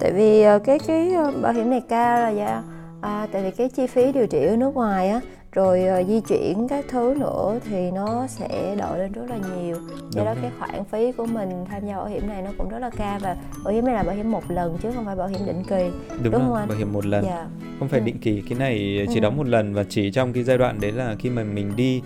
Tại 0.00 0.12
vì 0.12 0.42
ờ, 0.42 0.58
cái 0.58 0.78
cái 0.86 1.10
ờ, 1.14 1.32
bảo 1.42 1.52
hiểm 1.52 1.70
này 1.70 1.80
cao 1.88 2.20
là 2.20 2.30
do 2.30 2.62
à, 3.00 3.26
tại 3.32 3.42
vì 3.42 3.50
cái 3.50 3.68
chi 3.68 3.86
phí 3.86 4.12
điều 4.12 4.26
trị 4.26 4.38
ở 4.46 4.56
nước 4.56 4.74
ngoài 4.74 5.08
á 5.08 5.20
rồi 5.52 5.84
ờ, 5.86 6.02
di 6.04 6.20
chuyển 6.20 6.68
các 6.68 6.84
thứ 6.88 7.14
nữa 7.18 7.58
thì 7.70 7.90
nó 7.90 8.26
sẽ 8.26 8.76
đội 8.78 8.98
lên 8.98 9.12
rất 9.12 9.22
là 9.30 9.36
nhiều 9.36 9.76
do 10.10 10.24
đó 10.24 10.34
rồi. 10.34 10.42
cái 10.42 10.50
khoản 10.58 10.84
phí 10.84 11.12
của 11.12 11.26
mình 11.26 11.64
tham 11.70 11.86
gia 11.86 11.96
bảo 11.96 12.06
hiểm 12.06 12.28
này 12.28 12.42
nó 12.42 12.50
cũng 12.58 12.68
rất 12.68 12.78
là 12.78 12.90
cao 12.90 13.18
và 13.22 13.36
bảo 13.64 13.74
hiểm 13.74 13.84
này 13.84 13.94
là 13.94 14.02
bảo 14.02 14.16
hiểm 14.16 14.30
một 14.30 14.50
lần 14.50 14.78
chứ 14.82 14.90
không 14.94 15.04
phải 15.04 15.16
bảo 15.16 15.28
hiểm 15.28 15.40
định 15.46 15.62
kỳ 15.68 15.90
Đúng, 16.10 16.22
Đúng 16.22 16.32
không 16.32 16.50
rồi, 16.50 16.60
anh? 16.60 16.68
bảo 16.68 16.78
hiểm 16.78 16.92
một 16.92 17.06
lần, 17.06 17.24
dạ 17.24 17.46
không 17.78 17.88
phải 17.88 18.00
Ừ. 18.00 18.04
định 18.06 18.18
kỳ. 18.18 18.42
Cái 18.48 18.58
này 18.58 19.06
chỉ 19.08 19.20
Ừ. 19.20 19.20
đóng 19.20 19.36
một 19.36 19.46
lần 19.46 19.74
và 19.74 19.84
chỉ 19.88 20.10
trong 20.10 20.32
cái 20.32 20.42
giai 20.44 20.58
đoạn 20.58 20.80
đấy 20.80 20.92
là 20.92 21.16
khi 21.18 21.30
mà 21.30 21.44
mình 21.44 21.72
đi 21.76 22.02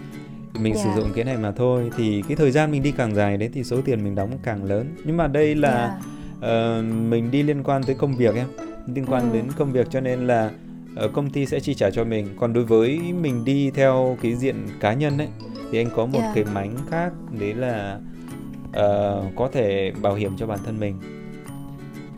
mình 0.54 0.74
Dạ. 0.74 0.80
sử 0.84 0.90
dụng 1.00 1.12
cái 1.14 1.24
này 1.24 1.36
mà 1.36 1.52
thôi 1.52 1.90
thì 1.96 2.22
cái 2.28 2.36
thời 2.36 2.50
gian 2.50 2.70
mình 2.70 2.82
đi 2.82 2.92
càng 2.92 3.14
dài 3.14 3.36
đấy 3.36 3.50
thì 3.52 3.64
số 3.64 3.80
tiền 3.84 4.04
mình 4.04 4.14
đóng 4.14 4.30
càng 4.42 4.64
lớn. 4.64 4.86
Nhưng 5.04 5.16
mà 5.16 5.26
đây 5.26 5.54
là 5.54 5.70
Dạ. 6.02 6.10
Ờ, 6.40 6.82
mình 7.08 7.30
đi 7.30 7.42
liên 7.42 7.62
quan 7.62 7.82
tới 7.82 7.94
công 7.94 8.16
việc 8.16 8.34
em 8.34 8.46
liên 8.94 9.06
quan 9.06 9.22
Ừ. 9.30 9.34
đến 9.34 9.44
công 9.58 9.72
việc 9.72 9.86
cho 9.90 10.00
nên 10.00 10.26
là 10.26 10.50
ờ, 10.96 11.08
công 11.08 11.30
ty 11.30 11.46
sẽ 11.46 11.60
chi 11.60 11.74
trả 11.74 11.90
cho 11.90 12.04
mình 12.04 12.28
còn 12.40 12.52
đối 12.52 12.64
với 12.64 13.00
mình 13.20 13.44
đi 13.44 13.70
theo 13.70 14.16
cái 14.22 14.34
diện 14.34 14.56
cá 14.80 14.92
nhân 14.92 15.18
ấy 15.18 15.28
thì 15.72 15.78
anh 15.80 15.88
có 15.96 16.06
một 16.06 16.18
Dạ. 16.22 16.32
cái 16.34 16.44
mánh 16.54 16.74
khác 16.90 17.12
đấy 17.40 17.54
là 17.54 17.98
ờ, 18.72 19.22
có 19.36 19.48
thể 19.52 19.92
bảo 20.02 20.14
hiểm 20.14 20.36
cho 20.36 20.46
bản 20.46 20.58
thân 20.66 20.80
mình 20.80 20.94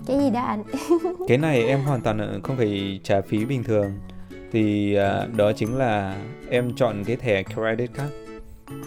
cái 0.06 0.18
gì 0.18 0.30
đó 0.30 0.40
anh 0.40 0.62
cái 1.28 1.38
này 1.38 1.62
em 1.66 1.80
hoàn 1.80 2.00
toàn 2.00 2.40
không 2.42 2.56
phải 2.56 3.00
trả 3.02 3.20
phí 3.20 3.44
bình 3.44 3.64
thường 3.64 3.92
thì 4.52 4.94
à, 4.94 5.26
đó 5.36 5.52
chính 5.52 5.76
là 5.76 6.16
em 6.50 6.74
chọn 6.76 7.04
cái 7.04 7.16
thẻ 7.16 7.42
credit 7.42 7.90
card 7.94 8.12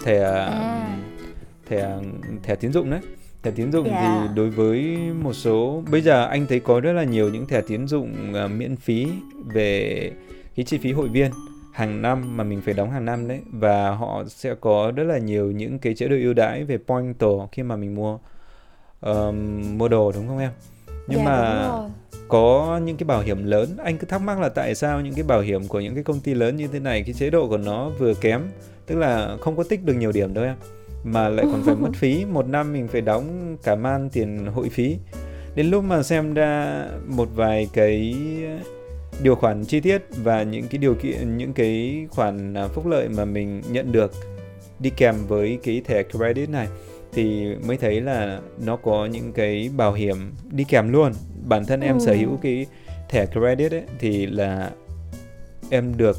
thẻ 0.03 0.23
À. 0.23 0.97
thẻ 1.69 1.89
thẻ 2.43 2.55
tín 2.55 2.73
dụng 2.73 2.89
đấy 2.89 2.99
thẻ 3.43 3.51
tín 3.51 3.71
dụng 3.71 3.87
Dạ. 3.87 4.21
thì 4.27 4.35
đối 4.35 4.49
với 4.49 4.97
một 5.21 5.33
số 5.33 5.83
bây 5.91 6.01
giờ 6.01 6.25
anh 6.25 6.45
thấy 6.49 6.59
có 6.59 6.79
rất 6.79 6.93
là 6.93 7.03
nhiều 7.03 7.29
những 7.29 7.47
thẻ 7.47 7.61
tín 7.61 7.87
dụng 7.87 8.33
à, 8.33 8.47
miễn 8.47 8.75
phí 8.75 9.07
về 9.53 10.11
cái 10.55 10.65
chi 10.65 10.77
phí 10.77 10.91
hội 10.91 11.07
viên 11.07 11.31
hàng 11.73 12.01
năm 12.01 12.37
mà 12.37 12.43
mình 12.43 12.61
phải 12.61 12.73
đóng 12.73 12.91
hàng 12.91 13.05
năm 13.05 13.27
đấy 13.27 13.39
và 13.51 13.89
họ 13.89 14.23
sẽ 14.27 14.55
có 14.61 14.91
rất 14.95 15.03
là 15.03 15.17
nhiều 15.17 15.51
những 15.51 15.79
cái 15.79 15.93
chế 15.95 16.07
độ 16.07 16.15
ưu 16.15 16.33
đãi 16.33 16.63
về 16.63 16.77
point 16.87 17.19
tổ 17.19 17.49
khi 17.51 17.63
mà 17.63 17.75
mình 17.75 17.95
mua 17.95 18.17
um, 19.01 19.77
mua 19.77 19.87
đồ 19.87 20.11
đúng 20.11 20.27
không 20.27 20.39
em 20.39 20.51
nhưng 21.07 21.19
dạ, 21.19 21.25
mà 21.25 21.69
có 22.27 22.79
những 22.85 22.97
cái 22.97 23.05
bảo 23.05 23.21
hiểm 23.21 23.45
lớn 23.45 23.77
anh 23.83 23.97
cứ 23.97 24.07
thắc 24.07 24.21
mắc 24.21 24.39
là 24.39 24.49
tại 24.49 24.75
sao 24.75 25.01
những 25.01 25.13
cái 25.13 25.23
bảo 25.23 25.41
hiểm 25.41 25.67
của 25.67 25.79
những 25.79 25.95
cái 25.95 26.03
công 26.03 26.19
ty 26.19 26.33
lớn 26.33 26.55
như 26.57 26.67
thế 26.67 26.79
này 26.79 27.03
cái 27.03 27.13
chế 27.13 27.29
độ 27.29 27.47
của 27.47 27.57
nó 27.57 27.89
vừa 27.89 28.13
kém 28.13 28.41
tức 28.85 28.95
là 28.95 29.37
không 29.41 29.57
có 29.57 29.63
tích 29.63 29.83
được 29.83 29.93
nhiều 29.93 30.11
điểm 30.11 30.33
đâu 30.33 30.43
em. 30.43 30.55
Mà 31.03 31.29
lại 31.29 31.45
còn 31.51 31.61
phải 31.65 31.75
mất 31.75 31.89
phí 31.95 32.25
một 32.25 32.47
năm 32.47 32.73
mình 32.73 32.87
phải 32.87 33.01
đóng 33.01 33.57
cả 33.63 33.75
man 33.75 34.09
tiền 34.09 34.45
hội 34.45 34.69
phí. 34.69 34.97
Đến 35.55 35.65
lúc 35.65 35.83
mà 35.83 36.03
xem 36.03 36.33
ra 36.33 36.83
một 37.07 37.29
vài 37.35 37.69
cái 37.73 38.15
điều 39.23 39.35
khoản 39.35 39.65
chi 39.65 39.79
tiết 39.79 40.01
và 40.23 40.43
những 40.43 40.67
cái 40.67 40.77
điều 40.77 40.95
kiện 40.95 41.37
những 41.37 41.53
cái 41.53 42.05
khoản 42.09 42.53
à, 42.53 42.67
phúc 42.67 42.87
lợi 42.87 43.09
mà 43.09 43.25
mình 43.25 43.61
nhận 43.71 43.91
được 43.91 44.11
đi 44.79 44.89
kèm 44.89 45.15
với 45.27 45.59
cái 45.63 45.81
thẻ 45.85 46.03
credit 46.03 46.49
này 46.49 46.67
thì 47.13 47.55
mới 47.67 47.77
thấy 47.77 48.01
là 48.01 48.39
nó 48.65 48.75
có 48.75 49.05
những 49.05 49.33
cái 49.33 49.69
bảo 49.77 49.93
hiểm 49.93 50.33
đi 50.51 50.63
kèm 50.69 50.91
luôn. 50.91 51.13
Bản 51.47 51.65
thân 51.65 51.81
em 51.81 51.97
ừ. 51.97 52.05
sở 52.05 52.13
hữu 52.13 52.37
cái 52.41 52.65
thẻ 53.09 53.25
credit 53.25 53.71
ấy 53.71 53.83
thì 53.99 54.25
là 54.25 54.71
em 55.69 55.97
được 55.97 56.17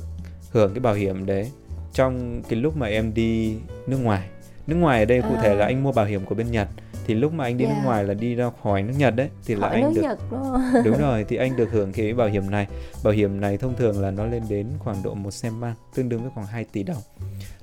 hưởng 0.51 0.75
cái 0.75 0.81
bảo 0.81 0.95
hiểm 0.95 1.27
đấy 1.27 1.51
trong 1.97 2.43
cái 2.49 2.61
lúc 2.61 2.77
mà 2.77 2.87
em 2.87 3.15
đi 3.15 3.57
nước 3.87 3.99
ngoài 4.03 4.29
nước 4.67 4.77
ngoài 4.77 4.99
ở 4.99 5.05
đây 5.05 5.23
cụ 5.23 5.35
à. 5.37 5.41
thể 5.43 5.55
là 5.55 5.65
à. 5.65 5.67
anh 5.67 5.83
mua 5.83 5.93
bảo 5.93 6.07
hiểm 6.07 6.25
của 6.25 6.35
bên 6.35 6.51
Nhật 6.51 6.69
thì 7.07 7.15
lúc 7.15 7.33
mà 7.33 7.45
anh 7.45 7.57
đi 7.57 7.65
yeah. 7.65 7.77
nước 7.77 7.83
ngoài 7.85 8.05
là 8.05 8.15
đi 8.15 8.35
ra 8.35 8.51
khỏi 8.63 8.83
nước 8.83 8.95
Nhật 8.99 9.17
đấy 9.17 9.29
thì 9.47 9.55
là 9.55 9.61
khỏi 9.61 9.81
anh 9.81 9.95
được 9.95 10.03
Nhật 10.03 10.19
đúng, 10.31 10.43
đúng 10.85 10.99
rồi 10.99 11.25
thì 11.29 11.37
anh 11.37 11.57
được 11.57 11.71
hưởng 11.71 11.93
cái 11.93 12.15
bảo 12.15 12.29
hiểm 12.29 12.51
này 12.51 12.67
bảo 13.05 13.13
hiểm 13.13 13.41
này 13.41 13.57
thông 13.57 13.77
thường 13.77 14.01
là 14.01 14.11
nó 14.11 14.27
lên 14.27 14.43
đến 14.49 14.67
khoảng 14.79 15.03
độ 15.03 15.15
một 15.15 15.31
xem 15.31 15.61
ban 15.61 15.75
tương 15.95 16.09
đương 16.09 16.21
với 16.21 16.31
khoảng 16.35 16.47
2 16.47 16.65
tỷ 16.65 16.83
đồng 16.83 17.03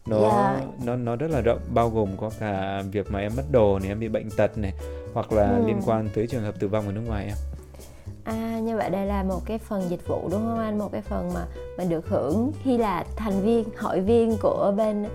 nó 0.05 0.29
yeah. 0.29 0.63
nó 0.85 0.95
nó 0.95 1.15
rất 1.15 1.31
là 1.31 1.41
rộng 1.41 1.59
bao 1.73 1.89
gồm 1.89 2.09
có 2.17 2.31
cả 2.39 2.81
việc 2.91 3.11
mà 3.11 3.19
em 3.19 3.31
mất 3.37 3.43
đồ 3.51 3.79
này 3.79 3.87
em 3.87 3.99
bị 3.99 4.07
bệnh 4.07 4.29
tật 4.37 4.57
này 4.57 4.73
hoặc 5.13 5.31
là 5.31 5.49
ừ. 5.49 5.67
liên 5.67 5.81
quan 5.85 6.09
tới 6.15 6.27
trường 6.27 6.43
hợp 6.43 6.59
tử 6.59 6.67
vong 6.67 6.85
ở 6.85 6.91
nước 6.91 7.03
ngoài 7.07 7.25
em 7.25 7.35
À 8.23 8.59
như 8.59 8.77
vậy 8.77 8.89
đây 8.89 9.05
là 9.05 9.23
một 9.23 9.41
cái 9.45 9.57
phần 9.57 9.89
dịch 9.89 10.07
vụ 10.07 10.29
đúng 10.31 10.41
không 10.41 10.59
anh? 10.59 10.77
Một 10.77 10.89
cái 10.91 11.01
phần 11.01 11.31
mà 11.33 11.45
mình 11.77 11.89
được 11.89 12.07
hưởng 12.07 12.51
khi 12.63 12.77
là 12.77 13.05
thành 13.15 13.41
viên, 13.41 13.63
hội 13.77 14.01
viên 14.01 14.37
của 14.41 14.73
bên 14.77 15.05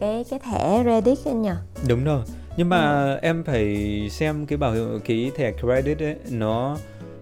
cái 0.00 0.24
cái 0.30 0.38
thẻ 0.38 0.82
Reddit 0.84 1.18
anh 1.24 1.42
nhỉ? 1.42 1.50
Đúng 1.88 2.04
rồi. 2.04 2.22
Nhưng 2.56 2.68
mà 2.68 3.12
ừ. 3.12 3.18
em 3.22 3.44
phải 3.44 4.08
xem 4.10 4.46
cái 4.46 4.58
bảo 4.58 4.72
hiểm 4.72 5.00
cái 5.04 5.30
thẻ 5.36 5.52
credit 5.52 5.98
ấy 5.98 6.16
nó 6.30 6.76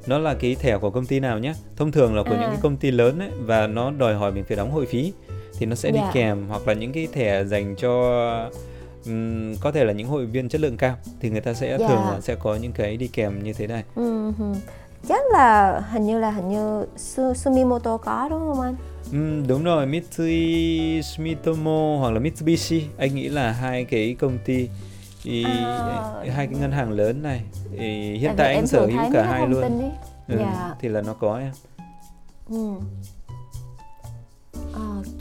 nó 0.07 0.19
là 0.19 0.35
cái 0.35 0.55
thẻ 0.55 0.79
của 0.79 0.91
công 0.91 1.07
ty 1.07 1.21
nào 1.21 1.39
nhé. 1.39 1.55
Thông 1.77 1.93
thường 1.93 2.15
là 2.17 2.23
của 2.23 2.35
à. 2.35 2.41
những 2.41 2.51
cái 2.51 2.59
công 2.63 2.77
ty 2.77 2.91
lớn 2.91 3.19
ấy 3.19 3.31
và 3.41 3.67
nó 3.67 3.91
đòi 3.91 4.15
hỏi 4.15 4.33
mình 4.33 4.45
phải 4.45 4.57
đóng 4.57 4.71
hội 4.71 4.87
phí 4.87 5.13
thì 5.59 5.67
nó 5.67 5.75
sẽ 5.75 5.91
đi 5.91 5.99
yeah. 5.99 6.15
Dạ. 6.15 6.21
kèm 6.21 6.49
hoặc 6.49 6.69
là 6.69 6.75
những 6.75 6.93
cái 6.93 7.09
thẻ 7.13 7.45
dành 7.45 7.77
cho 7.77 7.91
um, 9.07 9.55
có 9.61 9.73
thể 9.73 9.85
là 9.85 9.93
những 9.93 10.09
hội 10.09 10.27
viên 10.27 10.49
chất 10.49 10.61
lượng 10.61 10.77
cao 10.77 10.97
thì 11.21 11.31
người 11.31 11.41
ta 11.41 11.55
sẽ 11.55 11.69
yeah. 11.69 11.81
Dạ. 11.81 11.89
thường 11.89 11.99
là 11.99 12.21
sẽ 12.21 12.35
có 12.35 12.55
những 12.55 12.73
cái 12.73 12.97
đi 12.97 13.09
kèm 13.09 13.43
như 13.43 13.53
thế 13.53 13.67
này. 13.67 13.85
Uh-huh 13.97 14.55
chắc 15.09 15.23
là 15.33 15.81
hình 15.91 16.07
như 16.07 16.19
là 16.19 16.31
hình 16.31 16.49
như 16.49 16.87
Sumimoto 17.35 17.97
có 17.97 18.29
đúng 18.31 18.41
không 18.41 18.61
anh? 18.61 18.77
Ừ, 19.13 19.49
đúng 19.49 19.65
rồi 19.65 19.87
Mitsui 19.87 21.03
Sumitomo 21.03 21.97
hoặc 21.99 22.11
là 22.11 22.21
Mitsubishi 22.21 22.87
anh 22.99 23.15
nghĩ 23.15 23.29
là 23.29 23.53
hai 23.53 23.85
cái 23.85 24.17
công 24.19 24.39
ty 24.45 24.69
ý, 25.25 25.45
à, 25.45 26.13
hai 26.35 26.47
cái 26.47 26.61
ngân 26.61 26.73
hàng 26.73 26.91
lớn 26.91 27.23
này 27.23 27.43
ý, 27.79 28.17
hiện 28.19 28.33
tại 28.37 28.55
anh 28.55 28.67
sở 28.67 28.87
hữu 28.87 29.13
cả 29.13 29.23
hai 29.23 29.49
luôn 29.49 29.93
ừ, 30.29 30.37
dạ. 30.39 30.75
thì 30.81 30.89
là 30.89 31.03
nó 31.03 31.15
có 31.15 31.39
em 31.39 31.53
ừ. 32.51 32.75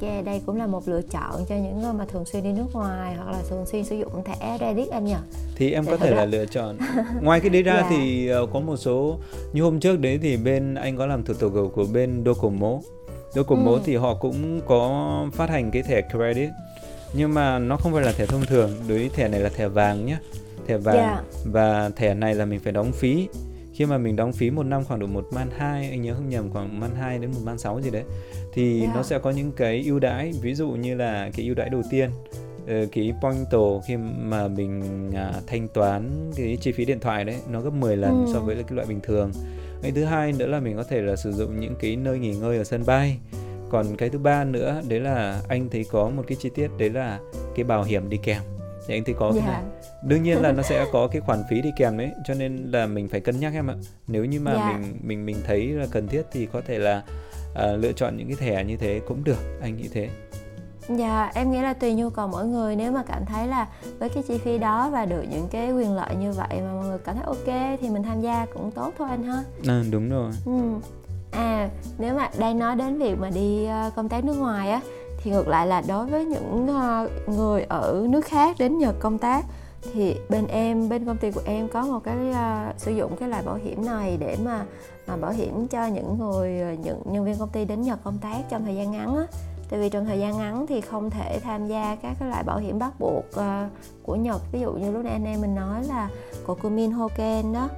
Ok, 0.02 0.26
đây 0.26 0.42
cũng 0.46 0.58
là 0.58 0.68
một 0.68 0.88
lựa 0.88 1.02
chọn 1.02 1.46
cho 1.50 1.56
những 1.56 1.82
người 1.82 1.94
mà 1.94 2.06
thường 2.06 2.26
xuyên 2.26 2.44
đi 2.44 2.52
nước 2.52 2.66
ngoài 2.74 3.16
hoặc 3.16 3.32
là 3.32 3.40
thường 3.50 3.66
xuyên 3.66 3.84
sử 3.84 3.96
dụng 3.96 4.24
thẻ 4.24 4.58
Reddit 4.60 4.90
anh 4.90 5.06
nhỉ? 5.06 5.16
Thì 5.56 5.72
em 5.72 5.86
Để 5.86 5.92
có 5.92 5.98
thể 5.98 6.16
là 6.16 6.26
lựa 6.26 6.46
chọn. 6.46 6.78
Ngoài 7.22 7.40
cái 7.40 7.50
đấy 7.50 7.64
ra 7.64 7.74
yeah. 7.74 7.86
Dạ. 7.90 7.98
thì 7.98 8.32
uh, 8.44 8.50
có 8.54 8.60
một 8.60 8.78
số 8.78 9.20
như 9.54 9.64
hôm 9.64 9.80
trước 9.80 10.00
đấy 10.00 10.20
thì 10.22 10.38
bên 10.38 10.76
anh 10.76 10.98
có 10.98 11.06
làm 11.06 11.24
thủ 11.24 11.34
tục 11.34 11.54
của 11.74 11.86
bên 11.94 12.24
Docomo. 12.26 12.80
Docomo 13.34 13.72
ừ. 13.72 13.80
thì 13.86 13.96
họ 13.96 14.16
cũng 14.16 14.62
có 14.68 15.06
phát 15.34 15.50
hành 15.50 15.72
cái 15.72 15.84
thẻ 15.84 16.02
credit 16.02 16.50
nhưng 17.14 17.34
mà 17.34 17.60
nó 17.60 17.78
không 17.78 17.94
phải 17.94 18.04
là 18.04 18.12
thẻ 18.12 18.26
thông 18.26 18.46
thường, 18.46 18.72
đối 18.88 18.98
với 18.98 19.10
thẻ 19.10 19.28
này 19.28 19.40
là 19.40 19.50
thẻ 19.50 19.68
vàng 19.68 20.06
nhé. 20.06 20.18
Thẻ 20.68 20.78
vàng 20.78 20.96
yeah. 20.96 21.24
Dạ. 21.34 21.52
và 21.52 21.90
thẻ 21.96 22.14
này 22.14 22.36
là 22.36 22.46
mình 22.46 22.60
phải 22.60 22.74
đóng 22.74 22.92
phí 22.92 23.28
khi 23.76 23.86
mà 23.86 23.98
mình 23.98 24.16
đóng 24.16 24.34
phí 24.34 24.50
một 24.50 24.64
năm 24.64 24.84
khoảng 24.84 25.00
độ 25.00 25.08
một 25.08 25.28
man 25.32 25.50
hai 25.58 25.90
anh 25.90 26.02
nhớ 26.02 26.14
không 26.14 26.30
nhầm 26.30 26.50
khoảng 26.54 26.80
man 26.80 26.96
hai 26.96 27.20
đến 27.20 27.32
một 27.32 27.40
man 27.44 27.58
sáu 27.58 27.82
gì 27.82 27.90
đấy 27.90 28.04
thì 28.54 28.82
yeah. 28.82 28.96
nó 28.96 29.04
sẽ 29.04 29.20
có 29.20 29.32
những 29.32 29.52
cái 29.52 29.84
ưu 29.86 30.00
đãi 30.00 30.34
ví 30.42 30.56
dụ 30.56 30.70
như 30.70 30.96
là 30.96 31.30
cái 31.36 31.46
ưu 31.46 31.56
đãi 31.56 31.70
đầu 31.70 31.82
tiên 31.92 32.10
ờ, 32.68 32.86
cái 32.92 33.14
pointo 33.22 33.80
khi 33.88 33.98
mà 34.20 34.48
mình 34.48 34.82
à, 35.16 35.34
thanh 35.48 35.68
toán 35.68 36.32
cái 36.36 36.58
chi 36.62 36.72
phí 36.72 36.86
điện 36.86 37.00
thoại 37.00 37.26
đấy 37.26 37.36
nó 37.50 37.62
gấp 37.62 37.74
10 37.74 37.98
lần 37.98 38.26
ừ. 38.26 38.32
so 38.34 38.40
với 38.40 38.56
cái 38.56 38.76
loại 38.76 38.88
bình 38.88 39.00
thường 39.04 39.32
cái 39.82 39.92
thứ 39.92 40.04
hai 40.04 40.32
nữa 40.32 40.48
là 40.48 40.60
mình 40.60 40.78
có 40.78 40.84
thể 40.84 41.02
là 41.02 41.16
sử 41.16 41.32
dụng 41.32 41.60
những 41.60 41.76
cái 41.80 41.96
nơi 41.96 42.20
nghỉ 42.20 42.36
ngơi 42.36 42.58
ở 42.58 42.64
sân 42.64 42.84
bay 42.86 43.18
còn 43.70 43.86
cái 43.98 44.10
thứ 44.10 44.20
ba 44.20 44.44
nữa 44.44 44.82
đấy 44.88 45.00
là 45.00 45.42
anh 45.48 45.70
thấy 45.70 45.86
có 45.92 46.10
một 46.10 46.24
cái 46.28 46.38
chi 46.42 46.50
tiết 46.56 46.68
đấy 46.78 46.90
là 46.90 47.20
cái 47.56 47.64
bảo 47.64 47.84
hiểm 47.84 48.10
đi 48.10 48.18
kèm 48.24 48.42
thì 48.88 48.96
anh 48.96 49.04
thấy 49.04 49.16
có 49.20 49.26
yeah. 49.26 49.46
cái 49.46 49.54
này 49.54 49.64
đương 50.04 50.24
nhiên 50.24 50.42
là 50.42 50.52
nó 50.52 50.64
sẽ 50.64 50.86
có 50.92 51.08
cái 51.08 51.22
khoản 51.22 51.44
phí 51.50 51.62
đi 51.62 51.72
kèm 51.78 51.98
đấy 51.98 52.12
cho 52.26 52.34
nên 52.34 52.72
là 52.72 52.86
mình 52.86 53.08
phải 53.08 53.20
cân 53.20 53.40
nhắc 53.40 53.54
em 53.54 53.68
ạ 53.68 53.76
nếu 54.08 54.26
như 54.26 54.40
mà 54.40 54.52
yeah. 54.52 54.64
Dạ. 54.64 54.78
mình 54.78 55.00
mình 55.04 55.26
mình 55.26 55.38
thấy 55.48 55.68
là 55.68 55.86
cần 55.92 56.08
thiết 56.08 56.24
thì 56.32 56.46
có 56.46 56.62
thể 56.68 56.80
là 56.80 57.04
uh, 57.52 57.80
lựa 57.80 57.92
chọn 57.92 58.18
những 58.18 58.28
cái 58.28 58.38
thẻ 58.40 58.64
như 58.64 58.78
thế 58.78 59.02
cũng 59.08 59.24
được 59.24 59.60
anh 59.62 59.78
nghĩ 59.78 59.88
thế 59.94 60.10
Dạ, 60.90 61.32
em 61.36 61.52
nghĩ 61.52 61.62
là 61.62 61.74
tùy 61.74 61.94
nhu 61.94 62.10
cầu 62.10 62.28
mỗi 62.28 62.46
người 62.46 62.76
Nếu 62.76 62.92
mà 62.92 63.04
cảm 63.08 63.26
thấy 63.26 63.48
là 63.48 63.68
với 64.00 64.10
cái 64.10 64.24
chi 64.28 64.38
phí 64.38 64.58
đó 64.58 64.90
và 64.90 65.06
được 65.06 65.24
những 65.30 65.48
cái 65.52 65.72
quyền 65.72 65.96
lợi 65.96 66.16
như 66.16 66.32
vậy 66.32 66.62
mà 66.62 66.74
mọi 66.74 66.86
người 66.86 66.98
cảm 66.98 67.16
thấy 67.16 67.24
ok 67.26 67.78
thì 67.82 67.90
mình 67.90 68.04
tham 68.04 68.22
gia 68.22 68.46
cũng 68.46 68.72
tốt 68.72 68.94
thôi 68.98 69.08
anh 69.10 69.24
ha 69.24 69.44
À 69.68 69.84
đúng 69.92 70.10
rồi 70.10 70.32
ừ. 70.46 70.52
À, 71.32 71.70
nếu 71.98 72.16
mà 72.16 72.30
đang 72.40 72.60
nói 72.60 72.76
đến 72.76 72.98
việc 72.98 73.20
mà 73.20 73.30
đi 73.30 73.66
ờ, 73.66 73.92
công 73.96 74.10
tác 74.10 74.24
nước 74.24 74.34
ngoài 74.34 74.72
á 74.72 74.82
Thì 75.26 75.32
ngược 75.32 75.48
lại 75.48 75.68
là 75.68 75.82
đối 75.88 76.06
với 76.06 76.26
những 76.26 76.68
ờ, 76.68 77.10
người 77.28 77.64
ở 77.64 78.06
nước 78.10 78.26
khác 78.26 78.56
đến 78.60 78.78
Nhật 78.78 78.96
công 79.00 79.18
tác 79.18 79.46
thì 79.94 80.16
bên 80.30 80.48
em 80.48 80.90
bên 80.90 81.06
công 81.06 81.18
ty 81.18 81.32
của 81.32 81.42
em 81.46 81.68
có 81.68 81.86
một 81.86 82.00
cái 82.04 82.18
uh, 82.30 82.80
sử 82.80 82.92
dụng 82.92 83.16
cái 83.18 83.30
loại 83.30 83.44
bảo 83.44 83.56
hiểm 83.56 83.86
này 83.86 84.18
để 84.20 84.38
mà 84.44 84.66
mà 85.08 85.18
bảo 85.18 85.32
hiểm 85.32 85.68
cho 85.68 85.86
những 85.86 86.18
người 86.20 86.60
ờ, 86.60 86.74
những 86.84 87.02
nhân 87.06 87.26
viên 87.26 87.38
công 87.40 87.50
ty 87.50 87.66
đến 87.66 87.82
Nhật 87.82 88.00
công 88.04 88.18
tác 88.18 88.38
trong 88.50 88.66
thời 88.66 88.76
gian 88.76 88.92
ngắn 88.92 89.16
á. 89.16 89.24
Tại 89.70 89.80
vì 89.80 89.90
trong 89.90 90.06
thời 90.06 90.20
gian 90.20 90.38
ngắn 90.38 90.68
thì 90.68 90.82
không 90.82 91.10
thể 91.10 91.40
tham 91.40 91.68
gia 91.68 91.96
các 91.96 92.16
cái 92.20 92.30
loại 92.30 92.44
bảo 92.44 92.58
hiểm 92.58 92.80
bắt 92.80 93.00
buộc 93.00 93.26
uh, 93.30 93.72
của 94.04 94.16
Nhật. 94.16 94.42
Ví 94.52 94.60
dụ 94.60 94.72
như 94.72 94.92
lúc 94.92 95.04
nãy 95.04 95.14
anh 95.14 95.26
em 95.26 95.42
mình 95.42 95.56
nói 95.56 95.84
là 95.84 96.10
Kokumin 96.46 96.92
Hoken 96.92 97.54
đó. 97.54 97.70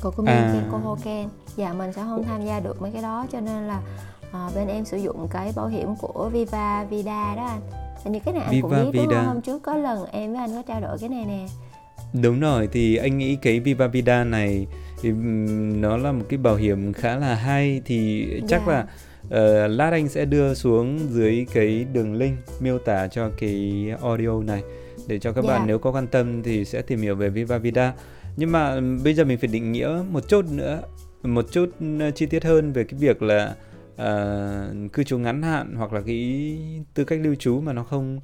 Kokumin 0.00 0.34
à. 0.34 0.50
Kenko 0.54 0.78
Hoken. 0.78 1.28
Dạ 1.56 1.72
mình 1.72 1.92
sẽ 1.92 2.02
không 2.02 2.24
tham 2.24 2.44
gia 2.44 2.60
được 2.60 2.82
mấy 2.82 2.90
cái 2.90 3.02
đó 3.02 3.26
cho 3.32 3.40
nên 3.40 3.68
là 3.68 3.80
uh, 4.30 4.54
bên 4.54 4.68
em 4.68 4.84
sử 4.84 4.96
dụng 4.96 5.28
cái 5.30 5.52
bảo 5.56 5.66
hiểm 5.66 5.96
của 5.96 6.30
Viva 6.32 6.84
Vida 6.84 7.34
đó 7.36 7.46
anh 7.46 7.60
Hình 8.04 8.12
như 8.12 8.20
cái 8.24 8.34
này 8.34 8.42
anh 8.42 8.52
Viva 8.52 8.68
cũng 8.68 8.92
biết 8.92 8.98
Vida. 8.98 9.04
đúng 9.04 9.14
không? 9.14 9.26
Hôm 9.26 9.40
trước 9.40 9.62
có 9.62 9.76
lần 9.76 10.06
em 10.12 10.32
với 10.32 10.40
anh 10.40 10.54
có 10.54 10.62
trao 10.66 10.80
đổi 10.80 10.98
cái 10.98 11.08
này 11.08 11.24
nè 11.24 11.46
Đúng 12.22 12.40
rồi, 12.40 12.68
thì 12.72 12.96
anh 12.96 13.18
nghĩ 13.18 13.36
cái 13.36 13.60
Viva 13.60 13.86
Vida 13.86 14.24
này 14.24 14.66
nó 15.80 15.96
là 15.96 16.12
một 16.12 16.24
cái 16.28 16.38
bảo 16.38 16.56
hiểm 16.56 16.92
khá 16.92 17.16
là 17.16 17.34
hay 17.34 17.82
thì 17.84 18.26
chắc 18.48 18.66
yeah. 18.66 18.86
Dạ. 19.30 19.38
là 19.40 19.64
uh, 19.64 19.70
lát 19.70 19.90
anh 19.90 20.08
sẽ 20.08 20.24
đưa 20.24 20.54
xuống 20.54 20.98
dưới 21.10 21.46
cái 21.52 21.86
đường 21.92 22.14
link 22.14 22.38
miêu 22.60 22.78
tả 22.78 23.08
cho 23.08 23.30
cái 23.38 23.86
audio 24.02 24.42
này 24.42 24.62
để 25.06 25.18
cho 25.18 25.32
các 25.32 25.44
yeah. 25.44 25.48
bạn 25.48 25.60
dạ. 25.60 25.66
nếu 25.66 25.78
có 25.78 25.92
quan 25.92 26.06
tâm 26.06 26.42
thì 26.42 26.64
sẽ 26.64 26.82
tìm 26.82 27.00
hiểu 27.00 27.14
về 27.14 27.28
Viva 27.28 27.58
Vida. 27.58 27.92
Nhưng 28.36 28.52
mà 28.52 28.80
bây 29.04 29.14
giờ 29.14 29.24
mình 29.24 29.38
phải 29.38 29.48
định 29.48 29.72
nghĩa 29.72 30.02
một 30.10 30.28
chút 30.28 30.44
nữa, 30.50 30.82
một 31.22 31.44
chút 31.52 31.70
chi 32.14 32.26
tiết 32.26 32.44
hơn 32.44 32.72
về 32.72 32.84
cái 32.84 33.00
việc 33.00 33.22
là 33.22 33.54
uh, 34.00 34.92
cư 34.92 35.04
trú 35.04 35.18
ngắn 35.18 35.42
hạn 35.42 35.74
hoặc 35.76 35.92
là 35.92 36.00
cái 36.06 36.58
tư 36.94 37.04
cách 37.04 37.18
lưu 37.22 37.34
trú 37.34 37.60
mà 37.60 37.72
nó 37.72 37.84
không 37.84 38.20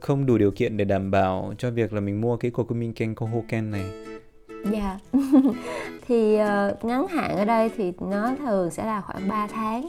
không 0.00 0.26
đủ 0.26 0.38
điều 0.38 0.50
kiện 0.50 0.76
để 0.76 0.84
đảm 0.84 1.10
bảo 1.10 1.54
cho 1.58 1.70
việc 1.70 1.92
là 1.92 2.00
mình 2.00 2.20
mua 2.20 2.36
cái 2.36 2.50
Kokumin 2.50 2.92
Kenko 2.92 3.26
Hoken 3.26 3.70
này. 3.70 3.84
Dạ. 4.72 4.98
Yeah. 5.12 5.24
thì 6.08 6.34
uh, 6.34 6.84
ngắn 6.84 7.06
hạn 7.06 7.36
ở 7.36 7.44
đây 7.44 7.70
thì 7.76 7.92
nó 8.00 8.34
thường 8.38 8.70
sẽ 8.70 8.84
là 8.84 9.00
khoảng 9.00 9.28
3 9.28 9.46
tháng. 9.46 9.88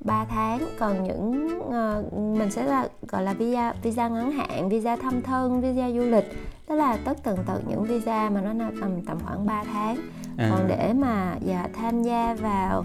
3 0.00 0.24
tháng 0.24 0.58
còn 0.78 1.02
những 1.02 1.48
uh, 1.58 2.38
mình 2.38 2.50
sẽ 2.50 2.64
là 2.64 2.88
gọi 3.08 3.22
là 3.22 3.32
visa 3.34 3.72
visa 3.82 4.08
ngắn 4.08 4.32
hạn, 4.32 4.68
visa 4.68 4.96
thăm 4.96 5.22
thân, 5.22 5.60
visa 5.60 5.90
du 5.90 6.00
lịch. 6.00 6.24
Đó 6.68 6.74
là 6.74 6.96
tất 7.04 7.22
tần 7.22 7.38
tật 7.46 7.60
những 7.68 7.84
visa 7.84 8.30
mà 8.30 8.40
nó 8.40 8.70
tầm 8.80 9.00
tầm 9.06 9.18
khoảng 9.24 9.46
3 9.46 9.64
tháng. 9.64 9.96
À. 10.38 10.50
Còn 10.50 10.68
để 10.68 10.92
mà 10.92 11.36
dạ, 11.40 11.68
tham 11.74 12.02
gia 12.02 12.34
vào 12.34 12.84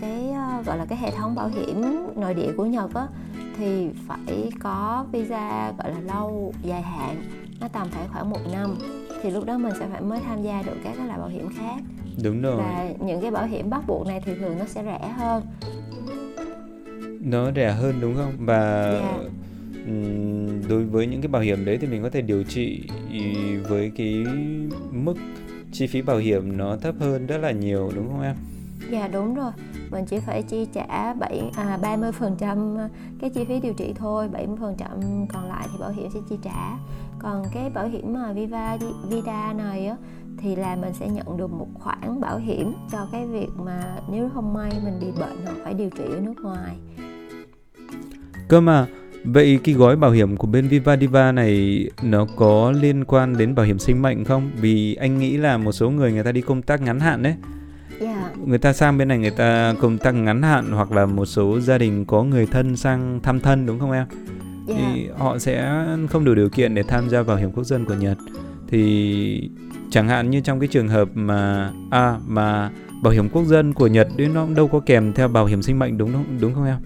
cái 0.00 0.30
ờ, 0.30 0.62
gọi 0.66 0.78
là 0.78 0.84
cái 0.88 0.98
hệ 0.98 1.10
thống 1.10 1.34
bảo 1.34 1.48
hiểm 1.48 1.82
nội 2.16 2.34
địa 2.34 2.52
của 2.56 2.66
Nhật 2.66 2.94
á 2.94 3.06
thì 3.58 3.88
phải 4.08 4.50
có 4.60 5.06
visa 5.12 5.72
gọi 5.78 5.90
là 5.90 6.00
lâu 6.00 6.52
dài 6.62 6.82
hạn 6.82 7.16
nó 7.60 7.68
tầm 7.68 7.88
phải 7.90 8.06
khoảng 8.12 8.30
một 8.30 8.40
năm. 8.52 8.74
Thì 9.22 9.30
lúc 9.30 9.44
đó 9.44 9.58
mình 9.58 9.72
sẽ 9.78 9.86
phải 9.92 10.00
mới 10.00 10.20
tham 10.20 10.42
gia 10.42 10.62
được 10.62 10.76
các 10.84 10.94
cái 10.96 11.06
loại 11.06 11.18
bảo 11.18 11.28
hiểm 11.28 11.48
khác. 11.58 11.82
Đúng 12.24 12.42
rồi. 12.42 12.56
Và 12.56 12.88
những 13.00 13.20
cái 13.20 13.30
bảo 13.30 13.46
hiểm 13.46 13.70
bắt 13.70 13.82
buộc 13.86 14.06
này 14.06 14.20
thì 14.24 14.32
thường 14.34 14.58
nó 14.58 14.64
sẽ 14.64 14.84
rẻ 14.84 15.08
hơn. 15.08 15.42
Nó 17.20 17.52
rẻ 17.52 17.72
hơn 17.72 17.94
đúng 18.00 18.14
không? 18.14 18.32
Và 18.38 18.92
Dạ. 18.92 19.18
ừm, 19.86 20.68
đối 20.68 20.84
với 20.84 21.06
những 21.06 21.20
cái 21.20 21.28
bảo 21.28 21.42
hiểm 21.42 21.64
đấy 21.64 21.78
thì 21.80 21.86
mình 21.86 22.02
có 22.02 22.10
thể 22.10 22.22
điều 22.22 22.42
trị 22.42 22.82
với 23.68 23.92
cái 23.96 24.24
mức 24.90 25.14
chi 25.72 25.86
phí 25.86 26.02
bảo 26.02 26.16
hiểm 26.16 26.56
nó 26.56 26.76
thấp 26.76 26.94
hơn 27.00 27.26
rất 27.26 27.38
là 27.38 27.50
nhiều 27.50 27.92
đúng 27.94 28.08
không 28.08 28.22
em 28.22 28.36
Dạ 28.90 29.08
đúng 29.08 29.34
rồi, 29.34 29.52
mình 29.90 30.04
chỉ 30.06 30.18
phải 30.18 30.42
chi 30.42 30.66
trả 30.72 31.14
7 31.14 31.50
à 31.56 31.78
30% 31.82 32.76
ờ, 32.76 32.88
cái 33.20 33.30
chi 33.30 33.44
phí 33.44 33.60
điều 33.60 33.74
trị 33.74 33.92
thôi, 33.96 34.28
70% 34.32 35.26
còn 35.28 35.48
lại 35.48 35.68
thì 35.72 35.78
bảo 35.80 35.90
hiểm 35.90 36.10
sẽ 36.14 36.20
chi 36.28 36.36
trả. 36.42 36.78
Còn 37.18 37.44
cái 37.54 37.70
bảo 37.70 37.88
hiểm 37.88 38.12
mà 38.12 38.32
Viva 38.32 38.78
Vida 39.10 39.52
này 39.52 39.86
á 39.86 39.96
thì 40.38 40.56
là 40.56 40.76
mình 40.76 40.92
sẽ 40.92 41.08
nhận 41.08 41.36
được 41.36 41.50
một 41.52 41.66
khoản 41.74 42.20
bảo 42.20 42.38
hiểm 42.38 42.72
cho 42.92 42.98
cái 43.12 43.26
việc 43.26 43.48
mà 43.56 43.96
nếu 44.10 44.30
không 44.34 44.54
may 44.54 44.72
mình 44.84 44.98
bị 45.00 45.06
bệnh 45.20 45.36
hoặc 45.44 45.56
phải 45.64 45.74
điều 45.74 45.90
trị 45.90 46.04
ở 46.10 46.20
nước 46.20 46.34
ngoài. 46.42 46.76
cơ 48.48 48.60
mà 48.60 48.86
vậy 49.24 49.58
cái 49.64 49.74
gói 49.74 49.96
bảo 49.96 50.10
hiểm 50.10 50.36
của 50.36 50.46
bên 50.46 50.68
Viva 50.68 50.96
Diva 50.96 51.32
này 51.32 51.84
nó 52.02 52.26
có 52.36 52.72
liên 52.72 53.04
quan 53.04 53.36
đến 53.36 53.54
bảo 53.54 53.66
hiểm 53.66 53.78
sinh 53.78 54.02
mệnh 54.02 54.24
không 54.24 54.50
vì 54.60 54.94
anh 54.94 55.18
nghĩ 55.18 55.36
là 55.36 55.58
một 55.58 55.72
số 55.72 55.90
người 55.90 56.12
người 56.12 56.24
ta 56.24 56.32
đi 56.32 56.40
công 56.40 56.62
tác 56.62 56.82
ngắn 56.82 57.00
hạn 57.00 57.22
đấy 57.22 57.34
người 58.46 58.58
ta 58.58 58.72
sang 58.72 58.98
bên 58.98 59.08
này 59.08 59.18
người 59.18 59.30
ta 59.30 59.74
công 59.80 59.98
tác 59.98 60.10
ngắn 60.10 60.42
hạn 60.42 60.72
hoặc 60.72 60.92
là 60.92 61.06
một 61.06 61.26
số 61.26 61.60
gia 61.60 61.78
đình 61.78 62.04
có 62.04 62.22
người 62.22 62.46
thân 62.46 62.76
sang 62.76 63.20
thăm 63.22 63.40
thân 63.40 63.66
đúng 63.66 63.78
không 63.78 63.92
em? 63.92 64.06
Dạ, 64.66 64.74
thì 64.78 65.08
họ 65.18 65.38
sẽ 65.38 65.86
không 66.10 66.24
đủ 66.24 66.34
điều 66.34 66.48
kiện 66.48 66.74
để 66.74 66.82
tham 66.82 67.08
gia 67.08 67.22
bảo 67.22 67.36
hiểm 67.36 67.52
quốc 67.52 67.64
dân 67.64 67.84
của 67.84 67.94
Nhật. 67.94 68.18
Thì 68.68 69.50
chẳng 69.90 70.08
hạn 70.08 70.30
như 70.30 70.40
trong 70.40 70.60
cái 70.60 70.68
trường 70.68 70.88
hợp 70.88 71.08
mà 71.14 71.70
à 71.90 72.16
mà 72.26 72.70
bảo 73.02 73.12
hiểm 73.12 73.28
quốc 73.28 73.44
dân 73.44 73.72
của 73.72 73.86
Nhật 73.86 74.08
đấy 74.16 74.28
nó 74.34 74.46
đâu 74.56 74.68
có 74.68 74.80
kèm 74.80 75.12
theo 75.12 75.28
bảo 75.28 75.46
hiểm 75.46 75.62
sinh 75.62 75.78
mệnh 75.78 75.98
đúng 75.98 76.12
không 76.12 76.24
đúng 76.40 76.54
không 76.54 76.64
em? 76.64 76.76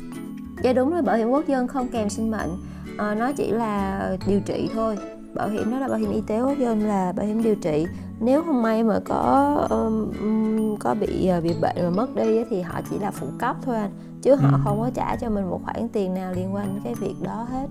Dạ 0.64 0.72
đúng 0.72 0.90
rồi, 0.90 1.02
bảo 1.02 1.16
hiểm 1.16 1.28
quốc 1.28 1.48
dân 1.48 1.68
không 1.68 1.88
kèm 1.88 2.08
sinh 2.08 2.30
mệnh, 2.30 2.50
Ờ, 2.98 3.14
nó 3.14 3.32
chỉ 3.32 3.50
là 3.50 4.00
điều 4.26 4.40
trị 4.40 4.68
thôi. 4.74 4.96
Bảo 5.34 5.48
hiểm 5.48 5.70
đó 5.70 5.78
là 5.78 5.88
bảo 5.88 5.98
hiểm 5.98 6.10
y 6.12 6.20
tế 6.26 6.40
quốc 6.40 6.58
dân 6.58 6.80
là 6.80 7.12
bảo 7.12 7.26
hiểm 7.26 7.42
điều 7.42 7.54
trị. 7.54 7.86
Nếu 8.20 8.42
không 8.42 8.62
may 8.62 8.84
mà 8.84 9.00
có 9.04 9.54
um, 9.70 10.76
có 10.76 10.94
bị 10.94 11.26
ờ, 11.26 11.40
bị 11.40 11.54
bệnh 11.62 11.76
mà 11.82 11.90
mất 11.90 12.16
đi 12.16 12.44
thì 12.50 12.60
họ 12.60 12.80
chỉ 12.90 12.98
là 12.98 13.10
phụ 13.10 13.26
cấp 13.38 13.56
thôi 13.64 13.76
anh, 13.76 13.90
chứ 14.22 14.34
họ 14.34 14.48
Ừ. 14.52 14.58
không 14.64 14.80
có 14.80 14.90
trả 14.94 15.16
cho 15.16 15.30
mình 15.30 15.50
một 15.50 15.60
khoản 15.64 15.88
tiền 15.88 16.14
nào 16.14 16.32
liên 16.32 16.54
quan 16.54 16.66
đến 16.74 16.80
cái 16.84 16.94
việc 16.94 17.14
đó 17.22 17.46
hết. 17.50 17.66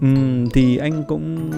Ừm, 0.00 0.48
thì 0.54 0.76
anh 0.76 1.04
cũng 1.08 1.50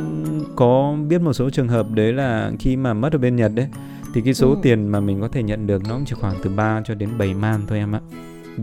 có 0.57 0.95
biết 1.09 1.21
một 1.23 1.33
số 1.33 1.51
trường 1.51 1.69
hợp 1.69 1.87
đấy 1.91 2.13
là 2.13 2.53
khi 2.59 2.77
mà 2.77 2.95
mất 2.95 3.13
ở 3.13 3.19
bên 3.19 3.37
Nhật 3.37 3.53
đấy 3.55 3.67
thì 4.15 4.21
cái 4.21 4.35
số 4.35 4.51
Ừ. 4.51 4.57
tiền 4.63 4.89
mà 4.89 5.01
mình 5.01 5.21
có 5.21 5.29
thể 5.29 5.43
nhận 5.43 5.67
được 5.67 5.83
nó 5.89 5.95
cũng 5.95 6.05
chỉ 6.05 6.15
khoảng 6.21 6.35
từ 6.43 6.51
3 6.57 6.83
cho 6.85 6.95
đến 6.95 7.09
7 7.19 7.35
man 7.35 7.61
thôi 7.69 7.79
em 7.79 7.93
ạ. 7.95 8.01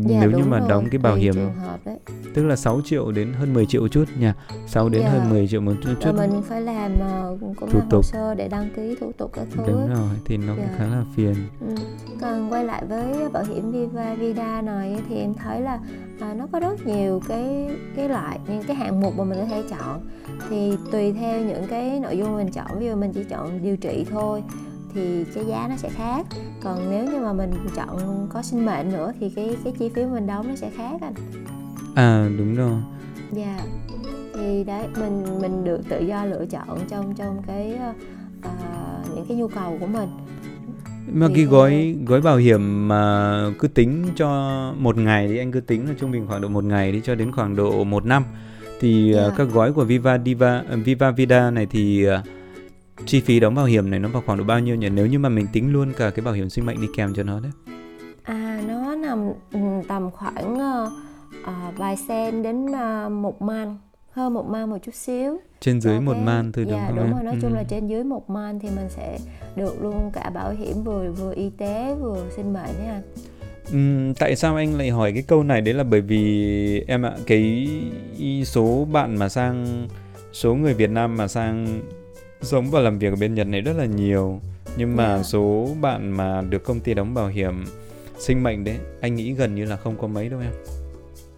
Dạ, 0.05 0.17
Nếu 0.21 0.31
như 0.31 0.43
mà 0.45 0.59
rồi, 0.59 0.69
đóng 0.69 0.87
cái 0.91 0.99
bảo 0.99 1.13
tùy 1.13 1.21
hiểm 1.21 1.35
tức 2.33 2.45
là 2.45 2.55
6 2.55 2.81
triệu 2.85 3.11
đến 3.11 3.33
hơn 3.33 3.53
10 3.53 3.65
triệu 3.65 3.87
chút 3.87 4.05
nha. 4.19 4.35
6 4.67 4.89
đến 4.89 5.01
Dạ. 5.01 5.09
hơn 5.09 5.29
10 5.29 5.47
triệu 5.47 5.61
một 5.61 5.73
chút. 5.83 5.93
Rồi 6.01 6.13
mình 6.13 6.41
phải 6.49 6.61
làm 6.61 6.91
ờ, 6.99 7.37
cũng 7.41 7.55
Thủ 7.55 7.67
là 7.67 7.73
hồ 7.83 7.87
tục. 7.89 8.05
sơ 8.05 8.35
để 8.35 8.47
đăng 8.47 8.69
ký 8.75 8.95
thủ 8.99 9.11
tục 9.17 9.31
các 9.33 9.47
thứ. 9.55 9.63
Đúng 9.67 9.89
rồi 9.89 10.09
thì 10.25 10.37
nó 10.37 10.53
cũng 10.55 10.65
Dạ. 10.71 10.75
khá 10.77 10.85
là 10.85 11.03
phiền. 11.15 11.35
Ừ. 11.67 11.75
Còn 12.21 12.51
quay 12.53 12.63
lại 12.65 12.83
với 12.89 13.29
bảo 13.33 13.43
hiểm 13.43 13.71
Viva 13.71 14.13
Vida 14.15 14.61
này 14.61 14.99
thì 15.09 15.15
em 15.15 15.33
thấy 15.33 15.61
là 15.61 15.79
à, 16.19 16.33
nó 16.33 16.47
có 16.51 16.59
rất 16.59 16.85
nhiều 16.87 17.21
cái 17.27 17.69
cái 17.95 18.09
loại 18.09 18.39
những 18.47 18.63
cái 18.63 18.75
hạng 18.75 19.01
mục 19.01 19.13
mà 19.17 19.23
mình 19.23 19.39
có 19.39 19.45
thể 19.45 19.63
chọn 19.69 20.01
thì 20.49 20.73
tùy 20.91 21.13
theo 21.13 21.41
những 21.41 21.67
cái 21.69 21.99
nội 21.99 22.17
dung 22.17 22.35
mình 22.37 22.51
chọn 22.51 22.79
ví 22.79 22.85
dụ 22.85 22.95
mình 22.95 23.11
chỉ 23.13 23.23
chọn 23.23 23.61
điều 23.63 23.77
trị 23.77 24.05
thôi 24.11 24.43
thì 24.93 25.23
cái 25.35 25.45
giá 25.45 25.67
nó 25.69 25.75
sẽ 25.77 25.89
khác. 25.89 26.25
Còn 26.63 26.89
nếu 26.89 27.05
như 27.05 27.19
mà 27.19 27.33
mình 27.33 27.51
chọn 27.75 28.27
có 28.33 28.41
sinh 28.41 28.65
mệnh 28.65 28.91
nữa 28.91 29.13
thì 29.19 29.29
cái 29.29 29.55
cái 29.63 29.73
chi 29.79 29.89
phí 29.95 30.05
mình 30.05 30.27
đóng 30.27 30.47
nó 30.47 30.55
sẽ 30.55 30.69
khác 30.77 31.01
anh. 31.01 31.13
À 31.95 32.29
đúng 32.37 32.55
rồi. 32.55 32.81
dạ. 33.31 33.59
Thì 34.35 34.63
đấy 34.63 34.87
mình 34.99 35.41
mình 35.41 35.63
được 35.63 35.81
tự 35.89 35.99
do 35.99 36.25
lựa 36.25 36.45
chọn 36.45 36.79
trong 36.89 37.13
trong 37.15 37.41
cái 37.47 37.73
ờ, 37.73 37.93
ờ, 38.41 38.49
những 39.15 39.25
cái 39.27 39.37
nhu 39.37 39.47
cầu 39.47 39.77
của 39.79 39.87
mình. 39.87 40.09
Mà 41.13 41.27
Tùy 41.27 41.35
cái 41.35 41.45
gói 41.45 41.95
gói 42.05 42.21
bảo 42.21 42.37
hiểm 42.37 42.87
mà 42.87 43.43
cứ 43.59 43.67
tính 43.67 44.05
cho 44.15 44.29
một 44.79 44.97
ngày 44.97 45.27
thì 45.27 45.37
anh 45.37 45.51
cứ 45.51 45.59
tính 45.59 45.87
là 45.87 45.93
trung 45.99 46.11
bình 46.11 46.27
khoảng 46.27 46.41
độ 46.41 46.47
một 46.47 46.63
ngày 46.63 46.91
đi 46.91 47.01
cho 47.03 47.15
đến 47.15 47.31
khoảng 47.31 47.55
độ 47.55 47.83
một 47.83 48.05
năm. 48.05 48.23
Thì 48.79 49.13
Dạ. 49.15 49.27
uh, 49.27 49.33
các 49.37 49.47
gói 49.53 49.73
của 49.73 49.83
Viva 49.83 50.17
Diva 50.25 50.63
uh, 50.73 50.85
Viva 50.85 51.11
Vida 51.11 51.51
này 51.51 51.65
thì 51.65 52.07
uh, 52.07 52.36
chi 53.05 53.21
phí 53.21 53.39
đóng 53.39 53.55
bảo 53.55 53.65
hiểm 53.65 53.89
này 53.89 53.99
nó 53.99 54.09
vào 54.09 54.23
khoảng 54.25 54.37
độ 54.37 54.43
bao 54.43 54.59
nhiêu 54.59 54.75
nhỉ? 54.75 54.89
Nếu 54.89 55.05
như 55.07 55.19
mà 55.19 55.29
mình 55.29 55.47
tính 55.53 55.73
luôn 55.73 55.93
cả 55.97 56.09
cái 56.09 56.25
bảo 56.25 56.33
hiểm 56.33 56.49
sinh 56.49 56.65
mệnh 56.65 56.81
đi 56.81 56.87
kèm 56.95 57.13
cho 57.13 57.23
nó 57.23 57.39
đấy. 57.39 57.51
À 58.23 58.61
nó 58.67 58.95
nằm 58.95 59.29
ừ, 59.51 59.59
tầm 59.87 60.11
khoảng 60.11 60.59
ờ, 60.59 60.91
vài 61.77 61.97
sen 61.97 62.43
đến 62.43 62.65
ờ, 62.71 63.09
một 63.09 63.41
man 63.41 63.77
hơn 64.11 64.33
một 64.33 64.45
man 64.49 64.69
một 64.69 64.77
chút 64.85 64.95
xíu 64.95 65.37
Trên 65.59 65.81
dưới 65.81 65.95
Cho 65.95 66.01
một 66.01 66.13
cái- 66.13 66.21
man 66.21 66.51
thôi 66.51 66.65
đúng 66.65 66.73
dạ, 66.73 66.87
không 66.87 66.95
đúng 66.97 67.11
rồi 67.13 67.23
nói 67.23 67.37
chung 67.41 67.51
Ừ. 67.51 67.55
là 67.55 67.63
trên 67.63 67.87
dưới 67.87 68.03
một 68.03 68.29
man 68.29 68.59
thì 68.59 68.69
mình 68.75 68.87
sẽ 68.89 69.19
được 69.55 69.81
luôn 69.81 70.11
cả 70.13 70.29
bảo 70.33 70.51
hiểm 70.51 70.83
vừa 70.83 71.11
vừa 71.11 71.33
y 71.33 71.49
tế 71.57 71.95
vừa 72.01 72.29
sinh 72.35 72.53
mệnh 72.53 72.73
đấy 72.77 72.87
anh 72.87 73.01
Ừm, 73.71 74.13
tại 74.13 74.35
sao 74.35 74.55
anh 74.55 74.77
lại 74.77 74.89
hỏi 74.89 75.11
cái 75.13 75.23
câu 75.27 75.43
này 75.43 75.61
đấy 75.61 75.73
là 75.73 75.83
bởi 75.83 76.01
vì 76.01 76.83
em 76.87 77.05
ạ 77.05 77.11
cái 77.27 77.67
số 78.45 78.87
bạn 78.91 79.17
mà 79.17 79.29
sang 79.29 79.87
số 80.33 80.55
người 80.55 80.73
Việt 80.73 80.89
Nam 80.89 81.17
mà 81.17 81.27
sang 81.27 81.81
sống 82.41 82.71
và 82.71 82.79
làm 82.79 82.99
việc 82.99 83.09
ở 83.09 83.15
bên 83.15 83.35
Nhật 83.35 83.47
này 83.47 83.61
rất 83.61 83.73
là 83.77 83.85
nhiều 83.85 84.39
nhưng 84.77 84.95
mà 84.95 85.17
Dạ. 85.17 85.23
số 85.23 85.67
bạn 85.81 86.11
mà 86.11 86.41
được 86.41 86.63
công 86.63 86.79
ty 86.79 86.93
đóng 86.93 87.13
bảo 87.13 87.27
hiểm 87.27 87.65
sinh 88.19 88.43
mệnh 88.43 88.63
đấy 88.63 88.77
anh 89.01 89.15
nghĩ 89.15 89.33
gần 89.33 89.55
như 89.55 89.65
là 89.65 89.75
không 89.77 89.95
có 90.01 90.07
mấy 90.07 90.29
đâu 90.29 90.39
em. 90.39 90.51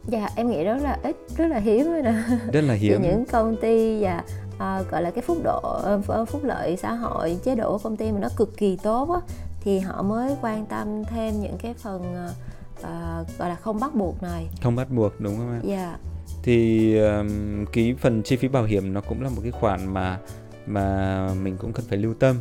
Dạ 0.08 0.30
em 0.36 0.50
nghĩ 0.50 0.64
rất 0.64 0.78
là 0.82 1.00
ít 1.04 1.16
rất 1.38 1.48
là 1.48 1.58
hiếm 1.60 1.92
rồi 1.92 2.02
nè 2.02 2.14
rất 2.54 2.62
là 2.64 2.74
hiếm. 2.74 3.02
những 3.02 3.26
công 3.32 3.56
ty 3.62 4.04
và 4.04 4.24
ờ, 4.58 4.84
gọi 4.92 5.02
là 5.02 5.12
cái 5.12 5.22
phúc 5.22 5.38
độ 5.44 5.60
ờ, 5.62 6.02
ph- 6.08 6.26
phúc 6.26 6.42
lợi 6.44 6.78
xã 6.78 6.94
hội 6.94 7.38
chế 7.44 7.56
độ 7.56 7.72
của 7.72 7.78
công 7.84 7.98
ty 7.98 8.12
mà 8.12 8.20
nó 8.20 8.28
cực 8.38 8.58
kỳ 8.58 8.78
tốt 8.84 9.10
á 9.12 9.20
thì 9.62 9.80
họ 9.80 10.02
mới 10.02 10.36
quan 10.42 10.66
tâm 10.66 11.04
thêm 11.06 11.42
những 11.42 11.58
cái 11.62 11.74
phần 11.74 12.14
ờ, 12.16 12.34
ờ, 12.82 13.26
gọi 13.40 13.50
là 13.50 13.56
không 13.56 13.80
bắt 13.80 13.96
buộc 13.96 14.24
này. 14.24 14.48
Không 14.64 14.76
bắt 14.76 14.92
buộc 14.92 15.22
đúng 15.22 15.38
không 15.38 15.52
em 15.54 15.62
dạ. 15.64 15.98
Thì 16.44 16.98
um, 17.00 17.66
cái 17.74 17.96
phần 18.00 18.22
chi 18.24 18.36
phí 18.36 18.48
bảo 18.48 18.64
hiểm 18.64 18.94
nó 18.94 19.02
cũng 19.02 19.22
là 19.24 19.30
một 19.30 19.42
cái 19.44 19.52
khoản 19.52 19.94
mà 19.94 20.20
mà 20.68 21.28
mình 21.44 21.58
cũng 21.58 21.74
cần 21.74 21.86
phải 21.90 21.98
lưu 21.98 22.14
tâm. 22.14 22.36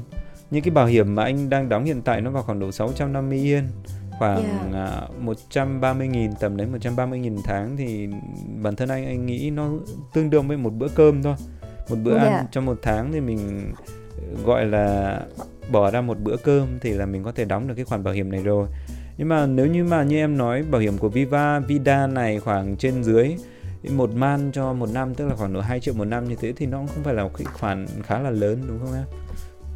Những 0.50 0.62
cái 0.62 0.70
bảo 0.70 0.86
hiểm 0.86 1.14
mà 1.14 1.24
anh 1.24 1.50
đang 1.50 1.68
đóng 1.68 1.84
hiện 1.84 2.02
tại 2.02 2.20
nó 2.20 2.30
vào 2.30 2.42
khoảng 2.42 2.58
độ 2.58 2.72
650 2.72 3.38
yên 3.38 3.64
khoảng 4.18 4.72
à, 4.72 5.02
130.000 5.24 6.32
tầm 6.40 6.56
đấy 6.56 6.66
130.000 6.72 7.38
tháng 7.44 7.76
thì 7.76 8.08
bản 8.62 8.76
thân 8.76 8.88
anh 8.88 9.06
anh 9.06 9.26
nghĩ 9.26 9.50
nó 9.50 9.70
tương 10.14 10.30
đương 10.30 10.48
với 10.48 10.56
một 10.56 10.70
bữa 10.70 10.88
cơm 10.88 11.22
thôi. 11.22 11.34
Một 11.90 11.96
bữa 12.04 12.14
Dạ. 12.14 12.24
ăn 12.24 12.46
trong 12.50 12.66
một 12.66 12.78
tháng 12.82 13.12
thì 13.12 13.20
mình 13.20 13.72
gọi 14.44 14.66
là 14.66 15.20
bỏ 15.70 15.90
ra 15.90 16.00
một 16.00 16.18
bữa 16.20 16.36
cơm 16.36 16.66
thì 16.80 16.90
là 16.92 17.06
mình 17.06 17.24
có 17.24 17.32
thể 17.32 17.44
đóng 17.44 17.68
được 17.68 17.74
cái 17.74 17.84
khoản 17.84 18.04
bảo 18.04 18.14
hiểm 18.14 18.32
này 18.32 18.42
rồi. 18.42 18.68
Nhưng 19.18 19.28
mà 19.28 19.46
nếu 19.46 19.66
như 19.66 19.84
mà 19.84 20.02
như 20.02 20.16
em 20.16 20.36
nói 20.38 20.62
bảo 20.62 20.80
hiểm 20.80 20.98
của 20.98 21.08
Viva 21.08 21.60
Vida 21.60 22.06
này 22.06 22.40
khoảng 22.40 22.76
trên 22.76 23.04
dưới 23.04 23.36
một 23.96 24.10
man 24.14 24.50
cho 24.52 24.72
một 24.72 24.88
năm 24.92 25.14
tức 25.14 25.28
là 25.28 25.36
khoảng 25.36 25.52
độ 25.52 25.60
2 25.60 25.80
triệu 25.80 25.94
một 25.94 26.04
năm 26.04 26.28
như 26.28 26.36
thế 26.36 26.52
thì 26.52 26.66
nó 26.66 26.78
cũng 26.78 26.86
không 26.86 27.04
phải 27.04 27.14
là 27.14 27.22
một 27.22 27.30
cái 27.38 27.44
khoản 27.44 27.86
khá 28.02 28.18
là 28.18 28.30
lớn 28.30 28.62
đúng 28.68 28.78
không 28.78 28.94
em? 28.94 29.04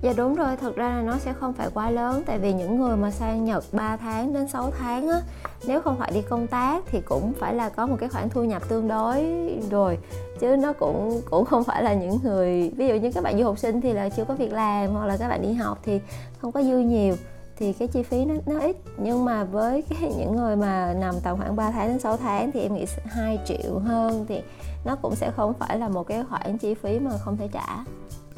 Dạ 0.03 0.13
đúng 0.17 0.35
rồi, 0.35 0.57
thật 0.57 0.77
ra 0.77 0.89
là 0.89 1.03
nó 1.03 1.19
sẽ 1.19 1.33
không 1.33 1.53
phải 1.53 1.69
quá 1.75 1.91
lớn. 1.91 2.23
Tại 2.27 2.39
vì 2.39 2.53
những 2.53 2.81
người 2.81 2.97
mà 2.97 3.11
sang 3.11 3.45
Nhật 3.45 3.65
3 3.73 3.97
tháng 3.97 4.33
đến 4.33 4.49
6 4.49 4.73
tháng 4.79 5.09
á 5.09 5.21
Nếu 5.67 5.81
không 5.81 5.99
phải 5.99 6.11
đi 6.15 6.23
công 6.23 6.47
tác 6.47 6.85
thì 6.91 7.01
cũng 7.01 7.33
phải 7.33 7.55
là 7.55 7.69
có 7.69 7.87
một 7.87 7.97
cái 8.01 8.09
khoản 8.09 8.29
thu 8.29 8.45
nhập 8.45 8.69
tương 8.69 8.89
đối 8.89 9.27
rồi. 9.71 9.99
Chứ 10.41 10.57
nó 10.57 10.73
cũng 10.73 11.21
cũng 11.31 11.45
không 11.45 11.65
phải 11.65 11.83
là 11.83 11.95
những 11.95 12.19
người 12.23 12.73
Ví 12.77 12.89
dụ 12.89 12.95
như 12.95 13.13
các 13.13 13.25
bạn 13.25 13.39
du 13.39 13.45
học 13.45 13.59
sinh 13.59 13.81
thì 13.81 13.93
là 13.93 14.09
chưa 14.09 14.25
có 14.25 14.35
việc 14.35 14.53
làm 14.53 14.91
Hoặc 14.91 15.07
là 15.07 15.17
các 15.17 15.29
bạn 15.29 15.43
đi 15.43 15.53
học 15.53 15.79
thì 15.85 16.01
không 16.39 16.53
có 16.53 16.63
dư 16.63 16.79
nhiều 16.79 17.15
thì 17.59 17.73
cái 17.73 17.89
chi 17.89 18.03
phí 18.03 18.25
nó, 18.25 18.35
nó 18.47 18.61
ít 18.61 18.77
nhưng 18.99 19.25
mà 19.25 19.45
với 19.45 19.83
cái, 19.91 20.13
những 20.19 20.37
người 20.37 20.57
mà 20.57 20.95
nằm 21.01 21.15
tầm 21.23 21.37
khoảng 21.37 21.57
3 21.57 21.71
tháng 21.71 21.89
đến 21.89 21.99
6 21.99 22.17
tháng 22.17 22.53
thì 22.53 22.61
em 22.61 22.75
nghĩ 22.75 22.85
2 23.07 23.39
triệu 23.47 23.79
hơn 23.79 24.25
thì 24.29 24.41
nó 24.85 24.97
cũng 24.97 25.15
sẽ 25.17 25.31
không 25.37 25.53
phải 25.59 25.79
là 25.79 25.89
một 25.89 26.03
cái 26.03 26.25
khoản 26.31 26.59
chi 26.59 26.75
phí 26.75 26.99
mà 26.99 27.11
không 27.19 27.37
thể 27.37 27.49
trả 27.53 27.85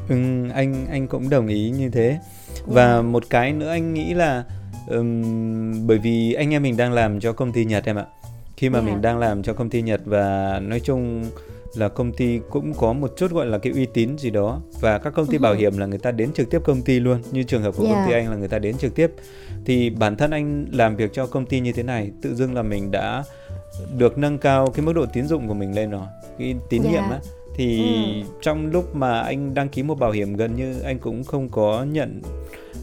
Ừ, 0.09 0.15
anh 0.55 0.87
anh 0.91 1.07
cũng 1.09 1.31
đồng 1.31 1.47
ý 1.47 1.71
như 1.71 1.91
thế 1.91 2.19
và 2.67 2.95
Dạ. 2.97 3.03
một 3.03 3.23
cái 3.31 3.53
nữa 3.53 3.69
anh 3.71 3.95
nghĩ 3.95 4.15
là 4.15 4.45
ừm, 4.87 5.87
bởi 5.87 5.99
vì 5.99 6.33
anh 6.33 6.55
em 6.55 6.63
mình 6.63 6.77
đang 6.77 6.93
làm 6.93 7.21
cho 7.21 7.33
công 7.33 7.53
ty 7.53 7.65
Nhật 7.65 7.85
em 7.87 7.97
ạ 7.97 8.05
khi 8.57 8.69
mà 8.69 8.79
Dạ. 8.79 8.85
mình 8.87 9.03
đang 9.03 9.19
làm 9.19 9.43
cho 9.43 9.53
công 9.53 9.71
ty 9.71 9.83
Nhật 9.83 10.01
và 10.05 10.59
nói 10.63 10.81
chung 10.81 11.25
là 11.75 11.89
công 11.89 12.13
ty 12.13 12.41
cũng 12.51 12.75
có 12.75 12.93
một 12.93 13.13
chút 13.17 13.31
gọi 13.33 13.47
là 13.47 13.59
cái 13.59 13.73
uy 13.73 13.87
tín 13.87 14.19
gì 14.19 14.31
đó. 14.31 14.61
Và 14.81 14.99
các 14.99 15.11
công 15.15 15.27
ty 15.27 15.39
bảo 15.39 15.55
hiểm 15.55 15.79
là 15.79 15.87
người 15.87 15.99
ta 15.99 16.11
đến 16.11 16.33
trực 16.33 16.51
tiếp 16.51 16.61
công 16.65 16.83
ty 16.83 17.01
luôn. 17.01 17.19
Như 17.33 17.43
trường 17.43 17.63
hợp 17.63 17.75
của 17.77 17.85
Dạ. 17.85 17.91
công 17.93 18.07
ty 18.09 18.13
anh 18.13 18.31
là 18.31 18.37
người 18.37 18.49
ta 18.49 18.59
đến 18.59 18.77
trực 18.79 18.95
tiếp. 18.95 19.11
Thì 19.65 19.91
bản 19.91 20.17
thân 20.17 20.31
anh 20.31 20.67
làm 20.73 20.97
việc 20.97 21.13
cho 21.13 21.27
công 21.27 21.47
ty 21.47 21.61
như 21.61 21.73
thế 21.73 21.83
này 21.83 22.11
tự 22.23 22.35
dưng 22.35 22.55
là 22.55 22.63
mình 22.63 22.91
đã 22.91 23.25
được 23.99 24.19
nâng 24.19 24.39
cao 24.39 24.67
cái 24.71 24.87
mức 24.87 24.93
độ 24.93 25.07
tín 25.07 25.27
dụng 25.27 25.49
của 25.49 25.55
mình 25.55 25.75
lên 25.75 25.91
rồi. 25.91 26.07
Cái 26.39 26.55
tín 26.69 26.83
Dạ. 26.85 26.91
nhiệm 26.91 27.03
á. 27.11 27.21
Thì 27.57 27.79
Ừ. 28.23 28.29
trong 28.43 28.71
lúc 28.71 28.97
mà 28.97 29.21
anh 29.21 29.55
đăng 29.55 29.69
ký 29.69 29.83
một 29.83 29.99
bảo 29.99 30.11
hiểm 30.11 30.37
gần 30.37 30.57
như 30.57 30.81
anh 30.81 30.99
cũng 30.99 31.25
không 31.25 31.49
có 31.49 31.85
nhận 31.93 32.23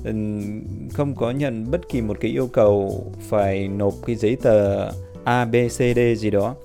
ừm, 0.03 0.61
không 0.93 1.15
có 1.15 1.31
nhận 1.31 1.71
bất 1.71 1.89
kỳ 1.89 2.01
một 2.01 2.17
cái 2.19 2.31
yêu 2.31 2.47
cầu 2.53 3.03
phải 3.29 3.67
nộp 3.67 3.93
cái 4.05 4.15
giấy 4.15 4.37
tờ 4.41 4.91
A 5.23 5.45
B 5.45 5.55
C 5.67 5.77
D 5.95 5.99
gì 6.17 6.29
đó. 6.29 6.55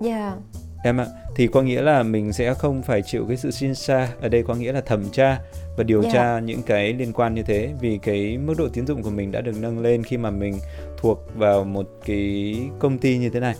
Dạ 0.00 0.36
em 0.84 1.00
ạ 1.00 1.06
thì 1.36 1.46
có 1.46 1.62
nghĩa 1.62 1.82
là 1.82 2.02
mình 2.02 2.32
sẽ 2.32 2.54
không 2.54 2.82
phải 2.82 3.02
chịu 3.02 3.24
cái 3.28 3.36
sự 3.36 3.50
xin 3.50 3.74
xa 3.74 4.08
ở 4.20 4.28
đây 4.28 4.42
có 4.42 4.54
nghĩa 4.54 4.72
là 4.72 4.80
thẩm 4.80 5.04
tra 5.12 5.40
và 5.76 5.84
điều 5.84 6.02
Dạ. 6.02 6.10
tra 6.12 6.38
những 6.40 6.62
cái 6.62 6.92
liên 6.92 7.12
quan 7.12 7.34
như 7.34 7.42
thế. 7.42 7.72
Vì 7.80 7.98
cái 8.02 8.38
mức 8.38 8.54
độ 8.58 8.68
tín 8.72 8.86
dụng 8.86 9.02
của 9.02 9.10
mình 9.10 9.32
đã 9.32 9.40
được 9.40 9.52
nâng 9.60 9.78
lên 9.80 10.02
khi 10.02 10.16
mà 10.16 10.30
mình 10.30 10.58
thuộc 10.96 11.18
vào 11.36 11.64
một 11.64 11.90
cái 12.06 12.56
công 12.78 12.98
ty 12.98 13.18
như 13.18 13.30
thế 13.30 13.40
này. 13.40 13.54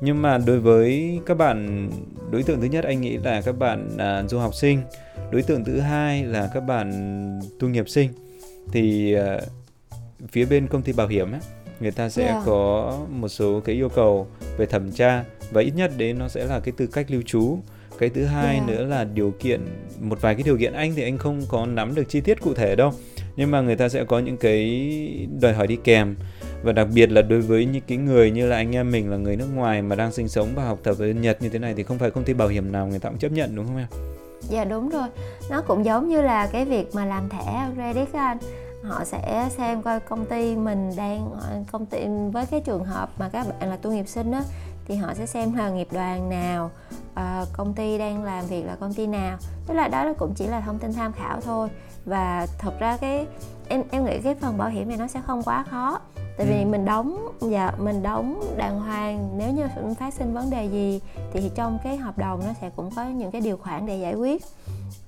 Nhưng 0.00 0.22
mà 0.22 0.38
đối 0.38 0.60
với 0.60 1.20
các 1.26 1.34
bạn 1.34 1.90
đối 2.30 2.42
tượng 2.42 2.60
thứ 2.60 2.66
nhất 2.66 2.84
anh 2.84 3.00
nghĩ 3.00 3.16
là 3.16 3.40
các 3.42 3.58
bạn 3.58 3.88
à, 3.98 4.22
du 4.28 4.38
học 4.38 4.54
sinh. 4.54 4.82
Đối 5.30 5.42
tượng 5.42 5.64
thứ 5.64 5.80
hai 5.80 6.24
là 6.24 6.50
các 6.54 6.60
bạn 6.60 6.92
tu 7.60 7.68
nghiệp 7.68 7.88
sinh. 7.88 8.10
Thì 8.72 9.14
à, 9.14 9.40
phía 10.32 10.44
bên 10.44 10.66
công 10.66 10.82
ty 10.82 10.92
bảo 10.92 11.06
hiểm 11.06 11.32
ấy, 11.32 11.40
người 11.80 11.90
ta 11.90 12.08
sẽ 12.08 12.24
Yeah. 12.24 12.42
có 12.46 12.98
một 13.10 13.28
số 13.28 13.60
cái 13.60 13.74
yêu 13.74 13.88
cầu 13.88 14.26
về 14.56 14.66
thẩm 14.66 14.92
tra 14.92 15.24
và 15.52 15.62
ít 15.62 15.72
nhất 15.76 15.92
đấy 15.96 16.12
nó 16.12 16.28
sẽ 16.28 16.44
là 16.44 16.60
cái 16.60 16.72
tư 16.76 16.86
cách 16.86 17.10
lưu 17.10 17.22
trú. 17.26 17.58
Cái 17.98 18.08
thứ 18.08 18.24
hai 18.24 18.54
Yeah. 18.54 18.68
nữa 18.68 18.84
là 18.84 19.04
điều 19.04 19.30
kiện 19.30 19.60
một 20.00 20.20
vài 20.20 20.34
cái 20.34 20.42
điều 20.42 20.58
kiện 20.58 20.72
anh 20.72 20.94
thì 20.94 21.02
anh 21.02 21.18
không 21.18 21.42
có 21.48 21.66
nắm 21.66 21.94
được 21.94 22.08
chi 22.08 22.20
tiết 22.20 22.42
cụ 22.42 22.54
thể 22.54 22.76
đâu. 22.76 22.92
Nhưng 23.36 23.50
mà 23.50 23.60
người 23.60 23.76
ta 23.76 23.88
sẽ 23.88 24.04
có 24.04 24.18
những 24.18 24.36
cái 24.36 25.28
đòi 25.40 25.52
hỏi 25.52 25.66
đi 25.66 25.76
kèm. 25.84 26.16
Và 26.62 26.72
đặc 26.72 26.88
biệt 26.94 27.10
là 27.10 27.22
đối 27.22 27.40
với 27.40 27.66
những 27.66 27.82
cái 27.86 27.98
người 27.98 28.30
như 28.30 28.46
là 28.46 28.56
anh 28.56 28.76
em 28.76 28.90
mình 28.90 29.10
là 29.10 29.16
người 29.16 29.36
nước 29.36 29.48
ngoài 29.54 29.82
mà 29.82 29.96
đang 29.96 30.12
sinh 30.12 30.28
sống 30.28 30.48
và 30.54 30.64
học 30.64 30.78
tập 30.82 30.96
ở 30.98 31.06
Nhật 31.06 31.42
như 31.42 31.48
thế 31.48 31.58
này 31.58 31.74
thì 31.76 31.82
không 31.82 31.98
phải 31.98 32.10
công 32.10 32.24
ty 32.24 32.34
bảo 32.34 32.48
hiểm 32.48 32.72
nào 32.72 32.86
người 32.86 32.98
ta 32.98 33.08
cũng 33.08 33.18
chấp 33.18 33.32
nhận 33.32 33.56
đúng 33.56 33.66
không 33.66 33.76
em? 33.76 33.86
Dạ 34.48 34.64
đúng 34.64 34.88
rồi. 34.88 35.08
Nó 35.50 35.62
cũng 35.62 35.84
giống 35.84 36.08
như 36.08 36.22
là 36.22 36.46
cái 36.46 36.64
việc 36.64 36.94
mà 36.94 37.04
làm 37.04 37.28
thẻ 37.28 37.66
credit 37.74 38.12
anh. 38.12 38.38
Họ 38.82 39.04
sẽ 39.04 39.48
xem 39.56 39.82
coi 39.82 40.00
công 40.00 40.26
ty 40.26 40.56
mình 40.56 40.90
đang 40.96 41.30
công 41.72 41.86
ty 41.86 41.98
với 42.32 42.46
cái 42.46 42.60
trường 42.60 42.84
hợp 42.84 43.10
mà 43.18 43.28
các 43.28 43.46
bạn 43.48 43.70
là 43.70 43.76
tu 43.76 43.92
nghiệp 43.92 44.08
sinh 44.08 44.32
á 44.32 44.42
thì 44.92 44.98
họ 44.98 45.14
sẽ 45.14 45.26
xem 45.26 45.54
là 45.54 45.70
nghiệp 45.70 45.88
đoàn 45.92 46.28
nào 46.28 46.70
ờ, 47.14 47.46
công 47.52 47.74
ty 47.74 47.98
đang 47.98 48.24
làm 48.24 48.46
việc 48.46 48.62
là 48.66 48.76
công 48.80 48.94
ty 48.94 49.06
nào. 49.06 49.38
Tức 49.66 49.74
là 49.74 49.88
đó 49.88 50.12
cũng 50.18 50.34
chỉ 50.34 50.46
là 50.46 50.60
thông 50.60 50.78
tin 50.78 50.92
tham 50.92 51.12
khảo 51.12 51.40
thôi. 51.40 51.68
Và 52.04 52.46
thật 52.58 52.72
ra 52.78 52.96
cái 52.96 53.26
em 53.68 53.82
em 53.90 54.04
nghĩ 54.04 54.18
cái 54.18 54.34
phần 54.34 54.58
bảo 54.58 54.68
hiểm 54.68 54.88
này 54.88 54.96
nó 54.96 55.06
sẽ 55.06 55.20
không 55.26 55.42
quá 55.42 55.64
khó. 55.70 55.98
Tại 56.38 56.46
vì 56.46 56.62
Ừ. 56.62 56.66
mình 56.66 56.84
đóng 56.84 57.28
dạ 57.40 57.72
mình 57.78 58.02
đóng 58.02 58.54
đàng 58.56 58.80
hoàng. 58.80 59.28
Nếu 59.38 59.52
như 59.52 59.94
phát 59.98 60.14
sinh 60.14 60.34
vấn 60.34 60.50
đề 60.50 60.64
gì 60.66 61.00
thì 61.32 61.50
trong 61.54 61.78
cái 61.84 61.96
hợp 61.96 62.18
đồng 62.18 62.40
nó 62.46 62.52
sẽ 62.60 62.70
cũng 62.76 62.90
có 62.96 63.04
những 63.04 63.30
cái 63.30 63.40
điều 63.40 63.56
khoản 63.56 63.86
để 63.86 63.96
giải 63.96 64.14
quyết. 64.14 64.44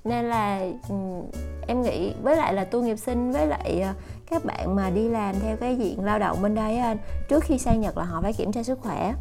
Nên 0.05 0.24
là 0.24 0.66
ừm, 0.89 1.22
em 1.66 1.82
nghĩ 1.82 2.12
với 2.22 2.37
lại 2.37 2.55
là 2.55 2.64
tu 2.64 2.82
nghiệp 2.82 2.97
sinh 2.97 3.32
với 3.32 3.47
lại 3.47 3.80
ờ, 3.80 3.93
các 4.30 4.45
bạn 4.45 4.76
mà 4.76 4.91
đi 4.91 5.09
làm 5.09 5.35
theo 5.41 5.57
cái 5.57 5.76
diện 5.76 6.05
lao 6.05 6.18
động 6.18 6.43
bên 6.43 6.55
đây 6.55 6.76
anh 6.78 6.97
trước 7.28 7.45
khi 7.45 7.59
sang 7.59 7.80
Nhật 7.80 7.99
là 7.99 8.05
họ 8.05 8.22
phải 8.22 8.32
kiểm 8.32 8.53
tra 8.53 8.62
sức 8.62 8.78
khỏe 8.82 9.14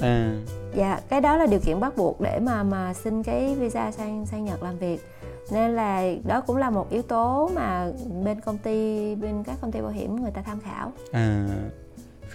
À, 0.00 0.36
dạ 0.74 1.00
cái 1.08 1.20
đó 1.20 1.36
là 1.36 1.46
điều 1.46 1.60
kiện 1.60 1.80
bắt 1.80 1.96
buộc 1.96 2.20
để 2.20 2.38
mà 2.38 2.62
mà 2.62 2.94
xin 2.94 3.22
cái 3.22 3.54
visa 3.54 3.92
sang 3.92 4.26
sang 4.26 4.44
Nhật 4.44 4.62
làm 4.62 4.78
việc. 4.78 5.00
Nên 5.50 5.76
là 5.76 6.02
đó 6.24 6.40
cũng 6.40 6.56
là 6.56 6.70
một 6.70 6.90
yếu 6.90 7.02
tố 7.02 7.50
mà 7.54 7.90
bên 8.24 8.40
công 8.40 8.58
ty 8.58 9.14
bên 9.14 9.44
các 9.44 9.56
công 9.60 9.72
ty 9.72 9.80
bảo 9.80 9.90
hiểm 9.90 10.22
người 10.22 10.30
ta 10.30 10.42
tham 10.42 10.60
khảo. 10.60 10.92
À 11.12 11.46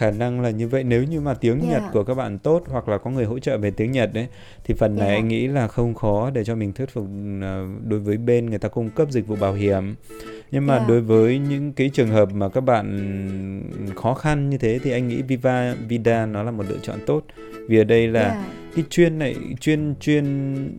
khả 0.04 0.12
năng 0.12 0.42
là 0.42 0.50
như 0.50 0.68
vậy 0.68 0.84
nếu 0.84 1.04
như 1.04 1.22
mà 1.22 1.34
tiếng 1.34 1.60
Yeah. 1.62 1.72
Nhật 1.72 1.92
của 1.94 2.04
các 2.04 2.14
bạn 2.14 2.40
tốt 2.40 2.64
hoặc 2.70 2.90
là 2.90 2.98
có 2.98 3.12
người 3.12 3.26
hỗ 3.26 3.40
trợ 3.40 3.58
về 3.58 3.72
tiếng 3.72 3.92
Nhật 3.92 4.14
đấy 4.14 4.28
thì 4.64 4.74
phần 4.74 4.96
này 4.96 5.08
Yeah. 5.08 5.20
anh 5.20 5.28
nghĩ 5.28 5.48
là 5.48 5.68
không 5.68 5.94
khó 5.94 6.30
để 6.34 6.44
cho 6.44 6.56
mình 6.56 6.74
thuyết 6.74 6.90
phục 6.90 7.06
ờ, 7.42 7.66
đối 7.88 8.00
với 8.00 8.18
bên 8.18 8.50
người 8.50 8.60
ta 8.60 8.70
cung 8.70 8.90
cấp 8.90 9.08
dịch 9.12 9.28
vụ 9.28 9.36
bảo 9.36 9.54
hiểm 9.54 9.96
nhưng 10.52 10.68
mà 10.68 10.76
Yeah. 10.76 10.88
đối 10.90 11.02
với 11.02 11.40
những 11.40 11.74
cái 11.74 11.90
trường 11.94 12.08
hợp 12.10 12.34
mà 12.34 12.50
các 12.50 12.62
bạn 12.62 12.88
khó 13.96 14.14
khăn 14.14 14.50
như 14.50 14.58
thế 14.58 14.80
thì 14.84 14.92
anh 14.92 15.08
nghĩ 15.08 15.22
Viva 15.22 15.76
Vida 15.88 16.26
nó 16.26 16.44
là 16.44 16.52
một 16.52 16.64
lựa 16.70 16.78
chọn 16.82 17.00
tốt 17.06 17.24
vì 17.68 17.78
ở 17.78 17.84
đây 17.84 18.08
là 18.08 18.22
Dạ. 18.24 18.46
cái 18.76 18.86
chuyên 18.90 19.20
này 19.20 19.36
chuyên 19.60 19.96
chuyên 20.00 20.24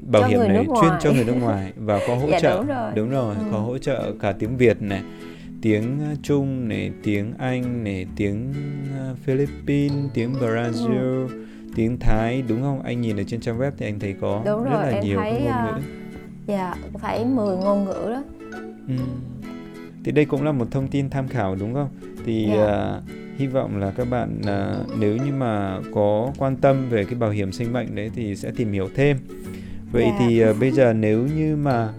bảo 0.07 0.23
Cho 0.23 0.29
hiểm 0.29 0.39
này 0.39 0.65
chuyên 0.81 0.93
cho 1.01 1.13
người 1.13 1.25
nước 1.25 1.37
ngoài 1.41 1.73
và 1.77 2.01
có 2.09 2.15
hỗ 2.15 2.29
Dạ, 2.31 2.41
trợ 2.41 2.57
đúng 2.57 2.67
rồi. 2.67 2.93
đúng 2.95 3.11
rồi 3.11 3.35
Ừ. 3.39 3.43
có 3.53 3.59
hỗ 3.59 3.79
trợ 3.79 4.13
cả 4.21 4.33
tiếng 4.33 4.57
Việt 4.57 4.83
này 4.83 5.03
tiếng 5.65 5.99
uh, 6.13 6.19
Trung 6.23 6.69
này 6.69 6.91
tiếng 7.03 7.33
Anh 7.39 7.85
này 7.85 8.07
tiếng 8.17 8.55
uh, 9.13 9.19
Philippines 9.19 10.11
tiếng 10.15 10.33
Brazil 10.33 11.29
tiếng 11.75 11.99
Thái 11.99 12.43
đúng 12.49 12.61
không 12.63 12.83
anh 12.83 13.01
nhìn 13.01 13.17
ở 13.17 13.23
trên 13.27 13.41
trang 13.41 13.59
web 13.59 13.71
thì 13.79 13.87
anh 13.87 13.99
thấy 14.01 14.15
có 14.21 14.43
Đúng 14.47 14.65
rất 14.65 14.71
rồi, 14.71 14.93
là 14.93 15.01
nhiều 15.01 15.19
thấy, 15.19 15.33
ngôn 15.33 15.47
à, 15.47 15.73
ngữ 15.77 15.83
dạ 16.47 16.75
phải 16.99 17.25
10 17.25 17.57
ngôn 17.57 17.85
ngữ 17.85 18.11
đó 18.11 18.23
Ừ. 18.89 18.95
Thì 20.05 20.13
đây 20.13 20.25
cũng 20.25 20.45
là 20.45 20.53
một 20.53 20.67
thông 20.71 20.89
tin 20.89 21.11
tham 21.11 21.29
khảo 21.29 21.55
đúng 21.57 21.75
không? 21.75 21.89
Thì 22.27 22.47
Dạ. 22.57 22.67
à, 22.67 23.01
hy 23.37 23.47
vọng 23.47 23.77
là 23.77 23.91
các 23.91 24.11
bạn 24.11 24.41
à, 24.47 24.75
nếu 24.99 25.17
như 25.17 25.33
mà 25.33 25.79
có 25.95 26.33
quan 26.39 26.57
tâm 26.57 26.89
về 26.91 27.05
cái 27.05 27.15
bảo 27.15 27.31
hiểm 27.31 27.53
sinh 27.53 27.73
mệnh 27.73 27.95
đấy 27.95 28.11
thì 28.15 28.37
sẽ 28.37 28.51
tìm 28.57 28.73
hiểu 28.73 28.89
thêm. 28.95 29.17
Vậy 29.93 30.05
Dạ. 30.07 30.17
thì 30.19 30.41
à, 30.41 30.53
bây 30.61 30.71
giờ 30.71 30.93
nếu 30.93 31.27
như 31.37 31.57
mà 31.57 31.93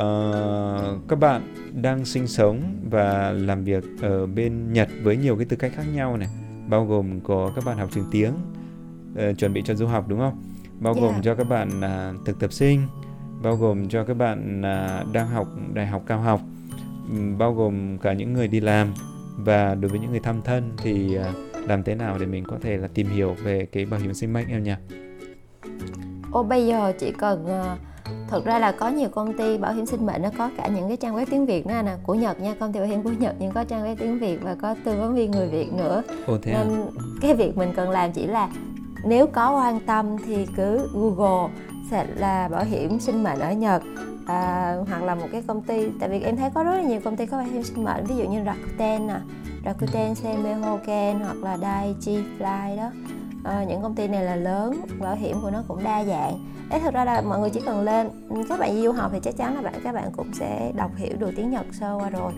ờ, 0.00 0.98
các 1.08 1.18
bạn 1.18 1.54
đang 1.82 2.04
sinh 2.04 2.26
sống 2.26 2.62
và 2.90 3.32
làm 3.32 3.64
việc 3.64 3.84
ở 4.02 4.26
bên 4.26 4.72
Nhật 4.72 4.88
với 5.02 5.16
nhiều 5.16 5.36
cái 5.36 5.44
tư 5.44 5.56
cách 5.56 5.72
khác 5.74 5.84
nhau 5.94 6.16
này, 6.16 6.28
bao 6.68 6.86
gồm 6.86 7.20
có 7.20 7.52
các 7.56 7.64
bạn 7.64 7.78
học 7.78 7.88
trường 7.92 8.08
tiếng 8.10 8.32
ờ, 9.16 9.32
chuẩn 9.32 9.52
bị 9.52 9.62
cho 9.64 9.74
du 9.74 9.86
học 9.86 10.04
đúng 10.08 10.18
không? 10.18 10.42
Bao 10.80 10.94
gồm 10.94 11.14
Dạ. 11.14 11.20
cho 11.22 11.34
các 11.34 11.48
bạn 11.48 11.80
à, 11.80 12.12
thực 12.24 12.40
tập 12.40 12.52
sinh, 12.52 12.80
bao 13.42 13.56
gồm 13.56 13.88
cho 13.88 14.04
các 14.04 14.14
bạn 14.14 14.62
à, 14.62 15.04
đang 15.12 15.28
học 15.28 15.46
đại 15.74 15.86
học 15.86 16.02
cao 16.06 16.20
học 16.20 16.40
ừm, 17.10 17.38
bao 17.38 17.54
gồm 17.54 17.98
cả 17.98 18.12
những 18.12 18.32
người 18.32 18.48
đi 18.48 18.60
làm 18.60 18.88
và 19.36 19.74
đối 19.74 19.90
với 19.90 20.00
những 20.00 20.10
người 20.10 20.20
thăm 20.20 20.42
thân 20.44 20.70
thì 20.82 21.14
à, 21.16 21.32
làm 21.68 21.82
thế 21.82 21.94
nào 21.94 22.18
để 22.20 22.26
mình 22.26 22.44
có 22.44 22.56
thể 22.62 22.76
là 22.76 22.88
tìm 22.94 23.06
hiểu 23.08 23.34
về 23.44 23.66
cái 23.72 23.84
bảo 23.86 24.00
hiểm 24.00 24.14
sinh 24.14 24.32
mệnh 24.32 24.48
em 24.48 24.62
nhỉ? 24.62 24.74
Ô 26.32 26.42
bây 26.42 26.66
giờ 26.66 26.92
chỉ 26.98 27.12
cần 27.18 27.46
ờ, 27.46 27.76
thực 28.28 28.44
ra 28.44 28.58
là 28.58 28.72
có 28.72 28.88
nhiều 28.88 29.08
công 29.08 29.36
ty 29.36 29.58
bảo 29.58 29.72
hiểm 29.72 29.86
sinh 29.86 30.06
mệnh 30.06 30.22
nó 30.22 30.28
có 30.38 30.50
cả 30.56 30.66
những 30.66 30.88
cái 30.88 30.96
trang 30.96 31.16
web 31.16 31.26
tiếng 31.30 31.46
Việt 31.46 31.66
nữa 31.66 31.82
nè 31.84 31.92
của 32.02 32.14
Nhật 32.14 32.40
nha 32.40 32.54
công 32.60 32.72
ty 32.72 32.78
bảo 32.78 32.88
hiểm 32.88 33.02
của 33.02 33.12
Nhật 33.18 33.34
nhưng 33.38 33.52
có 33.52 33.64
trang 33.64 33.84
web 33.84 33.96
tiếng 33.98 34.18
Việt 34.18 34.42
và 34.42 34.56
có 34.62 34.74
tư 34.84 35.00
vấn 35.00 35.14
viên 35.14 35.30
người 35.30 35.48
Việt 35.48 35.72
nữa. 35.72 36.02
Ồ 36.26 36.38
thế 36.42 36.52
à? 36.52 36.64
nên 36.64 36.86
cái 37.20 37.34
việc 37.34 37.56
mình 37.56 37.72
cần 37.76 37.90
làm 37.90 38.12
chỉ 38.12 38.26
là 38.26 38.48
nếu 39.04 39.26
có 39.26 39.56
quan 39.56 39.80
tâm 39.80 40.16
thì 40.26 40.46
cứ 40.56 40.88
Google 40.94 41.52
sẽ 41.90 42.06
là 42.16 42.48
bảo 42.48 42.64
hiểm 42.64 43.00
sinh 43.00 43.22
mệnh 43.22 43.38
ở 43.38 43.52
Nhật 43.52 43.82
à, 44.26 44.76
hoặc 44.88 45.02
là 45.02 45.14
một 45.14 45.26
cái 45.32 45.42
công 45.46 45.62
ty. 45.62 45.88
Tại 46.00 46.08
vì 46.08 46.20
em 46.20 46.36
thấy 46.36 46.50
có 46.54 46.64
rất 46.64 46.74
là 46.74 46.82
nhiều 46.82 47.00
công 47.04 47.16
ty 47.16 47.26
có 47.26 47.36
bảo 47.36 47.46
hiểm 47.46 47.62
sinh 47.62 47.84
mệnh 47.84 48.04
ví 48.04 48.16
dụ 48.16 48.24
như 48.24 48.44
Rakuten 48.46 49.06
nè 49.06 49.16
Rakuten 49.64 50.14
Seimei 50.14 50.54
Hoken 50.54 51.20
hoặc 51.20 51.36
là 51.42 51.58
Daiichi 51.58 52.18
Fly 52.38 52.76
đó 52.76 52.90
à, 53.44 53.64
những 53.64 53.82
công 53.82 53.94
ty 53.94 54.08
này 54.08 54.24
là 54.24 54.36
lớn 54.36 54.80
bảo 55.00 55.16
hiểm 55.16 55.36
của 55.42 55.50
nó 55.50 55.62
cũng 55.68 55.84
đa 55.84 56.04
dạng. 56.04 56.46
Đấy, 56.70 56.80
thực 56.80 56.94
ra 56.94 57.04
là 57.04 57.20
mọi 57.20 57.38
người 57.38 57.50
chỉ 57.50 57.60
cần 57.66 57.80
lên 57.80 58.08
các 58.48 58.60
bạn 58.60 58.74
đi 58.74 58.82
du 58.82 58.92
học 58.92 59.10
thì 59.12 59.20
chắc 59.22 59.36
chắn 59.36 59.54
là 59.54 59.62
bạn 59.62 59.74
các 59.84 59.94
bạn 59.94 60.10
cũng 60.16 60.30
sẽ 60.32 60.72
đọc 60.76 60.90
hiểu 60.96 61.16
được 61.18 61.30
tiếng 61.36 61.50
Nhật 61.50 61.66
sơ 61.72 61.98
qua 62.00 62.10
rồi. 62.10 62.32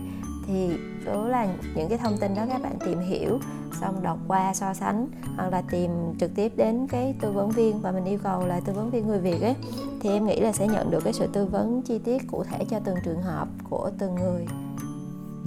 Thì 0.47 0.69
đó 1.05 1.27
là 1.27 1.47
những 1.75 1.89
cái 1.89 1.97
thông 1.97 2.17
tin 2.17 2.35
đó 2.35 2.45
các 2.49 2.61
bạn 2.63 2.73
tìm 2.85 2.99
hiểu 2.99 3.39
xong 3.81 4.03
đọc 4.03 4.19
qua 4.27 4.53
so 4.53 4.73
sánh 4.73 5.07
hoặc 5.37 5.49
là 5.51 5.61
tìm 5.71 5.91
trực 6.19 6.35
tiếp 6.35 6.51
đến 6.55 6.87
cái 6.87 7.15
tư 7.21 7.31
vấn 7.31 7.49
viên 7.49 7.81
và 7.81 7.91
mình 7.91 8.05
yêu 8.05 8.19
cầu 8.23 8.47
là 8.47 8.59
tư 8.59 8.73
vấn 8.73 8.91
viên 8.91 9.07
người 9.07 9.19
Việt 9.19 9.41
ấy 9.41 9.55
thì 10.01 10.09
em 10.09 10.25
nghĩ 10.25 10.39
là 10.39 10.51
sẽ 10.51 10.67
nhận 10.67 10.91
được 10.91 11.03
cái 11.03 11.13
sự 11.13 11.27
tư 11.33 11.45
vấn 11.45 11.81
chi 11.81 11.99
tiết 11.99 12.21
cụ 12.31 12.43
thể 12.43 12.65
cho 12.69 12.79
từng 12.79 12.95
trường 13.05 13.21
hợp 13.21 13.47
của 13.69 13.91
từng 13.99 14.15
người. 14.15 14.45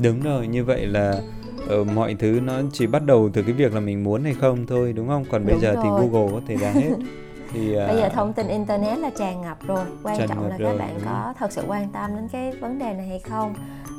Đúng 0.03 0.21
rồi, 0.21 0.47
như 0.47 0.65
vậy 0.65 0.87
là 0.87 1.21
ờ, 1.69 1.85
mọi 1.85 2.15
thứ 2.19 2.41
nó 2.45 2.53
chỉ 2.73 2.87
bắt 2.87 3.03
đầu 3.07 3.31
từ 3.33 3.43
cái 3.43 3.53
việc 3.53 3.75
là 3.75 3.81
mình 3.81 4.05
muốn 4.05 4.25
hay 4.25 4.35
không 4.35 4.67
thôi 4.67 4.93
đúng 4.93 5.09
không? 5.09 5.25
Còn 5.31 5.45
bây 5.45 5.53
Đúng 5.55 5.63
giờ 5.63 5.77
thì 5.83 5.89
rồi. 5.89 6.01
Google 6.11 6.33
có 6.33 6.41
thể 6.49 6.57
ra 6.57 6.71
hết. 6.71 6.91
thì 7.53 7.75
à, 7.77 7.87
bây 7.87 7.97
giờ 7.97 8.09
thông 8.09 8.33
tin 8.33 8.49
internet 8.49 8.99
là 8.99 9.11
tràn 9.19 9.41
ngập 9.43 9.67
rồi 9.67 9.85
quan 10.03 10.19
Tràn 10.19 10.29
trọng 10.29 10.49
là 10.49 10.59
rồi, 10.59 10.73
các 10.73 10.79
bạn 10.87 11.01
có 11.05 11.35
thật 11.39 11.53
sự 11.53 11.63
quan 11.69 11.89
tâm 11.93 12.11
đến 12.17 12.29
cái 12.33 12.53
vấn 12.53 12.79
đề 12.79 12.93
này 12.93 13.09
hay 13.09 13.19
không 13.19 13.55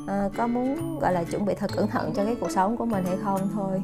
Ờ, 0.06 0.30
có 0.36 0.46
muốn 0.46 0.98
gọi 1.00 1.12
là 1.12 1.24
chuẩn 1.24 1.44
bị 1.44 1.54
thật 1.58 1.70
cẩn 1.76 1.88
thận 1.88 2.12
cho 2.16 2.24
cái 2.24 2.34
cuộc 2.40 2.50
sống 2.50 2.76
của 2.76 2.84
mình 2.86 3.04
hay 3.04 3.16
không 3.24 3.40
thôi 3.54 3.82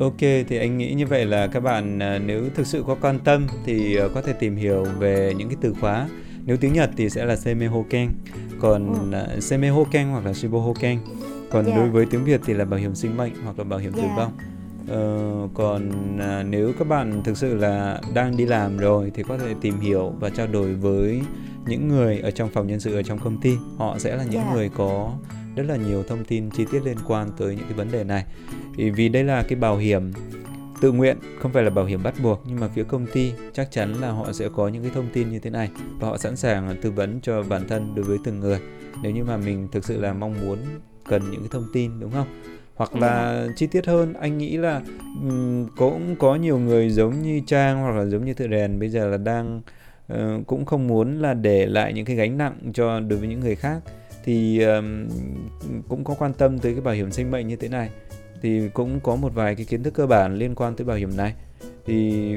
Ok, 0.00 0.18
thì 0.20 0.58
anh 0.58 0.78
nghĩ 0.78 0.92
như 0.94 1.06
vậy 1.06 1.24
là 1.26 1.46
các 1.46 1.60
bạn 1.60 1.98
à, 2.02 2.18
nếu 2.18 2.44
thực 2.54 2.66
sự 2.66 2.84
có 2.86 2.96
quan 3.00 3.18
tâm 3.18 3.46
thì 3.64 3.96
à, 3.96 4.04
có 4.14 4.22
thể 4.22 4.32
tìm 4.32 4.56
hiểu 4.56 4.84
về 4.98 5.34
những 5.36 5.48
cái 5.48 5.56
từ 5.60 5.74
khóa. 5.80 6.08
Nếu 6.44 6.56
tiếng 6.56 6.72
Nhật 6.72 6.90
thì 6.96 7.10
sẽ 7.10 7.24
là 7.24 7.36
Seimei 7.36 7.68
Hoken, 7.68 8.08
còn 8.60 9.10
Ừ. 9.12 9.18
uh, 9.36 9.42
Seimei 9.42 9.70
Hoken 9.70 10.06
hoặc 10.08 10.24
là 10.26 10.32
Shibo 10.32 10.58
Hoken. 10.58 10.98
Còn 11.50 11.66
Dạ. 11.66 11.76
đối 11.76 11.88
với 11.90 12.06
tiếng 12.06 12.24
Việt 12.24 12.40
thì 12.44 12.54
là 12.54 12.64
bảo 12.64 12.80
hiểm 12.80 12.94
sinh 12.94 13.16
mệnh 13.16 13.32
hoặc 13.44 13.58
là 13.58 13.64
bảo 13.64 13.78
hiểm 13.78 13.92
tử 13.92 14.02
Dạ. 14.02 14.14
vong. 14.16 14.32
Ờ, 14.88 15.48
còn 15.54 15.90
à, 16.20 16.42
nếu 16.42 16.72
các 16.78 16.88
bạn 16.88 17.22
thực 17.24 17.36
sự 17.36 17.54
là 17.54 18.00
đang 18.14 18.36
đi 18.36 18.46
làm 18.46 18.76
rồi 18.78 19.10
thì 19.14 19.22
có 19.22 19.38
thể 19.38 19.54
tìm 19.60 19.80
hiểu 19.80 20.12
và 20.20 20.30
trao 20.30 20.46
đổi 20.46 20.74
với 20.74 21.22
những 21.66 21.88
người 21.88 22.18
ở 22.18 22.30
trong 22.30 22.48
phòng 22.48 22.66
nhân 22.66 22.80
sự 22.80 22.94
ở 22.94 23.02
trong 23.02 23.18
công 23.18 23.40
ty. 23.40 23.56
Họ 23.76 23.98
sẽ 23.98 24.16
là 24.16 24.24
những 24.24 24.42
Dạ. 24.46 24.52
người 24.54 24.68
có 24.76 25.12
rất 25.56 25.62
là 25.68 25.76
nhiều 25.76 26.02
thông 26.02 26.24
tin 26.24 26.50
chi 26.50 26.64
tiết 26.72 26.84
liên 26.84 26.96
quan 27.06 27.28
tới 27.38 27.56
những 27.56 27.64
cái 27.64 27.72
vấn 27.74 27.92
đề 27.92 28.04
này. 28.04 28.24
Vì 28.76 29.08
đây 29.08 29.24
là 29.24 29.42
cái 29.48 29.58
bảo 29.58 29.76
hiểm 29.76 30.12
tự 30.80 30.92
nguyện, 30.92 31.16
không 31.38 31.52
phải 31.52 31.62
là 31.62 31.70
bảo 31.70 31.84
hiểm 31.84 32.02
bắt 32.02 32.14
buộc 32.22 32.42
nhưng 32.46 32.60
mà 32.60 32.68
phía 32.68 32.84
công 32.84 33.06
ty 33.06 33.32
chắc 33.52 33.70
chắn 33.70 33.92
là 33.92 34.10
họ 34.10 34.32
sẽ 34.32 34.48
có 34.56 34.68
những 34.68 34.82
cái 34.82 34.92
thông 34.94 35.08
tin 35.12 35.30
như 35.30 35.38
thế 35.38 35.50
này 35.50 35.70
và 35.98 36.08
họ 36.08 36.18
sẵn 36.18 36.36
sàng 36.36 36.76
tư 36.82 36.90
vấn 36.90 37.20
cho 37.20 37.42
bản 37.42 37.68
thân 37.68 37.94
đối 37.94 38.04
với 38.04 38.18
từng 38.24 38.40
người. 38.40 38.60
Nếu 39.02 39.12
như 39.12 39.24
mà 39.24 39.36
mình 39.36 39.68
thực 39.72 39.84
sự 39.84 40.00
là 40.00 40.12
mong 40.12 40.40
muốn 40.40 40.58
cần 41.08 41.22
những 41.30 41.40
cái 41.40 41.48
thông 41.50 41.66
tin 41.72 42.00
đúng 42.00 42.10
không? 42.10 42.26
hoặc 42.80 42.96
là 42.96 43.46
chi 43.56 43.66
tiết 43.66 43.86
hơn 43.86 44.12
anh 44.12 44.38
nghĩ 44.38 44.56
là 44.56 44.82
ừm, 45.22 45.68
cũng 45.76 46.16
có 46.18 46.34
nhiều 46.34 46.58
người 46.58 46.90
giống 46.90 47.22
như 47.22 47.40
Trang 47.46 47.82
hoặc 47.82 47.92
là 47.96 48.04
giống 48.04 48.24
như 48.24 48.34
Tự 48.34 48.46
Rèn 48.50 48.78
bây 48.78 48.88
giờ 48.88 49.06
là 49.08 49.16
đang 49.16 49.60
ờ, 50.08 50.40
cũng 50.46 50.64
không 50.64 50.86
muốn 50.86 51.20
là 51.20 51.34
để 51.34 51.66
lại 51.66 51.92
những 51.92 52.04
cái 52.04 52.16
gánh 52.16 52.38
nặng 52.38 52.72
cho 52.74 53.00
đối 53.00 53.18
với 53.18 53.28
những 53.28 53.40
người 53.40 53.56
khác 53.56 53.80
thì 54.24 54.60
ờm, 54.60 55.08
cũng 55.88 56.04
có 56.04 56.14
quan 56.18 56.32
tâm 56.32 56.58
tới 56.58 56.72
cái 56.72 56.80
bảo 56.80 56.94
hiểm 56.94 57.10
sinh 57.10 57.30
mệnh 57.30 57.48
như 57.48 57.56
thế 57.56 57.68
này 57.68 57.90
thì 58.42 58.68
cũng 58.74 59.00
có 59.00 59.16
một 59.16 59.34
vài 59.34 59.54
cái 59.54 59.66
kiến 59.66 59.82
thức 59.82 59.94
cơ 59.94 60.06
bản 60.06 60.34
liên 60.34 60.54
quan 60.54 60.74
tới 60.76 60.84
bảo 60.84 60.96
hiểm 60.96 61.16
này. 61.16 61.34
Thì 61.86 62.34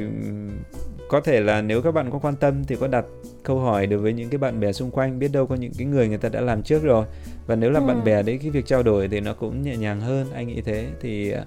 có 1.09 1.21
thể 1.21 1.39
là 1.41 1.61
nếu 1.61 1.81
các 1.81 1.91
bạn 1.91 2.11
có 2.11 2.19
quan 2.19 2.35
tâm 2.35 2.63
thì 2.65 2.75
có 2.75 2.87
đặt 2.87 3.05
câu 3.43 3.59
hỏi 3.59 3.87
đối 3.87 3.99
với 3.99 4.13
những 4.13 4.29
cái 4.29 4.37
bạn 4.37 4.59
bè 4.59 4.71
xung 4.73 4.91
quanh 4.91 5.19
biết 5.19 5.27
đâu 5.31 5.47
có 5.47 5.55
những 5.55 5.71
cái 5.77 5.87
người 5.87 6.07
người 6.07 6.17
ta 6.17 6.29
đã 6.29 6.41
làm 6.41 6.63
trước 6.63 6.83
rồi. 6.83 7.05
Và 7.47 7.55
nếu 7.55 7.71
là 7.71 7.79
Ừ. 7.79 7.85
bạn 7.85 8.03
bè 8.03 8.23
đấy 8.23 8.39
cái 8.41 8.49
việc 8.49 8.65
trao 8.65 8.83
đổi 8.83 9.07
thì 9.07 9.19
nó 9.19 9.33
cũng 9.33 9.63
nhẹ 9.63 9.75
nhàng 9.77 10.01
hơn 10.01 10.27
anh 10.33 10.47
nghĩ 10.47 10.61
thế. 10.61 10.87
Thì 11.01 11.31
à, 11.31 11.45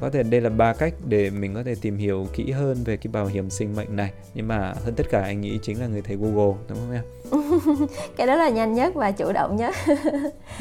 có 0.00 0.10
thể 0.10 0.22
đây 0.22 0.40
là 0.40 0.50
ba 0.50 0.72
cách 0.72 0.94
để 1.08 1.30
mình 1.30 1.54
có 1.54 1.62
thể 1.62 1.74
tìm 1.80 1.96
hiểu 1.96 2.26
kỹ 2.32 2.50
hơn 2.50 2.76
về 2.84 2.96
cái 2.96 3.10
bảo 3.12 3.26
hiểm 3.26 3.50
sinh 3.50 3.76
mệnh 3.76 3.96
này. 3.96 4.12
Nhưng 4.34 4.48
mà 4.48 4.74
hơn 4.84 4.94
tất 4.94 5.06
cả 5.10 5.20
anh 5.22 5.40
nghĩ 5.40 5.58
chính 5.62 5.80
là 5.80 5.86
người 5.86 6.02
thầy 6.02 6.16
Google 6.16 6.54
đúng 6.68 6.78
không 6.78 6.92
em? 6.92 7.02
Cái 8.16 8.26
đó 8.26 8.36
là 8.36 8.48
nhanh 8.48 8.74
nhất 8.74 8.94
và 8.94 9.10
chủ 9.10 9.32
động 9.32 9.56
nhất. 9.56 9.74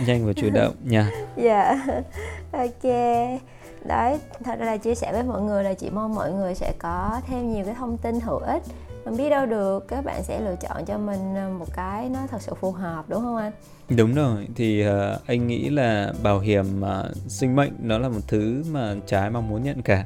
Nhanh 0.07 0.25
và 0.25 0.33
chủ 0.33 0.49
động 0.53 0.75
nha. 0.83 1.09
Dạ 1.37 1.85
ok 2.53 2.91
đấy 3.85 4.19
thật 4.43 4.59
ra 4.59 4.65
là 4.65 4.77
chia 4.77 4.95
sẻ 4.95 5.11
với 5.11 5.23
mọi 5.23 5.41
người 5.41 5.63
là 5.63 5.73
chị 5.73 5.89
mong 5.89 6.15
mọi 6.15 6.31
người 6.31 6.55
sẽ 6.55 6.73
có 6.79 7.21
thêm 7.27 7.53
nhiều 7.53 7.65
cái 7.65 7.75
thông 7.75 7.97
tin 7.97 8.19
hữu 8.19 8.37
ích 8.37 8.63
mình 9.05 9.17
biết 9.17 9.29
đâu 9.29 9.45
được 9.45 9.87
các 9.87 10.05
bạn 10.05 10.23
sẽ 10.23 10.39
lựa 10.39 10.55
chọn 10.55 10.85
cho 10.85 10.97
mình 10.97 11.35
ờ, 11.35 11.49
một 11.49 11.67
cái 11.75 12.09
nó 12.09 12.19
thật 12.31 12.41
sự 12.41 12.53
phù 12.61 12.71
hợp 12.71 13.05
đúng 13.09 13.21
không 13.21 13.37
anh 13.37 13.51
Đúng 13.89 14.13
rồi, 14.13 14.47
thì 14.55 14.81
ờ, 14.81 15.19
anh 15.25 15.47
nghĩ 15.47 15.69
là 15.69 16.13
bảo 16.23 16.39
hiểm 16.39 16.81
ờ, 16.81 17.13
sinh 17.27 17.55
mệnh 17.55 17.71
nó 17.79 17.97
là 17.97 18.09
một 18.09 18.19
thứ 18.27 18.63
mà 18.71 18.95
ai 19.11 19.29
mong 19.29 19.49
muốn 19.49 19.63
nhận 19.63 19.81
cả. 19.81 20.05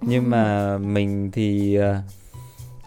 Nhưng 0.00 0.30
mà 0.30 0.78
mình 0.78 1.30
thì 1.30 1.74
ờ, 1.74 1.96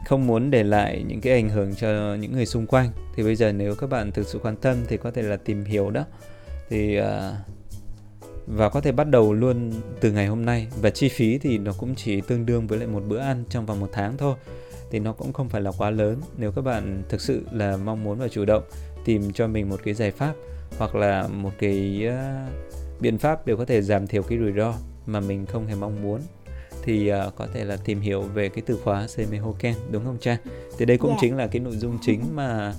không 0.05 0.27
muốn 0.27 0.51
để 0.51 0.63
lại 0.63 1.03
những 1.07 1.21
cái 1.21 1.33
ảnh 1.33 1.49
hưởng 1.49 1.75
cho 1.75 2.15
những 2.15 2.31
người 2.33 2.45
xung 2.45 2.67
quanh. 2.67 2.89
Thì 3.15 3.23
bây 3.23 3.35
giờ 3.35 3.51
nếu 3.51 3.75
các 3.75 3.89
bạn 3.89 4.11
thực 4.11 4.27
sự 4.27 4.39
quan 4.43 4.55
tâm 4.55 4.75
thì 4.87 4.97
có 4.97 5.11
thể 5.11 5.21
là 5.21 5.37
tìm 5.37 5.63
hiểu 5.63 5.89
đó. 5.91 6.03
Thì 6.69 6.95
ờ, 6.95 7.35
và 8.47 8.69
có 8.69 8.81
thể 8.81 8.91
bắt 8.91 9.07
đầu 9.09 9.33
luôn 9.33 9.71
từ 9.99 10.11
ngày 10.11 10.27
hôm 10.27 10.45
nay 10.45 10.67
và 10.81 10.89
chi 10.89 11.09
phí 11.09 11.37
thì 11.37 11.57
nó 11.57 11.71
cũng 11.77 11.95
chỉ 11.95 12.21
tương 12.21 12.45
đương 12.45 12.67
với 12.67 12.79
lại 12.79 12.87
một 12.87 13.03
bữa 13.07 13.17
ăn 13.17 13.43
trong 13.49 13.65
vòng 13.65 13.79
một 13.79 13.89
tháng 13.91 14.17
thôi. 14.17 14.35
Thì 14.91 14.99
nó 14.99 15.13
cũng 15.13 15.33
không 15.33 15.49
phải 15.49 15.61
là 15.61 15.71
quá 15.77 15.89
lớn 15.89 16.21
nếu 16.37 16.51
các 16.51 16.61
bạn 16.61 17.03
thực 17.09 17.21
sự 17.21 17.45
là 17.51 17.77
mong 17.77 18.03
muốn 18.03 18.17
và 18.19 18.27
chủ 18.27 18.45
động 18.45 18.63
tìm 19.05 19.33
cho 19.33 19.47
mình 19.47 19.69
một 19.69 19.79
cái 19.83 19.93
giải 19.93 20.11
pháp 20.11 20.33
hoặc 20.77 20.95
là 20.95 21.27
một 21.27 21.51
cái 21.59 22.05
ờ, 22.07 22.45
biện 22.99 23.17
pháp 23.17 23.47
để 23.47 23.55
có 23.57 23.65
thể 23.65 23.81
giảm 23.81 24.07
thiểu 24.07 24.23
cái 24.23 24.37
rủi 24.39 24.51
ro 24.53 24.73
mà 25.05 25.19
mình 25.19 25.45
không 25.45 25.67
hề 25.67 25.75
mong 25.75 26.01
muốn 26.03 26.21
thì 26.83 27.07
ờ, 27.07 27.31
có 27.35 27.47
thể 27.53 27.65
là 27.65 27.77
tìm 27.85 28.01
hiểu 28.01 28.21
về 28.21 28.49
cái 28.49 28.63
từ 28.65 28.77
khóa 28.83 29.07
Seme 29.07 29.37
Hoken 29.37 29.73
đúng 29.91 30.05
không 30.05 30.17
Trang? 30.21 30.37
Thì 30.77 30.85
đây 30.85 30.97
cũng 30.97 31.11
Dạ. 31.11 31.17
chính 31.21 31.37
là 31.37 31.47
cái 31.47 31.59
nội 31.59 31.75
dung 31.77 31.97
chính 32.01 32.21
mà 32.35 32.73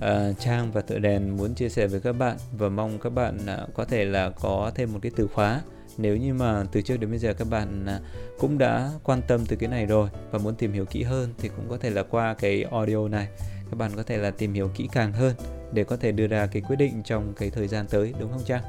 Ờ, 0.00 0.32
Trang 0.32 0.72
và 0.72 0.80
Tự 0.80 0.98
Đèn 0.98 1.36
muốn 1.36 1.54
chia 1.54 1.68
sẻ 1.68 1.86
với 1.86 2.00
các 2.00 2.12
bạn 2.12 2.36
và 2.58 2.68
mong 2.68 2.98
các 2.98 3.10
bạn 3.10 3.46
à, 3.46 3.66
có 3.74 3.84
thể 3.84 4.04
là 4.04 4.30
có 4.30 4.72
thêm 4.74 4.92
một 4.92 4.98
cái 5.02 5.12
từ 5.16 5.26
khóa 5.26 5.60
nếu 5.98 6.16
như 6.16 6.34
mà 6.34 6.64
từ 6.72 6.82
trước 6.82 6.96
đến 6.96 7.10
bây 7.10 7.18
giờ 7.18 7.34
các 7.34 7.48
bạn 7.50 7.86
à, 7.86 8.00
cũng 8.38 8.58
đã 8.58 8.90
quan 9.04 9.20
tâm 9.28 9.46
từ 9.48 9.56
cái 9.56 9.68
này 9.68 9.86
rồi 9.86 10.08
và 10.30 10.38
muốn 10.38 10.54
tìm 10.54 10.72
hiểu 10.72 10.84
kỹ 10.84 11.02
hơn 11.02 11.34
thì 11.38 11.50
cũng 11.56 11.68
có 11.68 11.76
thể 11.78 11.90
là 11.90 12.02
qua 12.02 12.34
cái 12.34 12.62
audio 12.62 13.08
này 13.08 13.28
các 13.70 13.76
bạn 13.78 13.90
có 13.96 14.02
thể 14.02 14.16
là 14.16 14.30
tìm 14.30 14.52
hiểu 14.52 14.70
kỹ 14.74 14.88
càng 14.92 15.12
hơn 15.12 15.34
để 15.72 15.84
có 15.84 15.96
thể 15.96 16.12
đưa 16.12 16.26
ra 16.26 16.46
cái 16.46 16.62
quyết 16.62 16.76
định 16.76 17.02
trong 17.04 17.32
cái 17.36 17.50
thời 17.50 17.68
gian 17.68 17.86
tới, 17.90 18.14
đúng 18.20 18.32
không 18.32 18.42
Trang? 18.46 18.62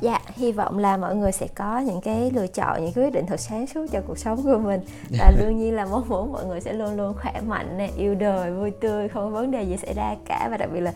Dạ, 0.00 0.20
hy 0.34 0.52
vọng 0.52 0.78
là 0.78 0.96
mọi 0.96 1.16
người 1.16 1.32
sẽ 1.32 1.46
có 1.54 1.78
những 1.78 2.00
cái 2.00 2.30
lựa 2.30 2.46
chọn, 2.46 2.84
những 2.84 2.92
cái 2.92 3.04
quyết 3.04 3.10
định 3.10 3.26
thật 3.26 3.40
sáng 3.40 3.66
suốt 3.66 3.86
cho 3.92 4.00
cuộc 4.06 4.18
sống 4.18 4.42
của 4.42 4.58
mình. 4.58 4.80
Và 5.18 5.32
đương 5.38 5.58
nhiên 5.58 5.74
là 5.74 5.84
mong 5.84 6.08
muốn 6.08 6.32
mọi 6.32 6.46
người 6.46 6.60
sẽ 6.60 6.72
luôn 6.72 6.96
luôn 6.96 7.14
khỏe 7.22 7.40
mạnh, 7.46 7.78
nè, 7.78 7.90
yêu 7.96 8.14
đời, 8.14 8.52
vui 8.52 8.70
tươi, 8.70 9.08
không 9.08 9.22
có 9.32 9.40
vấn 9.40 9.50
đề 9.50 9.62
gì 9.62 9.76
xảy 9.76 9.94
ra 9.94 10.16
cả. 10.24 10.48
Và 10.50 10.56
đặc 10.56 10.70
biệt 10.72 10.80
là 10.80 10.92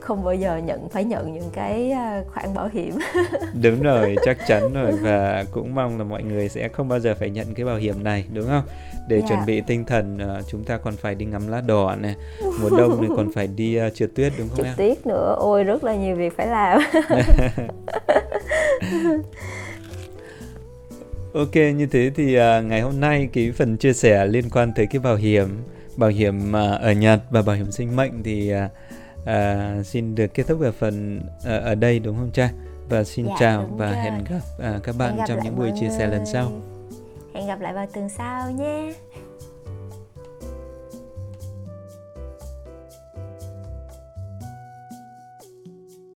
không 0.00 0.24
bao 0.24 0.34
giờ 0.34 0.56
nhận 0.56 0.88
phải 0.88 1.04
nhận 1.04 1.32
những 1.32 1.50
cái 1.52 1.90
à, 1.90 2.22
khoản 2.34 2.54
bảo 2.54 2.68
hiểm 2.72 2.98
Đúng 3.62 3.82
rồi, 3.82 4.16
chắc 4.24 4.38
chắn 4.48 4.72
rồi 4.72 4.92
và 4.92 5.44
cũng 5.50 5.74
mong 5.74 5.98
là 5.98 6.04
mọi 6.04 6.22
người 6.22 6.48
sẽ 6.48 6.68
không 6.68 6.88
bao 6.88 7.00
giờ 7.00 7.14
phải 7.18 7.30
nhận 7.30 7.54
cái 7.54 7.66
bảo 7.66 7.76
hiểm 7.76 8.04
này 8.04 8.24
đúng 8.34 8.46
không? 8.48 8.62
Để 9.08 9.20
Dạ. 9.20 9.26
chuẩn 9.28 9.46
bị 9.46 9.60
tinh 9.66 9.84
thần 9.84 10.18
ờ, 10.18 10.42
chúng 10.50 10.64
ta 10.64 10.76
còn 10.76 10.96
phải 10.96 11.14
đi 11.14 11.24
ngắm 11.24 11.48
lá 11.48 11.60
đỏ 11.60 11.94
này, 12.00 12.14
mùa 12.60 12.70
đông 12.78 12.98
thì 13.00 13.06
còn 13.16 13.32
phải 13.32 13.46
đi 13.46 13.76
ờ, 13.76 13.90
trượt 13.90 14.10
tuyết 14.14 14.32
đúng 14.38 14.48
không 14.48 14.56
trực 14.56 14.66
em? 14.66 14.74
tiếp 14.76 15.06
nữa 15.06 15.34
ôi 15.38 15.64
rất 15.64 15.84
là 15.84 15.94
nhiều 15.94 16.16
việc 16.16 16.36
phải 16.36 16.46
làm 16.46 16.80
Ok, 21.34 21.54
như 21.54 21.86
thế 21.86 22.10
thì 22.16 22.34
à, 22.34 22.60
ngày 22.60 22.80
hôm 22.80 23.00
nay 23.00 23.28
cái 23.32 23.52
phần 23.56 23.76
chia 23.76 23.92
sẻ 23.92 24.26
liên 24.26 24.50
quan 24.50 24.72
tới 24.76 24.86
cái 24.86 25.00
bảo 25.00 25.16
hiểm 25.16 25.48
bảo 25.96 26.10
hiểm 26.10 26.56
à, 26.56 26.70
ở 26.70 26.92
Nhật 26.92 27.20
và 27.30 27.42
bảo 27.42 27.56
hiểm 27.56 27.70
sinh 27.70 27.96
mệnh 27.96 28.22
thì 28.22 28.50
à, 28.50 28.68
à, 29.32 29.82
xin 29.84 30.14
được 30.14 30.34
kết 30.34 30.46
thúc 30.48 30.60
ở 30.60 30.72
phần 30.72 31.20
à, 31.44 31.56
ở 31.56 31.74
đây 31.74 31.98
đúng 31.98 32.16
không 32.16 32.30
Trang? 32.30 32.54
Và 32.88 33.04
xin 33.04 33.26
Dạ, 33.26 33.34
chào 33.40 33.66
và 33.76 33.86
rồi. 33.86 33.96
hẹn 33.96 34.24
gặp 34.24 34.40
à, 34.58 34.80
các 34.84 34.94
bạn 34.98 35.08
Hẹn 35.10 35.18
gặp 35.18 35.24
trong 35.28 35.38
những 35.44 35.56
buổi 35.56 35.70
chia 35.80 35.88
sẻ 35.98 36.06
lần 36.06 36.26
sau. 36.26 36.52
hẹn 37.34 37.46
gặp 37.46 37.60
lại 37.60 37.72
vào 37.72 37.86
tuần 37.94 38.08
sau 38.08 38.50
nhé 38.50 38.92